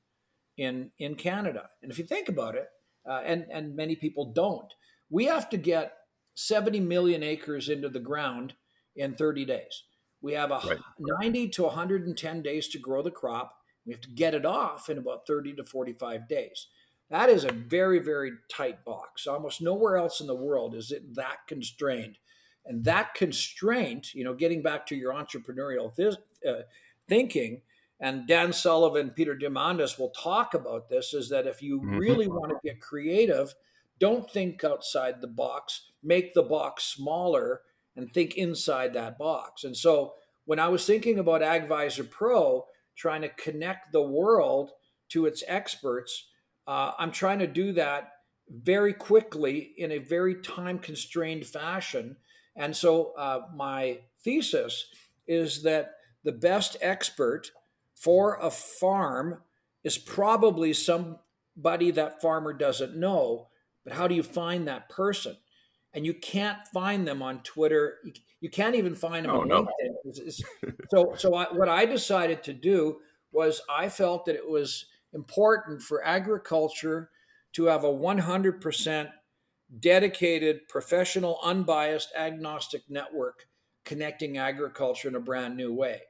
in 0.58 0.92
in 0.98 1.16
Canada. 1.16 1.70
And 1.82 1.92
if 1.92 1.98
you 1.98 2.06
think 2.06 2.28
about 2.28 2.56
it, 2.56 2.68
uh, 3.08 3.22
and 3.24 3.46
and 3.52 3.76
many 3.76 3.96
people 3.96 4.34
don't, 4.34 4.74
we 5.10 5.26
have 5.26 5.50
to 5.50 5.58
get 5.58 5.94
70 6.36 6.80
million 6.80 7.24
acres 7.24 7.70
into 7.70 7.90
the 7.90 8.00
ground 8.00 8.54
in 8.96 9.16
30 9.16 9.46
days. 9.46 9.84
We 10.22 10.34
have 10.34 10.52
a 10.52 10.60
right. 10.60 10.78
90 11.00 11.50
to 11.50 11.64
110 11.64 12.42
days 12.42 12.68
to 12.70 12.80
grow 12.80 13.02
the 13.02 13.12
crop. 13.12 13.56
We 13.86 13.94
have 13.94 14.02
to 14.02 14.10
get 14.10 14.36
it 14.36 14.46
off 14.46 14.90
in 14.90 14.98
about 14.98 15.26
30 15.28 15.56
to 15.56 15.64
45 15.64 16.28
days. 16.28 16.68
That 17.12 17.30
is 17.30 17.44
a 17.44 17.52
very, 17.52 18.00
very 18.00 18.32
tight 18.50 18.86
box. 18.86 19.28
Almost 19.28 19.62
nowhere 19.62 19.98
else 19.98 20.22
in 20.22 20.28
the 20.28 20.36
world 20.36 20.74
is 20.74 20.92
it 20.92 21.14
that 21.16 21.46
constrained. 21.46 22.18
And 22.66 22.86
that 22.86 23.14
constraint, 23.16 24.14
you 24.14 24.24
know, 24.24 24.34
getting 24.34 24.62
back 24.62 24.86
to 24.88 24.96
your 24.96 25.14
entrepreneurial 25.14 25.94
th- 25.94 26.16
uh, 26.48 26.62
thinking, 27.10 27.62
and 28.00 28.28
Dan 28.28 28.54
Sullivan, 28.54 29.12
Peter 29.12 29.36
Diamandis 29.36 30.00
will 30.00 30.12
talk 30.12 30.54
about 30.54 30.90
this, 30.90 31.14
is 31.14 31.30
that 31.30 31.48
if 31.48 31.62
you 31.62 31.82
mm-hmm. 31.82 31.98
really 31.98 32.28
want 32.28 32.50
to 32.50 32.68
get 32.68 32.82
creative, 32.82 33.54
don't 34.00 34.32
think 34.32 34.64
outside 34.64 35.22
the 35.22 35.28
box, 35.28 35.92
make 36.02 36.34
the 36.34 36.42
box 36.42 36.86
smaller 36.86 37.62
and 37.96 38.12
think 38.12 38.36
inside 38.36 38.94
that 38.94 39.18
box. 39.18 39.64
And 39.64 39.76
so 39.76 40.14
when 40.46 40.60
I 40.60 40.70
was 40.70 40.86
thinking 40.86 41.20
about 41.20 41.42
AgVisor 41.42 42.10
Pro, 42.10 42.66
trying 42.96 43.22
to 43.22 43.30
connect 43.30 43.92
the 43.92 44.02
world 44.02 44.72
to 45.10 45.26
its 45.26 45.44
experts, 45.48 46.30
uh, 46.68 46.92
I'm 46.98 47.12
trying 47.12 47.40
to 47.40 47.48
do 47.48 47.74
that 47.74 48.14
very 48.50 48.94
quickly 48.94 49.74
in 49.78 49.92
a 49.92 49.98
very 49.98 50.36
time 50.42 50.80
constrained 50.80 51.46
fashion. 51.46 52.18
And 52.56 52.76
so 52.76 53.14
uh, 53.18 53.42
my 53.54 54.00
thesis 54.24 54.86
is 55.28 55.64
that 55.64 55.94
the 56.24 56.32
best 56.32 56.78
expert 56.82 57.52
for 57.96 58.38
a 58.42 58.52
farm 58.52 59.42
is 59.84 59.98
probably 59.98 60.74
somebody 60.74 61.92
that 61.92 62.22
farmer 62.22 62.54
doesn't 62.54 62.96
know. 62.96 63.48
But 63.84 63.94
how 63.94 64.08
do 64.08 64.16
you 64.16 64.24
find 64.24 64.68
that 64.68 64.90
person? 64.90 65.38
And 65.94 66.06
you 66.06 66.14
can't 66.14 66.60
find 66.74 67.08
them 67.08 67.22
on 67.22 67.42
Twitter. 67.44 67.98
You, 68.40 68.50
can't 68.50 68.76
even 68.76 68.96
find 68.96 69.26
them 69.26 69.32
oh, 69.32 69.42
on 69.42 69.48
no. 69.48 69.64
LinkedIn. 69.64 69.94
It's, 70.06 70.20
it's, 70.20 70.44
so, 70.90 71.14
so 71.18 71.36
I, 71.36 71.46
what 71.52 71.68
I 71.68 71.86
decided 71.86 72.44
to 72.44 72.54
do 72.54 73.00
was 73.32 73.62
I 73.70 73.90
felt 73.90 74.26
that 74.26 74.36
it 74.36 74.48
was 74.48 74.86
important 75.14 75.82
for 75.82 76.06
agriculture 76.06 77.10
to 77.54 77.66
have 77.66 77.84
a 77.84 77.94
100% 77.94 79.10
dedicated, 79.80 80.68
professional, 80.68 81.40
unbiased, 81.44 82.10
agnostic 82.16 82.84
network 82.90 83.48
connecting 83.86 84.38
agriculture 84.38 85.08
in 85.08 85.16
a 85.16 85.20
brand 85.20 85.58
new 85.58 85.74
way. 85.74 86.02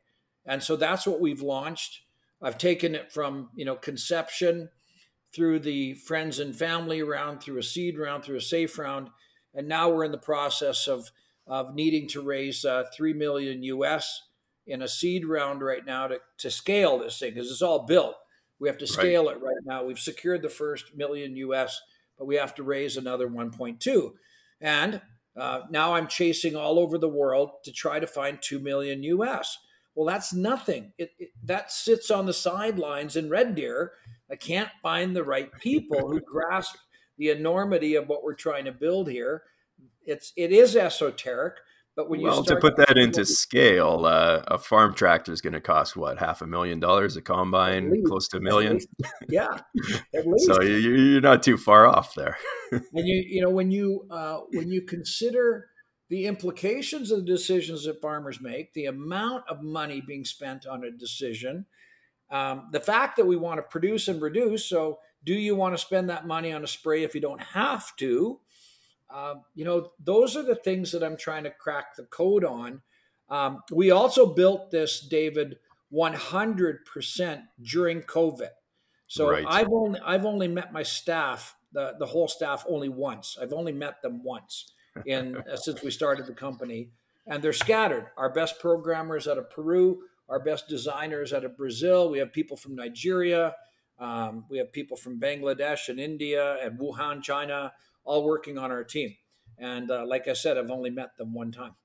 And 0.45 0.61
so 0.61 0.75
that's 0.75 1.05
what 1.05 1.21
we've 1.21 1.41
launched. 1.41 2.01
I've 2.41 2.57
taken 2.57 2.95
it 2.95 3.11
from, 3.11 3.49
you 3.55 3.65
know, 3.65 3.75
conception 3.75 4.69
through 5.33 5.59
the 5.59 5.93
friends 5.93 6.39
and 6.39 6.55
family 6.55 7.01
round, 7.01 7.41
through 7.41 7.59
a 7.59 7.63
seed 7.63 7.97
round, 7.97 8.23
through 8.23 8.37
a 8.37 8.41
safe 8.41 8.77
round, 8.77 9.09
and 9.53 9.67
now 9.67 9.89
we're 9.89 10.03
in 10.03 10.11
the 10.11 10.17
process 10.17 10.87
of 10.87 11.11
of 11.47 11.73
needing 11.73 12.07
to 12.07 12.21
raise 12.21 12.63
uh, 12.63 12.83
three 12.95 13.13
million 13.13 13.63
US 13.63 14.21
in 14.67 14.81
a 14.81 14.87
seed 14.87 15.25
round 15.25 15.61
right 15.61 15.85
now 15.85 16.07
to 16.07 16.19
to 16.39 16.51
scale 16.51 16.99
this 16.99 17.19
thing 17.19 17.33
because 17.33 17.51
it's 17.51 17.61
all 17.61 17.85
built. 17.85 18.15
We 18.61 18.69
have 18.69 18.77
to 18.77 18.87
scale 18.87 19.25
right. 19.25 19.35
it 19.35 19.41
right 19.41 19.65
now. 19.65 19.83
We've 19.83 19.97
secured 19.97 20.43
the 20.43 20.49
first 20.49 20.95
million 20.95 21.35
US, 21.35 21.81
but 22.17 22.27
we 22.27 22.35
have 22.35 22.53
to 22.55 22.63
raise 22.63 22.95
another 22.95 23.27
1.2. 23.27 24.11
And 24.61 25.01
uh, 25.35 25.61
now 25.71 25.95
I'm 25.95 26.07
chasing 26.07 26.55
all 26.55 26.77
over 26.77 26.99
the 26.99 27.09
world 27.09 27.49
to 27.63 27.71
try 27.71 27.99
to 27.99 28.05
find 28.05 28.37
2 28.39 28.59
million 28.59 29.01
US. 29.01 29.57
Well, 29.95 30.05
that's 30.05 30.31
nothing. 30.31 30.93
It, 30.99 31.09
it, 31.17 31.29
that 31.43 31.71
sits 31.71 32.11
on 32.11 32.27
the 32.27 32.33
sidelines 32.33 33.15
in 33.15 33.31
Red 33.31 33.55
Deer. 33.55 33.93
I 34.29 34.35
can't 34.35 34.69
find 34.83 35.15
the 35.15 35.23
right 35.23 35.51
people 35.59 36.07
who 36.07 36.21
grasp 36.21 36.75
the 37.17 37.29
enormity 37.29 37.95
of 37.95 38.07
what 38.07 38.23
we're 38.23 38.35
trying 38.35 38.65
to 38.65 38.71
build 38.71 39.09
here. 39.09 39.41
It's 40.05 40.33
it 40.37 40.51
is 40.51 40.75
esoteric, 40.75 41.55
but 41.95 42.09
when 42.09 42.21
well, 42.21 42.37
you 42.37 42.45
to 42.45 42.55
put 42.55 42.77
that 42.77 42.97
into 42.97 43.25
scale, 43.25 44.05
uh, 44.05 44.43
a 44.47 44.57
farm 44.57 44.93
tractor 44.93 45.33
is 45.33 45.41
going 45.41 45.53
to 45.53 45.61
cost 45.61 45.97
what 45.97 46.19
half 46.19 46.41
a 46.41 46.47
million 46.47 46.79
dollars 46.79 47.17
a 47.17 47.21
combine, 47.21 48.03
close 48.05 48.29
to 48.29 48.37
a 48.37 48.41
million. 48.41 48.79
Yeah, 49.27 49.57
so 50.37 50.61
you, 50.61 51.17
are 51.17 51.21
not 51.21 51.43
too 51.43 51.57
far 51.57 51.87
off 51.87 52.15
there. 52.15 52.37
and 52.71 53.07
you 53.07 53.23
you 53.27 53.41
know 53.41 53.49
when 53.49 53.71
you 53.71 54.05
uh, 54.09 54.39
when 54.53 54.71
you 54.71 54.83
consider 54.83 55.67
the 56.09 56.27
implications 56.27 57.11
of 57.11 57.19
the 57.19 57.25
decisions 57.25 57.85
that 57.85 58.01
farmers 58.01 58.39
make, 58.41 58.73
the 58.73 58.85
amount 58.85 59.43
of 59.49 59.61
money 59.61 60.01
being 60.05 60.25
spent 60.25 60.65
on 60.65 60.83
a 60.83 60.91
decision, 60.91 61.65
um, 62.29 62.67
the 62.71 62.81
fact 62.81 63.17
that 63.17 63.25
we 63.25 63.37
want 63.37 63.57
to 63.57 63.63
produce 63.63 64.07
and 64.07 64.21
reduce. 64.21 64.65
So, 64.65 64.99
do 65.23 65.33
you 65.33 65.55
want 65.55 65.73
to 65.73 65.77
spend 65.77 66.09
that 66.09 66.25
money 66.25 66.53
on 66.53 66.63
a 66.63 66.67
spray 66.67 67.03
if 67.03 67.15
you 67.15 67.21
don't 67.21 67.41
have 67.41 67.95
to? 67.97 68.39
Um, 69.13 69.41
you 69.55 69.65
know, 69.65 69.91
those 70.03 70.35
are 70.37 70.43
the 70.43 70.55
things 70.55 70.91
that 70.91 71.03
I'm 71.03 71.17
trying 71.17 71.43
to 71.43 71.51
crack 71.51 71.95
the 71.95 72.03
code 72.03 72.45
on. 72.45 72.81
Um, 73.29 73.61
we 73.71 73.91
also 73.91 74.33
built 74.33 74.71
this, 74.71 74.99
David, 74.99 75.57
100% 75.93 77.43
during 77.61 78.01
COVID. 78.01 78.49
So 79.07 79.29
right. 79.29 79.45
I've 79.45 79.67
only 79.69 79.99
I've 80.05 80.25
only 80.25 80.47
met 80.47 80.71
my 80.71 80.83
staff, 80.83 81.57
the 81.73 81.95
the 81.99 82.05
whole 82.05 82.29
staff, 82.29 82.63
only 82.69 82.87
once. 82.87 83.37
I've 83.41 83.51
only 83.51 83.73
met 83.73 84.01
them 84.01 84.23
once 84.23 84.71
in 85.05 85.35
uh, 85.51 85.57
since 85.57 85.83
we 85.83 85.91
started 85.91 86.27
the 86.27 86.33
company, 86.33 86.91
and 87.27 87.43
they're 87.43 87.51
scattered. 87.51 88.07
Our 88.15 88.31
best 88.31 88.59
programmers 88.59 89.27
out 89.27 89.37
of 89.37 89.49
Peru, 89.49 90.03
our 90.29 90.39
best 90.39 90.69
designers 90.69 91.33
out 91.33 91.43
of 91.43 91.57
Brazil. 91.57 92.09
We 92.09 92.19
have 92.19 92.31
people 92.31 92.55
from 92.55 92.73
Nigeria. 92.73 93.55
Um, 93.99 94.45
we 94.49 94.57
have 94.59 94.71
people 94.71 94.95
from 94.95 95.19
Bangladesh 95.19 95.89
and 95.89 95.99
India 95.99 96.57
and 96.63 96.79
Wuhan, 96.79 97.21
China 97.21 97.73
all 98.03 98.23
working 98.23 98.57
on 98.57 98.71
our 98.71 98.83
team. 98.83 99.15
And 99.57 99.91
uh, 99.91 100.05
like 100.05 100.27
I 100.27 100.33
said, 100.33 100.57
I've 100.57 100.71
only 100.71 100.89
met 100.89 101.17
them 101.17 101.33
one 101.33 101.51
time. 101.51 101.75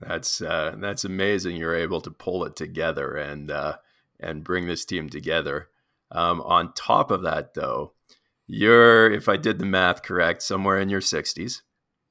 That's 0.00 0.40
uh, 0.40 0.74
that's 0.78 1.04
amazing. 1.04 1.56
You're 1.56 1.76
able 1.76 2.00
to 2.00 2.10
pull 2.10 2.44
it 2.44 2.56
together 2.56 3.14
and 3.16 3.50
uh, 3.50 3.76
and 4.18 4.44
bring 4.44 4.66
this 4.66 4.84
team 4.84 5.08
together. 5.08 5.68
Um, 6.10 6.40
on 6.42 6.74
top 6.74 7.10
of 7.10 7.22
that, 7.22 7.54
though, 7.54 7.92
you're 8.46 9.10
if 9.10 9.28
I 9.28 9.36
did 9.36 9.58
the 9.58 9.64
math 9.64 10.02
correct, 10.02 10.42
somewhere 10.42 10.78
in 10.78 10.88
your 10.88 11.00
60s. 11.00 11.62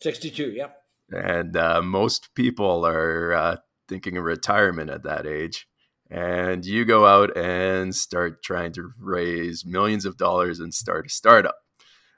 62. 0.02 0.52
Yep. 0.52 0.78
and 1.14 1.56
uh, 1.56 1.82
most 1.82 2.34
people 2.36 2.86
are 2.86 3.34
uh, 3.34 3.56
thinking 3.88 4.18
of 4.18 4.26
retirement 4.26 4.90
at 4.90 5.04
that 5.04 5.26
age. 5.26 5.68
And 6.10 6.66
you 6.66 6.84
go 6.86 7.06
out 7.08 7.36
and 7.38 7.96
start 7.96 8.44
trying 8.44 8.74
to 8.74 8.92
raise 9.00 9.66
millions 9.66 10.06
of 10.06 10.18
dollars 10.18 10.60
and 10.60 10.74
start 10.74 11.06
a 11.08 11.10
startup. 11.10 11.56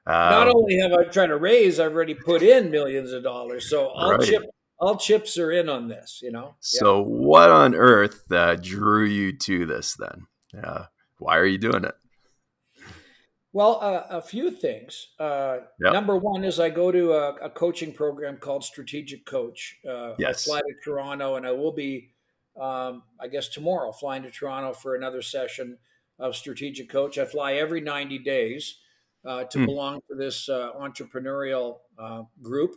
Not 0.08 0.48
um, 0.48 0.56
only 0.56 0.78
have 0.78 0.94
I 0.94 1.04
tried 1.06 1.28
to 1.28 1.38
raise, 1.38 1.80
I've 1.80 1.94
already 1.94 2.14
put 2.14 2.44
in 2.44 2.70
millions 2.70 3.12
of 3.12 3.24
dollars. 3.24 3.70
So 3.70 3.88
all 3.88 4.18
right. 4.18 4.28
chip 4.28 4.44
all 4.80 4.98
chips 4.98 5.38
are 5.38 5.52
in 5.52 5.70
on 5.70 5.88
this, 5.88 6.20
you 6.22 6.32
know. 6.32 6.56
So 6.60 6.98
yeah. 6.98 7.06
what 7.06 7.50
on 7.50 7.76
earth 7.76 8.32
uh, 8.32 8.56
drew 8.56 9.06
you 9.06 9.38
to 9.38 9.66
this 9.66 9.96
then? 9.96 10.28
Uh, 10.64 10.86
why 11.18 11.38
are 11.38 11.46
you 11.46 11.58
doing 11.58 11.86
it? 11.86 11.96
Well, 13.54 13.80
uh, 13.82 14.18
a 14.18 14.22
few 14.22 14.52
things. 14.52 15.12
Uh, 15.18 15.60
yep. 15.80 15.94
Number 15.94 16.18
one 16.18 16.44
is 16.44 16.60
I 16.60 16.70
go 16.70 16.92
to 16.92 17.14
a, 17.14 17.36
a 17.36 17.50
coaching 17.50 17.94
program 17.94 18.36
called 18.36 18.66
Strategic 18.66 19.26
Coach. 19.26 19.78
Uh, 19.90 20.14
yes. 20.20 20.46
I 20.46 20.52
fly 20.52 20.60
to 20.60 20.74
Toronto, 20.84 21.36
and 21.36 21.48
I 21.48 21.54
will 21.54 21.72
be, 21.72 22.12
um, 22.60 23.04
I 23.18 23.30
guess, 23.30 23.48
tomorrow 23.48 23.94
flying 23.94 24.24
to 24.24 24.30
Toronto 24.30 24.74
for 24.74 24.96
another 24.96 25.22
session 25.22 25.78
of 26.20 26.36
Strategic 26.36 26.90
Coach. 26.90 27.18
I 27.18 27.24
fly 27.24 27.54
every 27.54 27.80
90 27.80 28.20
days 28.20 28.80
uh, 29.26 29.44
to 29.46 29.60
mm. 29.60 29.66
belong 29.66 30.02
to 30.10 30.16
this 30.16 30.50
uh, 30.50 30.72
entrepreneurial 30.80 31.78
uh, 31.98 32.24
group, 32.42 32.76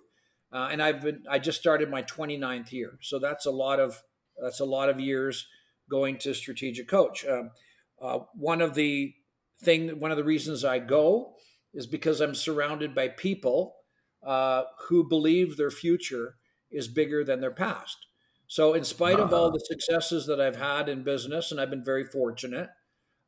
and 0.52 0.82
I've 0.82 1.02
been 1.02 1.24
I 1.28 1.38
just 1.38 1.60
started 1.60 1.90
my 1.90 2.02
29th 2.02 2.72
year, 2.72 2.98
so 3.02 3.18
that's 3.18 3.46
a 3.46 3.50
lot 3.50 3.80
of 3.80 4.02
that's 4.42 4.60
a 4.60 4.64
lot 4.64 4.88
of 4.88 5.00
years 5.00 5.46
going 5.90 6.18
to 6.18 6.34
Strategic 6.34 6.88
Coach. 6.88 7.24
Um, 7.26 7.50
one 8.34 8.60
of 8.60 8.74
the 8.74 9.14
thing, 9.62 10.00
one 10.00 10.10
of 10.10 10.16
the 10.16 10.24
reasons 10.24 10.64
I 10.64 10.78
go 10.78 11.34
is 11.74 11.86
because 11.86 12.20
I'm 12.20 12.34
surrounded 12.34 12.94
by 12.94 13.08
people 13.08 13.74
uh, 14.26 14.64
who 14.88 15.08
believe 15.08 15.56
their 15.56 15.70
future 15.70 16.36
is 16.70 16.88
bigger 16.88 17.24
than 17.24 17.40
their 17.40 17.52
past. 17.52 17.96
So, 18.46 18.72
in 18.72 18.84
spite 18.84 19.20
of 19.20 19.32
all 19.32 19.50
the 19.50 19.60
successes 19.60 20.26
that 20.26 20.40
I've 20.40 20.56
had 20.56 20.88
in 20.88 21.02
business, 21.02 21.52
and 21.52 21.60
I've 21.60 21.70
been 21.70 21.84
very 21.84 22.04
fortunate, 22.04 22.70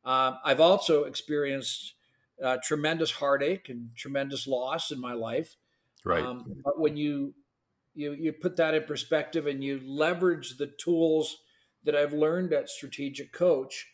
uh, 0.04 0.34
I've 0.44 0.60
also 0.60 1.04
experienced 1.04 1.94
uh, 2.42 2.56
tremendous 2.62 3.12
heartache 3.12 3.68
and 3.68 3.90
tremendous 3.96 4.46
loss 4.46 4.90
in 4.90 5.00
my 5.00 5.12
life. 5.12 5.56
Right. 6.04 6.24
Um, 6.24 6.44
but 6.64 6.78
when 6.78 6.96
you 6.96 7.34
you 7.94 8.12
you 8.12 8.32
put 8.32 8.56
that 8.56 8.74
in 8.74 8.84
perspective 8.84 9.46
and 9.46 9.62
you 9.62 9.80
leverage 9.84 10.56
the 10.56 10.66
tools 10.66 11.38
that 11.84 11.94
I've 11.94 12.12
learned 12.12 12.52
at 12.52 12.68
Strategic 12.68 13.32
Coach, 13.32 13.88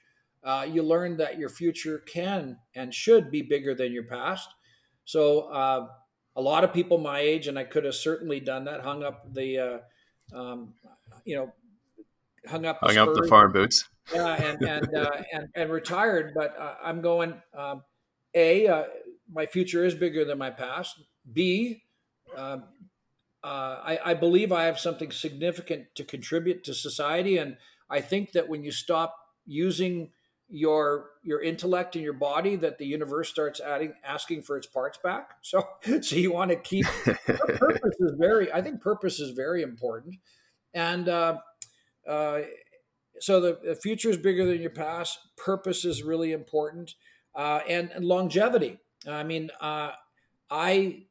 uh, 0.45 0.67
you 0.71 0.83
learn 0.83 1.17
that 1.17 1.39
your 1.39 1.49
future 1.49 1.99
can 1.99 2.59
and 2.75 2.93
should 2.93 3.31
be 3.31 3.43
bigger 3.43 3.75
than 3.75 3.93
your 3.93 4.05
past. 4.05 4.49
So 5.05 5.41
uh, 5.53 5.87
a 6.35 6.41
lot 6.41 6.65
of 6.65 6.73
people 6.73 6.99
my 6.99 7.21
age, 7.21 7.49
and 7.49 7.59
I 7.59 7.65
could 7.65 7.85
have 7.85 7.95
certainly 7.95 8.41
done 8.41 8.65
that, 8.65 8.83
hung 8.83 9.03
up 9.03 9.33
the, 9.33 9.59
uh, 9.59 10.37
um, 10.37 10.75
you 11.25 11.37
know, 11.37 11.53
hung 12.47 12.67
up 12.67 12.79
hung 12.83 12.99
up 12.99 13.15
the 13.15 13.27
farm 13.29 13.53
boots. 13.53 13.89
Yeah, 14.15 14.35
and 14.35 14.63
and 14.63 14.95
uh, 14.95 15.11
and, 15.33 15.49
and 15.55 15.71
retired. 15.71 16.33
But 16.35 16.57
uh, 16.59 16.75
I'm 16.85 17.01
going. 17.01 17.35
Um, 17.57 17.83
a, 18.37 18.69
uh, 18.69 18.85
my 19.33 19.47
future 19.47 19.85
is 19.85 19.97
bigger 19.97 20.25
than 20.25 20.39
my 20.39 20.51
past. 20.51 21.03
B, 21.33 21.83
um, 22.37 22.65
I, 23.43 23.99
I 24.05 24.15
believe 24.15 24.53
I 24.53 24.65
have 24.65 24.79
something 24.79 25.11
significant 25.11 25.87
to 25.95 26.05
contribute 26.05 26.65
to 26.65 26.75
society, 26.75 27.39
and 27.39 27.57
I 27.89 28.01
think 28.01 28.33
that 28.33 28.49
when 28.49 28.63
you 28.63 28.73
stop 28.73 29.17
using 29.47 30.11
your 30.49 31.07
your 31.25 31.43
intellect 31.43 31.97
and 31.97 32.05
your 32.05 32.13
body 32.13 32.55
that 32.55 32.79
the 32.79 32.87
universe 32.87 33.29
starts 33.29 33.61
adding 33.61 33.93
asking 34.05 34.43
for 34.43 34.57
its 34.57 34.67
parts 34.67 34.99
back. 35.03 35.31
So 35.43 35.67
so 36.01 36.17
you 36.17 36.33
want 36.33 36.51
to 36.51 36.57
keep 36.57 36.87
purpose 37.05 37.97
is 37.99 38.13
very 38.17 38.53
i 38.53 38.63
think 38.63 38.81
purpose 38.81 39.19
is 39.19 39.31
very 39.31 39.63
important. 39.63 40.17
And 40.75 41.09
uh, 41.09 41.39
uh, 42.07 42.41
so 43.19 43.41
the, 43.41 43.59
the, 43.65 43.75
future 43.75 44.11
is 44.11 44.19
bigger 44.19 44.45
than 44.45 44.61
your 44.61 44.71
past. 44.71 45.19
Purpose 45.39 45.87
is 45.87 46.03
really 46.03 46.33
important 46.33 46.95
uh, 47.37 47.61
and, 47.69 47.91
and, 47.93 48.05
longevity 48.05 48.79
i 49.09 49.23
mean 49.23 49.51
uh, 49.61 49.91
i 50.51 51.03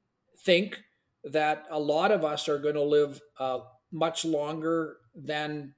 think 0.43 0.81
that 1.23 1.65
a 1.69 1.79
lot 1.79 2.11
of 2.11 2.23
us 2.23 2.47
are 2.47 2.59
going 2.59 2.75
to 2.75 2.83
live 2.83 3.21
uh, 3.39 3.59
much 3.91 4.25
longer 4.25 4.97
than 5.15 5.73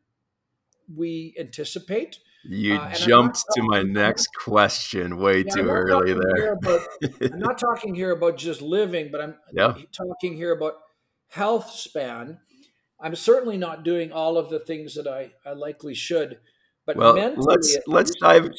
we 0.93 1.35
anticipate 1.39 2.19
you 2.49 2.75
uh, 2.75 2.93
jumped 2.93 3.43
to 3.55 3.63
my 3.63 3.81
next 3.81 4.29
question 4.33 5.17
way 5.17 5.43
yeah, 5.45 5.53
too 5.53 5.69
early 5.69 6.13
there. 6.13 6.53
About, 6.53 6.81
I'm 7.21 7.39
not 7.39 7.57
talking 7.57 7.93
here 7.93 8.11
about 8.11 8.37
just 8.37 8.61
living, 8.61 9.09
but 9.11 9.21
I'm 9.21 9.35
yeah. 9.53 9.73
talking 9.91 10.35
here 10.35 10.53
about 10.53 10.75
health 11.29 11.71
span. 11.71 12.39
I'm 12.99 13.15
certainly 13.15 13.57
not 13.57 13.83
doing 13.83 14.11
all 14.11 14.37
of 14.37 14.49
the 14.49 14.59
things 14.59 14.95
that 14.95 15.07
I, 15.07 15.31
I 15.45 15.53
likely 15.53 15.93
should. 15.93 16.39
But 16.85 16.95
well, 16.95 17.13
let's 17.35 17.77
let's 17.85 18.11
dive. 18.21 18.49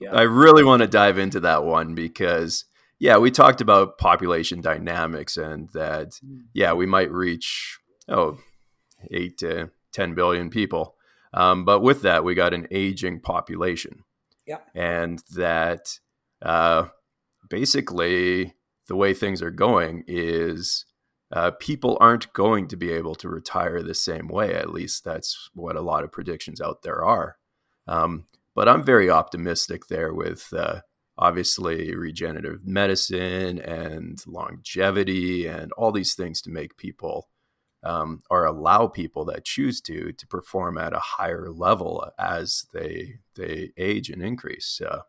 Yeah. 0.00 0.12
I 0.12 0.22
really 0.22 0.64
want 0.64 0.80
to 0.80 0.88
dive 0.88 1.18
into 1.18 1.40
that 1.40 1.64
one 1.64 1.94
because 1.94 2.64
yeah, 2.98 3.18
we 3.18 3.30
talked 3.30 3.60
about 3.60 3.98
population 3.98 4.60
dynamics 4.60 5.36
and 5.36 5.68
that 5.70 6.18
mm. 6.24 6.42
yeah, 6.54 6.72
we 6.72 6.86
might 6.86 7.10
reach 7.10 7.78
oh 8.08 8.38
eight 9.10 9.38
to 9.38 9.70
ten 9.92 10.14
billion 10.14 10.50
people 10.50 10.96
um, 11.32 11.64
but 11.64 11.80
with 11.80 12.02
that, 12.02 12.24
we 12.24 12.34
got 12.34 12.54
an 12.54 12.66
aging 12.70 13.20
population. 13.20 14.04
Yeah. 14.46 14.58
And 14.74 15.22
that 15.34 15.98
uh, 16.42 16.88
basically 17.48 18.54
the 18.88 18.96
way 18.96 19.14
things 19.14 19.42
are 19.42 19.50
going 19.50 20.04
is 20.06 20.86
uh, 21.32 21.52
people 21.52 21.96
aren't 22.00 22.32
going 22.32 22.66
to 22.68 22.76
be 22.76 22.90
able 22.90 23.14
to 23.16 23.28
retire 23.28 23.82
the 23.82 23.94
same 23.94 24.26
way. 24.26 24.54
At 24.54 24.70
least 24.70 25.04
that's 25.04 25.50
what 25.54 25.76
a 25.76 25.82
lot 25.82 26.02
of 26.02 26.10
predictions 26.10 26.60
out 26.60 26.82
there 26.82 27.04
are. 27.04 27.36
Um, 27.86 28.24
but 28.54 28.68
I'm 28.68 28.84
very 28.84 29.10
optimistic 29.10 29.86
there 29.86 30.12
with 30.12 30.52
uh, 30.52 30.80
obviously 31.18 31.94
regenerative 31.94 32.66
medicine 32.66 33.60
and 33.60 34.18
longevity 34.26 35.46
and 35.46 35.72
all 35.72 35.92
these 35.92 36.14
things 36.14 36.40
to 36.42 36.50
make 36.50 36.76
people 36.76 37.28
um, 37.82 38.20
or 38.28 38.44
allow 38.44 38.86
people 38.86 39.24
that 39.26 39.44
choose 39.44 39.80
to 39.82 40.12
to 40.12 40.26
perform 40.26 40.76
at 40.76 40.92
a 40.92 40.98
higher 40.98 41.50
level 41.50 42.10
as 42.18 42.66
they 42.72 43.20
they 43.36 43.72
age 43.76 44.10
and 44.10 44.22
increase. 44.22 44.80
Uh, 44.80 45.00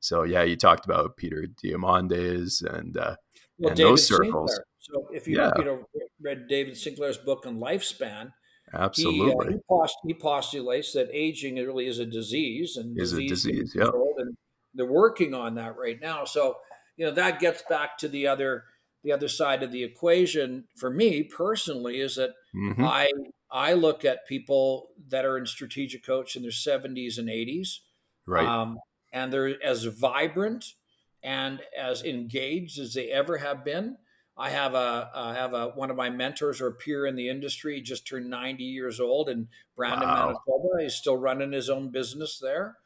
so 0.00 0.22
yeah, 0.22 0.42
you 0.42 0.56
talked 0.56 0.84
about 0.84 1.16
Peter 1.16 1.46
Diamandis 1.62 2.62
and 2.62 2.96
uh, 2.96 3.16
well, 3.58 3.70
and 3.70 3.76
David 3.76 3.92
those 3.92 4.06
circles. 4.06 4.50
Sinclair. 4.50 4.64
So 4.78 5.08
if 5.12 5.26
you 5.26 5.36
yeah. 5.36 5.52
you 5.56 5.64
know 5.64 5.84
read 6.20 6.48
David 6.48 6.76
Sinclair's 6.76 7.18
book 7.18 7.46
on 7.46 7.58
lifespan, 7.58 8.32
absolutely, 8.74 9.26
he, 9.26 9.32
uh, 9.32 9.56
he, 9.56 9.58
post, 9.68 9.96
he, 10.06 10.14
postulates 10.14 10.92
that 10.92 11.08
aging 11.12 11.56
really 11.56 11.86
is 11.86 11.98
a 11.98 12.06
disease 12.06 12.76
and 12.76 12.98
is 12.98 13.12
disease 13.12 13.44
a 13.44 13.50
disease. 13.50 13.72
Yeah, 13.76 13.90
and 14.18 14.36
they're 14.74 14.86
working 14.86 15.34
on 15.34 15.54
that 15.56 15.76
right 15.76 16.00
now. 16.00 16.24
So 16.24 16.56
you 16.96 17.06
know 17.06 17.12
that 17.12 17.40
gets 17.40 17.62
back 17.68 17.98
to 17.98 18.08
the 18.08 18.26
other 18.26 18.64
the 19.04 19.12
other 19.12 19.28
side 19.28 19.62
of 19.62 19.72
the 19.72 19.84
equation 19.84 20.64
for 20.76 20.90
me 20.90 21.22
personally 21.22 22.00
is 22.00 22.16
that 22.16 22.30
mm-hmm. 22.54 22.84
I 22.84 23.10
I 23.50 23.74
look 23.74 24.04
at 24.04 24.26
people 24.26 24.88
that 25.08 25.24
are 25.24 25.38
in 25.38 25.46
strategic 25.46 26.04
coach 26.04 26.36
in 26.36 26.42
their 26.42 26.50
70s 26.50 27.18
and 27.18 27.28
80s, 27.28 27.78
right? 28.26 28.46
Um, 28.46 28.78
and 29.12 29.32
they're 29.32 29.62
as 29.62 29.84
vibrant 29.84 30.74
and 31.22 31.60
as 31.76 32.02
engaged 32.02 32.78
as 32.78 32.94
they 32.94 33.10
ever 33.10 33.38
have 33.38 33.64
been. 33.64 33.96
I 34.38 34.50
have 34.50 34.74
a 34.74 35.10
I 35.14 35.34
have 35.34 35.52
a 35.52 35.68
one 35.68 35.90
of 35.90 35.96
my 35.96 36.10
mentors 36.10 36.60
or 36.60 36.68
a 36.68 36.74
peer 36.74 37.06
in 37.06 37.16
the 37.16 37.28
industry 37.28 37.80
just 37.80 38.06
turned 38.06 38.30
90 38.30 38.62
years 38.62 39.00
old 39.00 39.28
in 39.28 39.48
Brandon, 39.76 40.08
wow. 40.08 40.26
Manitoba. 40.26 40.82
He's 40.82 40.94
still 40.94 41.16
running 41.16 41.52
his 41.52 41.68
own 41.68 41.90
business 41.90 42.38
there, 42.38 42.76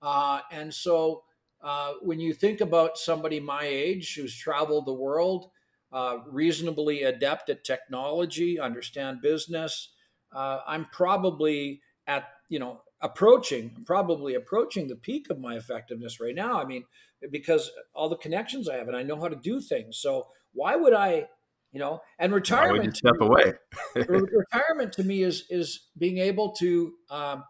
uh, 0.00 0.40
and 0.52 0.72
so 0.72 1.24
uh, 1.62 1.94
when 2.00 2.20
you 2.20 2.32
think 2.32 2.60
about 2.60 2.96
somebody 2.96 3.40
my 3.40 3.64
age 3.64 4.14
who's 4.14 4.36
traveled 4.36 4.86
the 4.86 4.94
world 4.94 5.50
uh, 5.92 6.18
reasonably 6.26 7.02
adept 7.02 7.50
at 7.50 7.64
technology, 7.64 8.60
understand 8.60 9.20
business. 9.20 9.92
Uh, 10.32 10.60
I'm 10.66 10.86
probably 10.92 11.80
at, 12.06 12.28
you 12.48 12.58
know, 12.58 12.82
approaching, 13.00 13.82
probably 13.84 14.34
approaching 14.34 14.86
the 14.86 14.96
peak 14.96 15.30
of 15.30 15.40
my 15.40 15.56
effectiveness 15.56 16.20
right 16.20 16.34
now. 16.34 16.60
I 16.60 16.64
mean, 16.64 16.84
because 17.30 17.70
all 17.94 18.08
the 18.08 18.16
connections 18.16 18.68
I 18.68 18.76
have 18.76 18.88
and 18.88 18.96
I 18.96 19.02
know 19.02 19.20
how 19.20 19.28
to 19.28 19.36
do 19.36 19.60
things. 19.60 19.98
So 19.98 20.28
why 20.52 20.76
would 20.76 20.94
I, 20.94 21.26
you 21.72 21.78
know, 21.78 22.00
and 22.18 22.32
retirement 22.32 22.96
step 22.96 23.14
me, 23.20 23.26
away. 23.26 23.52
retirement 23.94 24.92
to 24.94 25.04
me 25.04 25.22
is 25.22 25.44
is 25.50 25.88
being 25.96 26.18
able 26.18 26.52
to 26.52 26.92
um, 27.10 27.44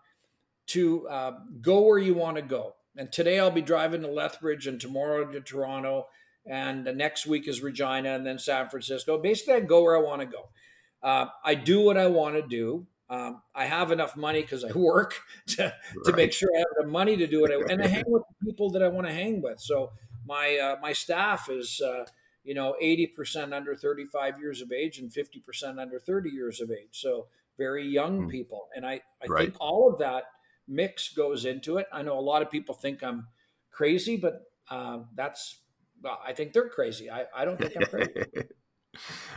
to 0.69 1.09
uh, 1.09 1.33
go 1.61 1.81
where 1.81 1.99
you 1.99 2.15
want 2.15 2.37
to 2.37 2.43
go. 2.43 2.75
And 2.97 3.11
today 3.11 3.39
I'll 3.39 3.51
be 3.51 3.63
driving 3.63 4.03
to 4.03 4.09
Lethbridge 4.09 4.67
and 4.67 4.81
tomorrow 4.81 5.25
to 5.25 5.41
Toronto 5.41 6.07
and 6.47 6.87
the 6.87 6.93
next 6.93 7.27
week 7.27 7.47
is 7.47 7.63
Regina, 7.63 8.15
and 8.15 8.27
then 8.27 8.39
San 8.39 8.69
Francisco. 8.69 9.19
Basically, 9.19 9.55
I 9.55 9.61
go 9.61 9.83
where 9.83 9.97
I 9.97 10.01
want 10.01 10.21
to 10.23 10.27
go. 10.27 10.49
Uh, 11.03 11.27
I 11.45 11.55
do 11.55 11.81
what 11.81 11.97
I 11.97 12.07
want 12.07 12.37
to 12.37 12.43
do. 12.43 12.87
Um, 13.11 13.43
I 13.55 13.67
have 13.67 13.91
enough 13.91 14.17
money 14.17 14.41
because 14.41 14.65
I 14.65 14.73
work 14.73 15.21
to, 15.49 15.65
right. 15.65 16.05
to 16.05 16.13
make 16.13 16.33
sure 16.33 16.49
I 16.55 16.59
have 16.59 16.67
the 16.79 16.87
money 16.87 17.17
to 17.17 17.27
do 17.27 17.45
it, 17.45 17.71
and 17.71 17.83
I 17.83 17.87
hang 17.97 18.05
with 18.07 18.23
the 18.29 18.47
people 18.47 18.71
that 18.71 18.83
I 18.83 18.89
want 18.89 19.07
to 19.07 19.13
hang 19.13 19.43
with. 19.43 19.61
So 19.61 19.91
my 20.25 20.57
uh, 20.57 20.77
my 20.81 20.93
staff 20.93 21.51
is 21.51 21.81
uh, 21.85 22.05
you 22.45 22.55
know, 22.55 22.75
80% 22.83 23.53
under 23.53 23.75
35 23.75 24.39
years 24.39 24.63
of 24.63 24.73
age 24.73 24.99
and 24.99 25.11
50% 25.11 25.79
under 25.79 25.99
30 25.99 26.31
years 26.31 26.61
of 26.61 26.71
age. 26.71 26.89
So 26.93 27.27
very 27.59 27.87
young 27.87 28.27
mm. 28.27 28.31
people. 28.31 28.69
And 28.75 28.87
I, 28.87 29.01
I 29.23 29.27
right. 29.29 29.45
think 29.45 29.57
all 29.61 29.93
of 29.93 29.99
that 29.99 30.25
mix 30.67 31.11
goes 31.11 31.45
into 31.45 31.77
it. 31.77 31.87
I 31.93 32.03
know 32.03 32.19
a 32.19 32.21
lot 32.21 32.43
of 32.43 32.51
people 32.51 32.75
think 32.75 33.03
I'm 33.03 33.27
crazy, 33.71 34.17
but 34.17 34.43
uh, 34.71 35.01
that's, 35.15 35.59
well, 36.03 36.19
I 36.27 36.33
think 36.33 36.53
they're 36.53 36.69
crazy. 36.69 37.11
I, 37.11 37.27
I 37.35 37.45
don't 37.45 37.59
think 37.59 37.77
I'm 37.77 37.87
crazy. 37.87 38.13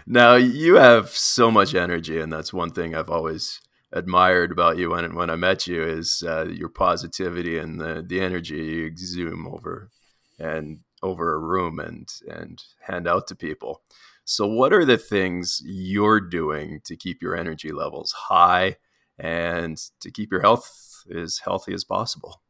now 0.06 0.36
you 0.36 0.76
have 0.76 1.10
so 1.10 1.52
much 1.52 1.76
energy 1.76 2.20
and 2.20 2.32
that's 2.32 2.54
one 2.54 2.72
thing 2.72 2.96
I've 2.96 3.10
always 3.10 3.62
admired 3.92 4.52
about 4.52 4.78
you 4.78 4.90
when 4.90 5.16
when 5.16 5.30
I 5.30 5.36
met 5.36 5.68
you 5.68 5.84
is 5.84 6.24
uh, 6.26 6.46
your 6.46 6.70
positivity 6.70 7.58
and 7.58 7.80
the 7.80 8.04
the 8.06 8.20
energy 8.20 8.56
you 8.56 8.86
exude 8.86 9.34
over 9.48 9.92
and 10.40 10.80
over 11.02 11.34
a 11.34 11.40
room 11.40 11.80
and 11.80 12.10
and 12.28 12.62
hand 12.82 13.08
out 13.08 13.28
to 13.28 13.36
people. 13.36 13.82
So 14.26 14.48
what 14.48 14.74
are 14.74 14.86
the 14.86 14.98
things 14.98 15.62
you're 15.66 16.22
doing 16.22 16.80
to 16.86 16.96
keep 16.96 17.22
your 17.22 17.36
energy 17.36 17.72
levels 17.72 18.14
high 18.14 18.78
and 19.20 19.78
to 20.00 20.12
keep 20.12 20.32
your 20.32 20.42
health 20.42 21.04
as 21.14 21.40
healthy 21.40 21.74
as 21.74 21.84
possible? 21.84 22.42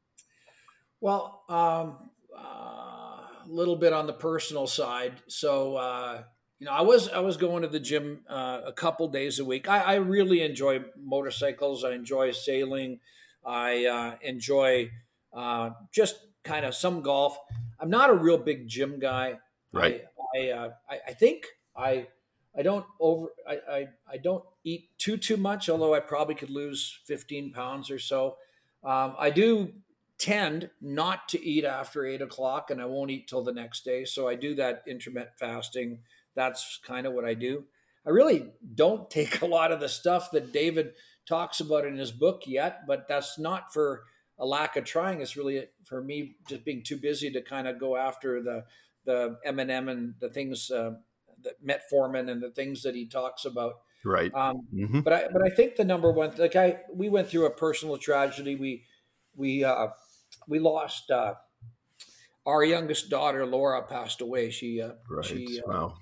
Well, 1.01 1.43
um, 1.49 2.11
uh, 2.37 2.41
a 2.41 3.47
little 3.47 3.75
bit 3.75 3.91
on 3.91 4.07
the 4.07 4.13
personal 4.13 4.67
side. 4.67 5.13
So 5.27 5.75
uh, 5.75 6.23
you 6.63 6.69
know, 6.69 6.75
I 6.75 6.81
was 6.81 7.09
I 7.09 7.19
was 7.19 7.35
going 7.35 7.63
to 7.63 7.67
the 7.67 7.79
gym 7.81 8.21
uh, 8.29 8.61
a 8.65 8.71
couple 8.71 9.09
days 9.09 9.37
a 9.37 9.43
week. 9.43 9.67
I, 9.67 9.79
I, 9.79 9.95
really 9.95 10.41
enjoy 10.43 10.85
motorcycles. 10.97 11.83
I 11.83 11.91
enjoy 11.91 12.31
sailing. 12.31 13.01
I 13.45 13.85
uh, 13.85 14.15
enjoy 14.21 14.91
uh, 15.33 15.71
just 15.91 16.15
kind 16.45 16.65
of 16.65 16.73
some 16.73 17.01
golf. 17.01 17.37
I'm 17.81 17.89
not 17.89 18.09
a 18.09 18.13
real 18.13 18.37
big 18.37 18.69
gym 18.69 18.97
guy. 18.97 19.39
Right. 19.73 20.05
I 20.33 20.39
I, 20.39 20.49
uh, 20.51 20.69
I, 20.89 20.99
I 21.09 21.13
think 21.15 21.47
I 21.75 22.07
I 22.57 22.61
don't 22.61 22.85
over 22.97 23.27
I, 23.45 23.59
I, 23.69 23.87
I 24.13 24.17
don't 24.23 24.45
eat 24.63 24.97
too 24.97 25.17
too 25.17 25.35
much. 25.35 25.67
Although 25.67 25.93
I 25.93 25.99
probably 25.99 26.35
could 26.35 26.49
lose 26.49 26.97
15 27.03 27.51
pounds 27.51 27.91
or 27.91 27.99
so. 27.99 28.37
Um, 28.85 29.15
I 29.19 29.31
do 29.31 29.73
tend 30.17 30.69
not 30.79 31.27
to 31.27 31.45
eat 31.45 31.65
after 31.65 32.05
eight 32.05 32.21
o'clock, 32.21 32.71
and 32.71 32.81
I 32.81 32.85
won't 32.85 33.11
eat 33.11 33.27
till 33.27 33.43
the 33.43 33.51
next 33.51 33.83
day. 33.83 34.05
So 34.05 34.29
I 34.29 34.35
do 34.35 34.55
that 34.55 34.83
intermittent 34.87 35.37
fasting 35.37 35.99
that's 36.35 36.79
kind 36.85 37.05
of 37.05 37.13
what 37.13 37.25
I 37.25 37.33
do. 37.33 37.65
I 38.05 38.09
really 38.09 38.51
don't 38.75 39.09
take 39.09 39.41
a 39.41 39.45
lot 39.45 39.71
of 39.71 39.79
the 39.79 39.89
stuff 39.89 40.31
that 40.31 40.51
David 40.51 40.93
talks 41.27 41.59
about 41.59 41.85
in 41.85 41.97
his 41.97 42.11
book 42.11 42.43
yet, 42.45 42.81
but 42.87 43.07
that's 43.07 43.39
not 43.39 43.73
for 43.73 44.03
a 44.39 44.45
lack 44.45 44.75
of 44.75 44.83
trying. 44.83 45.21
It's 45.21 45.37
really 45.37 45.67
for 45.85 46.01
me 46.01 46.35
just 46.49 46.65
being 46.65 46.83
too 46.83 46.97
busy 46.97 47.31
to 47.31 47.41
kind 47.41 47.67
of 47.67 47.79
go 47.79 47.95
after 47.95 48.41
the 48.41 48.65
the 49.05 49.37
NMN 49.45 49.91
and 49.91 50.13
the 50.19 50.29
things 50.29 50.71
uh, 50.71 50.91
that 51.43 51.65
metformin 51.65 52.31
and 52.31 52.41
the 52.41 52.51
things 52.51 52.83
that 52.83 52.95
he 52.95 53.05
talks 53.05 53.45
about. 53.45 53.73
Right. 54.05 54.33
Um, 54.33 54.67
mm-hmm. 54.73 55.01
But 55.01 55.13
I 55.13 55.27
but 55.31 55.41
I 55.45 55.49
think 55.49 55.75
the 55.75 55.85
number 55.85 56.11
one 56.11 56.33
like 56.37 56.55
I 56.55 56.79
we 56.93 57.09
went 57.09 57.29
through 57.29 57.45
a 57.45 57.51
personal 57.51 57.97
tragedy. 57.97 58.55
We 58.55 58.83
we 59.35 59.63
uh, 59.63 59.87
we 60.47 60.59
lost 60.59 61.09
uh, 61.09 61.35
our 62.45 62.63
youngest 62.63 63.09
daughter 63.09 63.45
Laura 63.45 63.81
passed 63.83 64.19
away. 64.19 64.49
She 64.49 64.81
uh, 64.81 64.93
right. 65.09 65.25
she 65.25 65.59
uh, 65.59 65.71
wow 65.71 65.95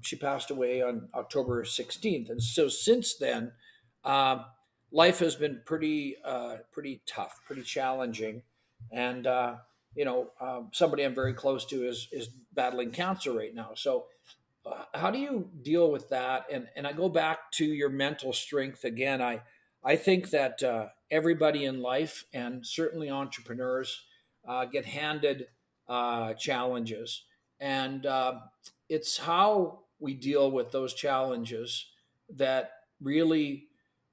she 0.00 0.16
passed 0.16 0.50
away 0.50 0.82
on 0.82 1.08
October 1.14 1.62
16th, 1.64 2.30
and 2.30 2.42
so 2.42 2.68
since 2.68 3.14
then, 3.16 3.52
uh, 4.04 4.44
life 4.90 5.18
has 5.18 5.34
been 5.34 5.60
pretty 5.64 6.16
uh, 6.24 6.58
pretty 6.72 7.02
tough, 7.06 7.40
pretty 7.46 7.62
challenging, 7.62 8.42
and 8.92 9.26
uh, 9.26 9.56
you 9.94 10.04
know 10.04 10.30
um, 10.40 10.70
somebody 10.72 11.02
I'm 11.02 11.14
very 11.14 11.34
close 11.34 11.64
to 11.66 11.86
is 11.86 12.08
is 12.12 12.28
battling 12.52 12.90
cancer 12.90 13.32
right 13.32 13.54
now. 13.54 13.72
So 13.74 14.06
uh, 14.64 14.84
how 14.94 15.10
do 15.10 15.18
you 15.18 15.50
deal 15.62 15.90
with 15.90 16.08
that? 16.10 16.46
And 16.50 16.68
and 16.76 16.86
I 16.86 16.92
go 16.92 17.08
back 17.08 17.50
to 17.52 17.64
your 17.64 17.90
mental 17.90 18.32
strength 18.32 18.84
again. 18.84 19.20
I 19.20 19.42
I 19.82 19.96
think 19.96 20.30
that 20.30 20.62
uh, 20.62 20.88
everybody 21.10 21.64
in 21.64 21.82
life, 21.82 22.24
and 22.32 22.66
certainly 22.66 23.10
entrepreneurs, 23.10 24.04
uh, 24.46 24.64
get 24.64 24.86
handed 24.86 25.48
challenges 26.38 27.24
and 27.60 28.06
it's 28.88 29.18
how 29.18 29.80
we 29.98 30.14
deal 30.14 30.50
with 30.50 30.72
those 30.72 30.94
challenges 30.94 31.86
that 32.28 32.72
really 33.00 33.68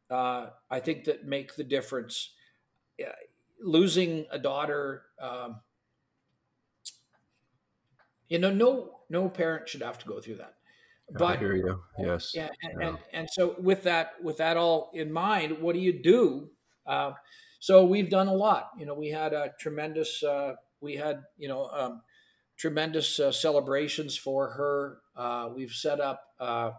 uh, 0.10 0.50
I 0.70 0.80
think 0.80 1.06
that 1.06 1.26
make 1.26 1.56
the 1.56 1.64
difference. 1.64 2.34
losing 3.64 4.26
a 4.32 4.40
daughter, 4.40 5.04
um, 5.20 5.62
you 8.28 8.40
know, 8.40 8.52
no 8.52 9.00
no 9.10 9.30
parent 9.30 9.70
should 9.70 9.82
have 9.82 10.00
to 10.00 10.08
go 10.08 10.20
through 10.20 10.38
that. 10.38 10.56
But 11.12 11.38
I 11.38 11.40
hear 11.40 11.56
you. 11.56 11.82
Yes. 12.00 12.32
Yeah, 12.34 12.50
and, 12.64 12.74
yeah. 12.80 12.88
and, 12.88 12.98
and 13.14 13.30
so 13.30 13.56
with 13.60 13.84
that 13.84 14.24
with 14.24 14.38
that 14.38 14.58
all 14.58 14.92
in 14.94 15.12
mind, 15.12 15.62
what 15.62 15.74
do 15.74 15.80
you 15.80 16.02
do? 16.02 16.50
Uh, 16.86 17.12
so 17.60 17.86
we've 17.86 18.10
done 18.10 18.28
a 18.28 18.34
lot. 18.34 18.72
You 18.78 18.86
know, 18.86 18.94
we 18.94 19.10
had 19.10 19.34
a 19.34 19.54
tremendous. 19.60 20.24
Uh, 20.24 20.56
we 20.80 20.96
had 20.96 21.24
you 21.38 21.48
know 21.48 21.70
um, 21.74 22.02
tremendous 22.62 23.20
uh, 23.20 23.32
celebrations 23.32 24.16
for 24.16 24.52
her. 24.52 25.00
Uh, 25.16 25.50
we've 25.54 25.72
set 25.72 26.00
up 26.00 26.28
uh, 26.40 26.70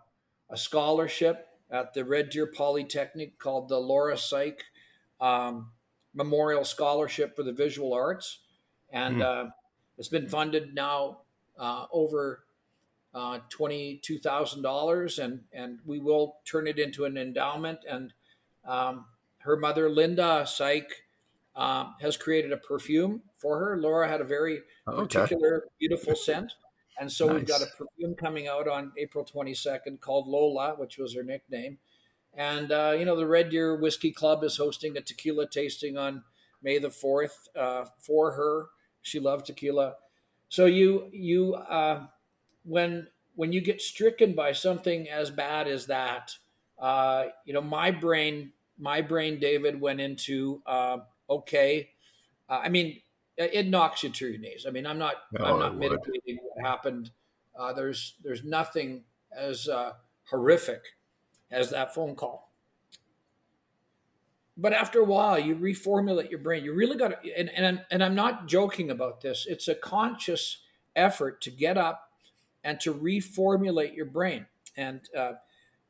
a 0.48 0.56
scholarship 0.56 1.48
at 1.72 1.92
the 1.92 2.04
Red 2.04 2.30
Deer 2.30 2.46
Polytechnic 2.46 3.36
called 3.40 3.68
the 3.68 3.78
Laura 3.78 4.14
Saik 4.14 4.60
um, 5.20 5.72
Memorial 6.14 6.64
Scholarship 6.64 7.34
for 7.34 7.42
the 7.42 7.50
Visual 7.50 7.92
Arts. 7.92 8.38
And 8.92 9.16
mm. 9.16 9.50
it's 9.98 10.06
been 10.06 10.28
funded 10.28 10.72
now 10.72 11.22
uh, 11.58 11.86
over 11.90 12.44
uh, 13.12 13.40
$22,000, 13.50 15.18
and, 15.18 15.40
and 15.52 15.80
we 15.84 15.98
will 15.98 16.36
turn 16.44 16.68
it 16.68 16.78
into 16.78 17.06
an 17.06 17.16
endowment. 17.16 17.80
And 17.90 18.12
um, 18.64 19.06
her 19.38 19.56
mother, 19.56 19.90
Linda 19.90 20.44
Saik, 20.46 20.84
um, 21.54 21.94
has 22.00 22.16
created 22.16 22.52
a 22.52 22.56
perfume 22.56 23.22
for 23.38 23.58
her. 23.58 23.76
Laura 23.76 24.08
had 24.08 24.20
a 24.20 24.24
very 24.24 24.60
okay. 24.88 25.20
particular, 25.20 25.64
beautiful 25.78 26.14
scent. 26.14 26.52
And 26.98 27.10
so 27.10 27.26
nice. 27.26 27.34
we've 27.34 27.48
got 27.48 27.62
a 27.62 27.66
perfume 27.66 28.14
coming 28.14 28.48
out 28.48 28.68
on 28.68 28.92
April 28.98 29.24
22nd 29.24 30.00
called 30.00 30.26
Lola, 30.26 30.74
which 30.76 30.98
was 30.98 31.14
her 31.14 31.22
nickname. 31.22 31.78
And, 32.34 32.72
uh, 32.72 32.94
you 32.98 33.04
know, 33.04 33.16
the 33.16 33.26
Red 33.26 33.50
Deer 33.50 33.76
Whiskey 33.76 34.12
Club 34.12 34.42
is 34.44 34.56
hosting 34.56 34.96
a 34.96 35.00
tequila 35.00 35.48
tasting 35.48 35.98
on 35.98 36.24
May 36.62 36.78
the 36.78 36.88
4th 36.88 37.48
uh, 37.56 37.86
for 37.98 38.32
her. 38.32 38.68
She 39.02 39.18
loved 39.20 39.46
tequila. 39.46 39.96
So 40.48 40.66
you, 40.66 41.08
you, 41.12 41.54
uh, 41.54 42.06
when, 42.64 43.08
when 43.34 43.52
you 43.52 43.60
get 43.60 43.82
stricken 43.82 44.34
by 44.34 44.52
something 44.52 45.08
as 45.08 45.30
bad 45.30 45.66
as 45.66 45.86
that, 45.86 46.32
uh, 46.78 47.24
you 47.44 47.52
know, 47.52 47.60
my 47.60 47.90
brain, 47.90 48.52
my 48.78 49.02
brain, 49.02 49.38
David, 49.38 49.80
went 49.80 50.00
into, 50.00 50.62
uh, 50.66 50.98
okay. 51.38 51.90
Uh, 52.48 52.60
I 52.64 52.68
mean, 52.68 53.00
it 53.36 53.66
knocks 53.66 54.02
you 54.02 54.10
to 54.10 54.28
your 54.28 54.38
knees. 54.38 54.66
I 54.66 54.70
mean, 54.70 54.86
I'm 54.86 54.98
not 54.98 55.14
oh, 55.38 55.44
I'm 55.44 55.58
not 55.58 55.76
mitigating 55.76 56.38
what 56.42 56.66
happened. 56.66 57.10
Uh, 57.58 57.72
there's 57.72 58.14
there's 58.22 58.44
nothing 58.44 59.04
as 59.34 59.68
uh, 59.68 59.92
horrific 60.30 60.82
as 61.50 61.70
that 61.70 61.94
phone 61.94 62.14
call. 62.14 62.50
But 64.56 64.74
after 64.74 65.00
a 65.00 65.04
while, 65.04 65.38
you 65.38 65.56
reformulate 65.56 66.30
your 66.30 66.40
brain. 66.40 66.62
You 66.62 66.74
really 66.74 66.96
got 66.96 67.22
to, 67.22 67.38
and, 67.38 67.50
and, 67.50 67.64
I'm, 67.64 67.80
and 67.90 68.04
I'm 68.04 68.14
not 68.14 68.46
joking 68.46 68.90
about 68.90 69.22
this. 69.22 69.46
It's 69.48 69.66
a 69.66 69.74
conscious 69.74 70.58
effort 70.94 71.40
to 71.42 71.50
get 71.50 71.78
up 71.78 72.10
and 72.62 72.78
to 72.80 72.92
reformulate 72.92 73.96
your 73.96 74.06
brain. 74.06 74.46
And 74.76 75.00
uh, 75.16 75.32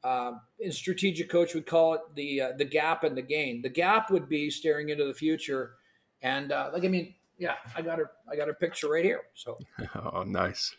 uh, 0.05 0.33
in 0.59 0.73
strategic 0.73 1.31
coach, 1.31 1.55
we 1.55 1.61
call 1.61 1.95
it 1.95 2.01
the 2.15 2.41
uh, 2.41 2.53
the 2.57 2.65
gap 2.65 3.05
and 3.05 3.17
the 3.17 3.23
gain. 3.23 3.63
The 3.63 3.69
gap 3.69 4.11
would 4.11 4.29
be 4.29 4.51
staring 4.51 4.89
into 4.89 5.05
the 5.05 5.15
future, 5.15 5.75
and 6.23 6.53
uh, 6.53 6.71
like 6.73 6.85
I 6.85 6.89
mean, 6.89 7.15
yeah, 7.39 7.55
I 7.77 7.83
got 7.83 7.99
her. 7.99 8.11
I 8.31 8.37
got 8.37 8.49
her 8.49 8.55
picture 8.55 8.89
right 8.89 9.05
here. 9.05 9.23
So, 9.35 9.59
oh, 10.13 10.25
nice. 10.25 10.75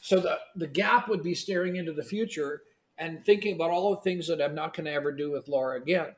So 0.00 0.20
the 0.20 0.38
the 0.56 0.66
gap 0.66 1.08
would 1.08 1.22
be 1.22 1.34
staring 1.34 1.76
into 1.76 1.92
the 1.92 2.02
future 2.02 2.62
and 2.98 3.24
thinking 3.24 3.54
about 3.54 3.70
all 3.70 3.94
the 3.94 4.00
things 4.00 4.28
that 4.28 4.42
I'm 4.42 4.54
not 4.54 4.76
going 4.76 4.86
to 4.86 4.92
ever 4.92 5.12
do 5.12 5.30
with 5.30 5.48
Laura 5.48 5.80
again. 5.80 6.14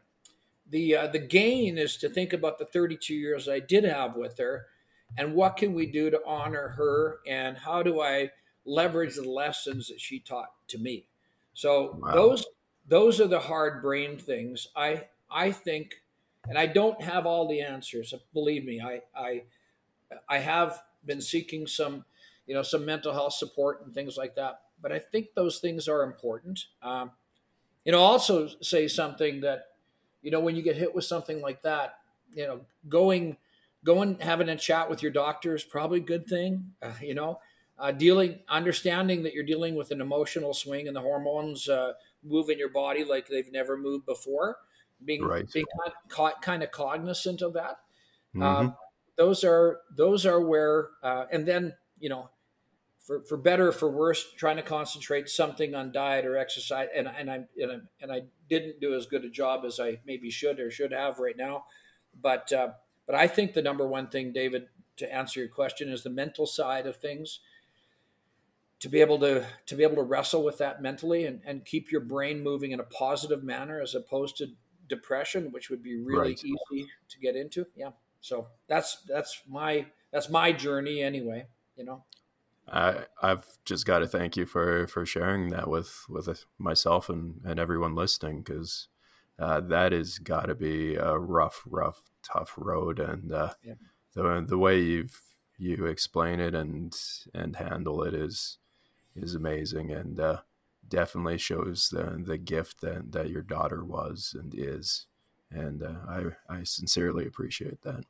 The 0.70 0.96
uh, 0.96 1.06
the 1.08 1.18
gain 1.18 1.78
is 1.78 1.96
to 1.98 2.08
think 2.08 2.32
about 2.32 2.58
the 2.58 2.66
32 2.66 3.14
years 3.14 3.48
I 3.48 3.60
did 3.60 3.84
have 3.84 4.16
with 4.16 4.38
her, 4.38 4.66
and 5.18 5.34
what 5.34 5.58
can 5.58 5.74
we 5.74 5.86
do 5.86 6.10
to 6.10 6.20
honor 6.26 6.68
her, 6.68 7.18
and 7.26 7.58
how 7.58 7.82
do 7.82 8.00
I 8.00 8.30
leverage 8.64 9.16
the 9.16 9.28
lessons 9.28 9.88
that 9.88 10.00
she 10.00 10.18
taught 10.18 10.50
to 10.68 10.78
me. 10.78 11.06
So 11.54 11.98
wow. 12.00 12.12
those 12.12 12.46
those 12.86 13.20
are 13.20 13.28
the 13.28 13.40
hard 13.40 13.82
brain 13.82 14.18
things. 14.18 14.68
I 14.76 15.04
I 15.30 15.52
think 15.52 16.02
and 16.46 16.58
I 16.58 16.66
don't 16.66 17.00
have 17.02 17.26
all 17.26 17.48
the 17.48 17.60
answers. 17.60 18.12
Believe 18.32 18.64
me, 18.64 18.80
I 18.80 19.02
I 19.16 19.44
I 20.28 20.38
have 20.38 20.82
been 21.04 21.20
seeking 21.20 21.66
some, 21.66 22.04
you 22.46 22.54
know, 22.54 22.62
some 22.62 22.84
mental 22.84 23.12
health 23.12 23.34
support 23.34 23.84
and 23.84 23.94
things 23.94 24.16
like 24.16 24.34
that. 24.36 24.60
But 24.80 24.92
I 24.92 24.98
think 24.98 25.28
those 25.34 25.58
things 25.58 25.88
are 25.88 26.02
important. 26.02 26.66
Um, 26.82 27.12
you 27.84 27.92
know, 27.92 28.00
also 28.00 28.48
say 28.60 28.88
something 28.88 29.40
that, 29.42 29.68
you 30.22 30.30
know, 30.30 30.40
when 30.40 30.56
you 30.56 30.62
get 30.62 30.76
hit 30.76 30.94
with 30.94 31.04
something 31.04 31.40
like 31.40 31.62
that, 31.62 31.98
you 32.34 32.46
know, 32.46 32.60
going, 32.88 33.36
going 33.84 34.18
having 34.18 34.48
a 34.48 34.56
chat 34.56 34.88
with 34.88 35.02
your 35.02 35.12
doctor 35.12 35.54
is 35.54 35.64
probably 35.64 36.00
a 36.00 36.04
good 36.04 36.26
thing. 36.26 36.72
Uh, 36.82 36.92
you 37.00 37.14
know, 37.14 37.40
uh, 37.78 37.92
dealing, 37.92 38.40
understanding 38.48 39.22
that 39.24 39.34
you're 39.34 39.44
dealing 39.44 39.74
with 39.74 39.90
an 39.90 40.00
emotional 40.00 40.54
swing 40.54 40.86
and 40.86 40.96
the 40.96 41.00
hormones 41.00 41.68
uh, 41.68 41.94
move 42.22 42.48
in 42.48 42.58
your 42.58 42.68
body 42.70 43.04
like 43.04 43.26
they've 43.28 43.50
never 43.52 43.76
moved 43.76 44.06
before. 44.06 44.58
Being 45.04 45.22
Right. 45.24 45.46
being 45.52 45.66
kind, 46.08 46.34
kind 46.40 46.62
of 46.62 46.70
cognizant 46.70 47.42
of 47.42 47.52
that. 47.54 47.80
Mhm. 48.34 48.42
Um, 48.42 48.76
those 49.16 49.44
are 49.44 49.82
those 49.90 50.24
are 50.26 50.40
where, 50.40 50.90
uh, 51.02 51.26
and 51.30 51.46
then 51.46 51.76
you 51.98 52.08
know, 52.08 52.30
for, 52.98 53.22
for 53.24 53.36
better 53.36 53.68
or 53.68 53.72
for 53.72 53.90
worse, 53.90 54.32
trying 54.34 54.56
to 54.56 54.62
concentrate 54.62 55.28
something 55.28 55.74
on 55.74 55.92
diet 55.92 56.24
or 56.24 56.36
exercise, 56.36 56.88
and 56.94 57.06
and 57.08 57.30
I 57.30 57.46
and 57.60 57.72
I, 57.72 57.80
and 58.00 58.12
I 58.12 58.22
didn't 58.48 58.80
do 58.80 58.94
as 58.94 59.06
good 59.06 59.24
a 59.24 59.30
job 59.30 59.64
as 59.64 59.78
I 59.78 60.00
maybe 60.06 60.30
should 60.30 60.58
or 60.60 60.70
should 60.70 60.92
have 60.92 61.18
right 61.18 61.36
now, 61.36 61.66
but 62.14 62.52
uh, 62.52 62.72
but 63.06 63.14
I 63.14 63.26
think 63.26 63.52
the 63.52 63.62
number 63.62 63.86
one 63.86 64.08
thing, 64.08 64.32
David, 64.32 64.68
to 64.96 65.12
answer 65.12 65.40
your 65.40 65.48
question, 65.50 65.90
is 65.90 66.02
the 66.02 66.10
mental 66.10 66.46
side 66.46 66.86
of 66.86 66.96
things. 66.96 67.40
To 68.84 68.90
be 68.90 69.00
able 69.00 69.18
to 69.20 69.46
to 69.64 69.74
be 69.76 69.82
able 69.82 69.96
to 69.96 70.02
wrestle 70.02 70.44
with 70.44 70.58
that 70.58 70.82
mentally 70.82 71.24
and, 71.24 71.40
and 71.46 71.64
keep 71.64 71.90
your 71.90 72.02
brain 72.02 72.42
moving 72.42 72.72
in 72.72 72.80
a 72.80 72.84
positive 72.84 73.42
manner 73.42 73.80
as 73.80 73.94
opposed 73.94 74.36
to 74.36 74.48
depression, 74.88 75.52
which 75.52 75.70
would 75.70 75.82
be 75.82 75.96
really 75.96 76.18
Right. 76.36 76.44
easy 76.44 76.86
to 77.08 77.18
get 77.18 77.34
into. 77.34 77.64
Yeah. 77.74 77.92
So 78.20 78.48
that's 78.68 78.98
that's 79.08 79.40
my 79.48 79.86
that's 80.12 80.28
my 80.28 80.52
journey 80.52 81.02
anyway. 81.02 81.46
You 81.76 81.84
know. 81.84 82.04
I 82.68 83.06
I've 83.22 83.46
just 83.64 83.86
got 83.86 84.00
to 84.00 84.06
thank 84.06 84.36
you 84.36 84.44
for 84.44 84.86
for 84.86 85.06
sharing 85.06 85.48
that 85.48 85.66
with 85.68 86.04
with 86.10 86.44
myself 86.58 87.08
and 87.08 87.40
and 87.42 87.58
everyone 87.58 87.94
listening 87.94 88.42
because 88.42 88.88
uh, 89.38 89.60
that 89.60 89.92
has 89.92 90.18
got 90.18 90.46
to 90.46 90.54
be 90.54 90.94
a 90.96 91.18
rough, 91.18 91.62
rough, 91.66 92.02
tough 92.22 92.52
road, 92.58 93.00
and 93.00 93.32
uh, 93.32 93.54
Yeah. 93.62 93.74
the 94.14 94.44
the 94.46 94.58
way 94.58 94.78
you've 94.78 95.22
you 95.56 95.86
explain 95.86 96.38
it 96.38 96.54
and 96.54 96.94
and 97.32 97.56
handle 97.56 98.02
it 98.02 98.12
is 98.12 98.58
is 99.16 99.34
amazing 99.34 99.90
and 99.90 100.18
uh, 100.20 100.40
definitely 100.88 101.38
shows 101.38 101.88
the 101.90 102.22
the 102.24 102.38
gift 102.38 102.80
that 102.80 103.12
that 103.12 103.30
your 103.30 103.42
daughter 103.42 103.84
was 103.84 104.34
and 104.38 104.54
is, 104.56 105.06
and 105.50 105.82
uh, 105.82 105.94
I 106.08 106.22
I 106.60 106.62
sincerely 106.64 107.26
appreciate 107.26 107.82
that. 107.82 108.04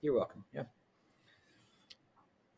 You're 0.00 0.14
welcome. 0.14 0.44
Yeah. 0.52 0.64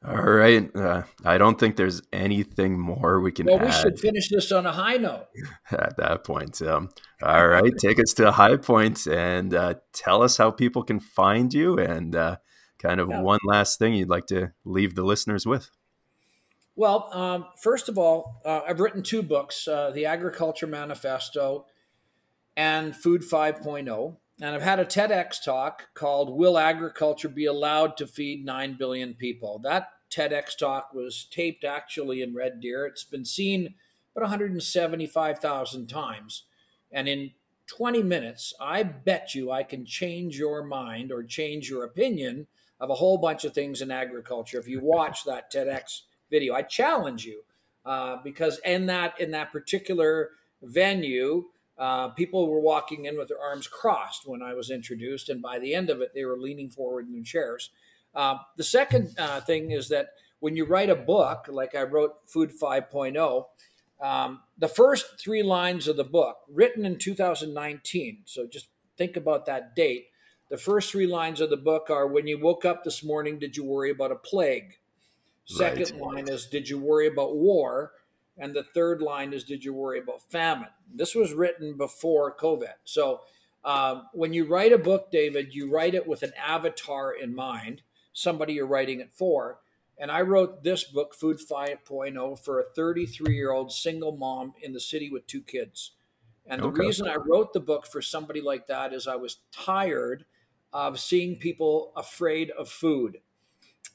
All 0.03 0.16
right. 0.16 0.74
Uh, 0.74 1.03
I 1.26 1.36
don't 1.36 1.61
think 1.61 1.76
there's 1.76 2.01
anything 2.11 2.78
more 2.80 3.20
we 3.20 3.32
can 3.32 3.46
Well, 3.46 3.59
add 3.59 3.66
we 3.66 3.70
should 3.72 4.01
finish 4.01 4.30
this 4.30 4.51
on 4.51 4.64
a 4.64 4.72
high 4.72 4.96
note. 4.96 5.26
at 5.70 5.96
that 5.98 6.24
point. 6.24 6.62
Um, 6.62 6.88
all 7.22 7.46
right. 7.46 7.72
Take 7.78 8.01
us 8.01 8.14
to 8.14 8.28
a 8.28 8.32
high 8.32 8.57
point 8.57 9.07
and 9.07 9.53
uh, 9.55 9.74
tell 9.92 10.22
us 10.22 10.38
how 10.38 10.51
people 10.53 10.82
can 10.84 11.01
find 11.01 11.53
you 11.53 11.78
and 11.78 12.16
uh, 12.16 12.36
kind 12.78 12.98
of 12.98 13.11
Yeah. 13.11 13.20
one 13.20 13.40
last 13.44 13.78
thing 13.78 13.92
you'd 13.92 14.09
like 14.09 14.24
to 14.28 14.53
leave 14.64 14.94
the 14.94 15.05
listeners 15.05 15.44
with. 15.46 15.70
Well, 16.81 17.11
um, 17.12 17.45
first 17.61 17.91
of 17.91 17.99
all, 17.99 18.41
uh, 18.43 18.62
I've 18.66 18.81
written 18.81 19.03
two 19.03 19.22
books 19.22 19.68
uh, 19.68 19.91
The 19.91 20.07
Agriculture 20.07 20.66
Manifesto 20.66 21.66
and 22.57 22.97
Food 22.97 23.20
5.0. 23.20 24.16
And 24.41 24.55
I've 24.55 24.62
had 24.62 24.81
a 24.81 24.87
TEDx 24.87 25.45
talk 25.45 25.93
called 25.93 26.35
Will 26.35 26.57
Agriculture 26.57 27.28
Be 27.28 27.45
Allowed 27.45 27.99
to 27.99 28.07
Feed 28.07 28.47
9 28.47 28.76
Billion 28.78 29.12
People? 29.12 29.61
That 29.62 29.89
TEDx 30.11 30.57
talk 30.57 30.95
was 30.95 31.26
taped 31.31 31.64
actually 31.64 32.22
in 32.22 32.35
Red 32.35 32.62
Deer. 32.62 32.87
It's 32.87 33.05
been 33.05 33.26
seen 33.26 33.74
about 34.16 34.31
175,000 34.31 35.87
times. 35.87 36.45
And 36.91 37.07
in 37.07 37.33
20 37.66 38.03
minutes, 38.03 38.55
I 38.59 38.85
bet 38.85 39.35
you 39.35 39.51
I 39.51 39.64
can 39.64 39.85
change 39.85 40.39
your 40.39 40.64
mind 40.64 41.12
or 41.12 41.24
change 41.24 41.68
your 41.68 41.85
opinion 41.85 42.47
of 42.81 42.89
a 42.89 42.95
whole 42.95 43.18
bunch 43.18 43.45
of 43.45 43.53
things 43.53 43.83
in 43.83 43.91
agriculture 43.91 44.59
if 44.59 44.66
you 44.66 44.81
watch 44.83 45.26
that 45.26 45.53
TEDx 45.53 46.05
video. 46.31 46.55
I 46.55 46.62
challenge 46.62 47.24
you 47.24 47.43
uh, 47.85 48.18
because 48.22 48.61
in 48.64 48.87
that 48.87 49.18
in 49.20 49.31
that 49.33 49.53
particular 49.53 50.31
venue, 50.62 51.45
uh, 51.78 52.09
people 52.09 52.49
were 52.49 52.61
walking 52.61 53.07
in 53.07 53.16
with 53.16 53.28
their 53.28 53.41
arms 53.41 53.66
crossed 53.66 54.26
when 54.26 54.43
I 54.43 54.55
was 54.55 54.70
introduced, 54.70 55.28
and 55.28 55.41
by 55.41 55.59
the 55.59 55.74
end 55.74 55.91
of 55.91 56.01
it, 56.01 56.12
they 56.14 56.24
were 56.24 56.39
leaning 56.39 56.68
forward 56.68 57.07
in 57.07 57.12
their 57.12 57.22
chairs. 57.22 57.70
Uh, 58.14 58.37
the 58.57 58.64
second 58.64 59.14
uh, 59.18 59.41
thing 59.41 59.70
is 59.70 59.89
that 59.89 60.11
when 60.41 60.57
you 60.57 60.64
write 60.64 60.91
a 60.91 60.97
book, 60.97 61.47
like 61.49 61.74
I 61.74 61.83
wrote 61.83 62.16
Food 62.26 62.51
5.0, 62.59 63.45
um, 64.01 64.41
the 64.59 64.68
first 64.68 65.20
three 65.20 65.43
lines 65.43 65.87
of 65.87 65.97
the 65.97 66.05
book, 66.05 66.39
written 66.49 66.85
in 66.85 66.99
2019, 66.99 68.22
so 68.24 68.47
just 68.47 68.68
think 68.97 69.16
about 69.16 69.47
that 69.47 69.76
date. 69.76 70.07
The 70.51 70.59
first 70.59 70.91
three 70.91 71.07
lines 71.07 71.41
of 71.41 71.49
the 71.49 71.57
book 71.57 71.91
are 71.91 72.07
When 72.07 72.26
you 72.26 72.39
woke 72.39 72.64
up 72.64 72.83
this 72.83 73.05
morning, 73.05 73.39
did 73.39 73.57
you 73.57 73.64
worry 73.64 73.91
about 73.91 74.11
a 74.11 74.16
plague? 74.16 74.80
Second 75.45 75.99
line 75.99 76.28
is 76.28 76.47
Did 76.47 76.68
you 76.68 76.78
worry 76.78 77.07
about 77.07 77.36
war? 77.36 77.93
And 78.38 78.55
the 78.55 78.64
third 78.64 79.03
line 79.03 79.32
is 79.32 79.45
Did 79.45 79.64
you 79.64 79.74
worry 79.74 79.99
about 79.99 80.30
famine? 80.30 80.68
This 80.93 81.14
was 81.14 81.34
written 81.34 81.76
before 81.76 82.34
COVID. 82.36 82.74
So 82.84 83.22
um, 83.64 84.09
when 84.12 84.32
you 84.32 84.47
write 84.47 84.72
a 84.72 84.78
book, 84.78 85.11
David, 85.11 85.55
you 85.55 85.70
write 85.70 85.95
it 85.95 86.07
with 86.07 86.22
an 86.22 86.32
avatar 86.34 87.12
in 87.12 87.34
mind, 87.34 87.82
somebody 88.12 88.55
you're 88.55 88.66
writing 88.66 89.01
it 89.01 89.12
for. 89.14 89.61
And 89.99 90.11
I 90.11 90.22
wrote 90.22 90.62
this 90.62 90.84
book, 90.84 91.14
Food 91.14 91.38
5.0, 91.41 92.43
for 92.43 92.59
a 92.59 92.64
33 92.64 93.34
year 93.34 93.53
old 93.53 93.72
single 93.72 94.16
mom 94.16 94.55
in 94.62 94.72
the 94.72 94.80
city 94.80 95.11
with 95.11 95.26
two 95.26 95.43
kids. 95.43 95.93
And 96.47 96.62
the 96.62 96.68
Okay. 96.68 96.70
reason 96.70 97.07
I 97.07 97.16
wrote 97.16 97.53
the 97.53 97.61
book 97.61 97.86
for 97.86 98.01
somebody 98.03 98.41
like 98.41 98.66
that 98.66 98.93
is 98.93 99.07
I 99.07 99.16
was 99.16 99.38
tired 99.53 100.24
of 100.72 100.99
seeing 100.99 101.36
people 101.38 101.93
afraid 101.97 102.51
of 102.51 102.68
food. 102.70 103.20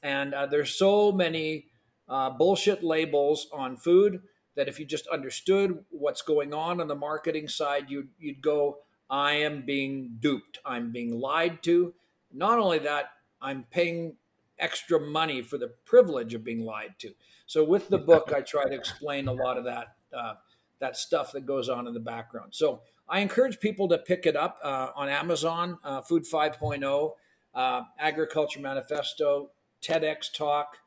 And 0.06 0.36
uh, 0.36 0.46
there's 0.46 0.76
so 0.76 1.12
many 1.12 1.66
uh, 2.08 2.30
bullshit 2.30 2.84
labels 2.84 3.48
on 3.52 3.76
food 3.76 4.22
that 4.56 4.68
if 4.68 4.80
you 4.80 4.86
just 4.86 5.08
understood 5.08 5.84
what's 5.90 6.22
going 6.22 6.54
on 6.54 6.80
on 6.80 6.88
the 6.88 6.96
marketing 6.96 7.48
side, 7.48 7.90
you'd, 7.90 8.10
you'd 8.20 8.40
go, 8.40 8.78
I 9.10 9.34
am 9.34 9.64
being 9.66 10.18
duped. 10.20 10.60
I'm 10.64 10.92
being 10.92 11.20
lied 11.20 11.64
to. 11.64 11.96
Not 12.32 12.60
only 12.60 12.78
that, 12.80 13.14
I'm 13.42 13.66
paying 13.72 14.18
extra 14.60 15.00
money 15.00 15.42
for 15.42 15.58
the 15.58 15.70
privilege 15.86 16.36
of 16.36 16.44
being 16.44 16.64
lied 16.64 16.94
to. 17.00 17.10
So 17.48 17.64
with 17.64 17.90
the 17.90 17.98
book, 17.98 18.32
I 18.34 18.42
try 18.42 18.66
to 18.66 18.76
explain 18.76 19.28
a 19.28 19.34
lot 19.34 19.58
of 19.58 19.64
that 19.64 19.96
uh, 20.16 20.36
that 20.80 20.98
stuff 20.98 21.32
that 21.32 21.48
goes 21.48 21.68
on 21.68 21.88
in 21.88 21.96
the 21.96 22.00
background. 22.00 22.54
So 22.54 22.82
I 23.10 23.22
encourage 23.22 23.60
people 23.60 23.88
to 23.88 23.98
pick 23.98 24.28
it 24.28 24.36
up 24.36 24.60
uh, 24.64 24.90
on 24.96 25.10
Amazon, 25.10 25.80
uh, 25.84 26.02
Food 26.02 26.26
5.0, 26.32 27.12
uh, 27.56 27.82
Agriculture 27.98 28.60
Manifesto, 28.60 29.50
TEDx 29.82 30.32
Talk, 30.34 30.78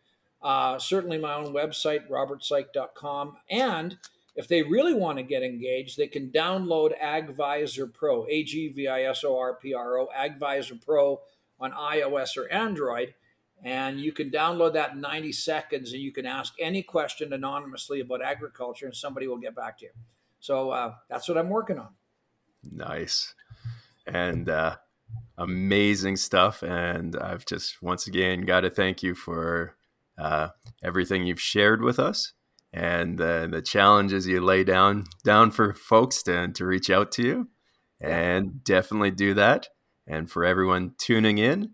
uh, 0.43 0.79
certainly 0.79 1.19
my 1.19 1.35
own 1.35 1.53
website, 1.53 2.09
robertsaik.com. 2.09 3.37
And 3.51 3.99
if 4.37 4.47
they 4.47 4.63
really 4.63 4.95
want 4.95 5.19
to 5.19 5.25
get 5.25 5.43
engaged, 5.43 5.97
they 5.97 6.07
can 6.07 6.31
download 6.31 6.99
AgVisor 7.03 7.93
Pro, 7.93 8.27
A 8.29 8.45
G 8.45 8.69
V 8.69 8.87
I 8.87 9.03
S 9.03 9.25
O 9.25 9.37
R 9.37 9.55
P 9.55 9.75
R 9.75 9.99
O, 9.99 10.09
AgVisor 10.17 10.85
Pro 10.85 11.21
on 11.61 11.73
iOS 11.73 12.37
or 12.37 12.49
Android. 12.53 13.15
And 13.65 14.01
you 14.01 14.13
can 14.13 14.31
download 14.31 14.75
that 14.75 14.93
in 14.93 15.01
90 15.01 15.33
seconds 15.33 15.93
and 15.93 16.01
you 16.01 16.13
can 16.13 16.27
ask 16.27 16.55
any 16.61 16.83
question 16.83 17.33
anonymously 17.33 17.99
about 17.99 18.23
agriculture 18.23 18.87
and 18.87 18.95
somebody 18.95 19.27
will 19.27 19.39
get 19.39 19.57
back 19.57 19.79
to 19.79 19.87
you. 19.87 19.91
So 20.39 20.71
uh, 20.71 20.95
that's 21.11 21.29
what 21.29 21.37
I'm 21.37 21.49
working 21.49 21.79
on. 21.79 21.89
Nice. 22.63 23.35
And 24.07 24.49
uh, 24.49 24.77
amazing 25.39 26.17
stuff. 26.17 26.63
And 26.63 27.17
I've 27.17 27.47
just 27.47 27.81
once 27.81 28.07
again 28.07 28.43
got 28.43 28.61
to 28.61 28.71
thank 28.71 29.03
you 29.03 29.15
for 29.15 29.77
uh, 30.19 30.49
everything 30.83 31.25
you've 31.25 31.41
shared 31.41 31.81
with 31.81 31.99
us 31.99 32.33
and 32.73 33.21
uh, 33.21 33.47
the 33.47 33.63
challenges 33.63 34.27
you 34.27 34.41
lay 34.41 34.65
down 34.65 35.05
down 35.25 35.51
for 35.51 35.73
folks 35.73 36.23
to, 36.25 36.49
to 36.49 36.67
reach 36.67 36.91
out 36.91 37.11
to 37.13 37.23
you. 37.23 37.49
And 38.01 38.63
definitely 38.63 39.11
do 39.11 39.35
that. 39.35 39.69
And 40.07 40.31
for 40.31 40.45
everyone 40.45 40.95
tuning 40.99 41.39
in, 41.39 41.73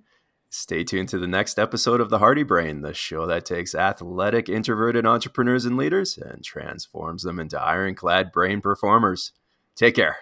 stay 0.48 0.84
tuned 0.84 1.08
to 1.10 1.18
the 1.18 1.26
next 1.26 1.58
episode 1.58 2.00
of 2.00 2.10
The 2.10 2.18
Hardy 2.18 2.42
Brain, 2.42 2.80
the 2.80 2.94
show 2.94 3.26
that 3.26 3.44
takes 3.44 3.74
athletic, 3.74 4.48
introverted 4.48 5.06
entrepreneurs 5.06 5.64
and 5.64 5.76
leaders 5.76 6.16
and 6.16 6.42
transforms 6.42 7.22
them 7.22 7.38
into 7.38 7.60
ironclad 7.60 8.32
brain 8.32 8.60
performers. 8.60 9.32
Take 9.76 9.96
care. 9.96 10.16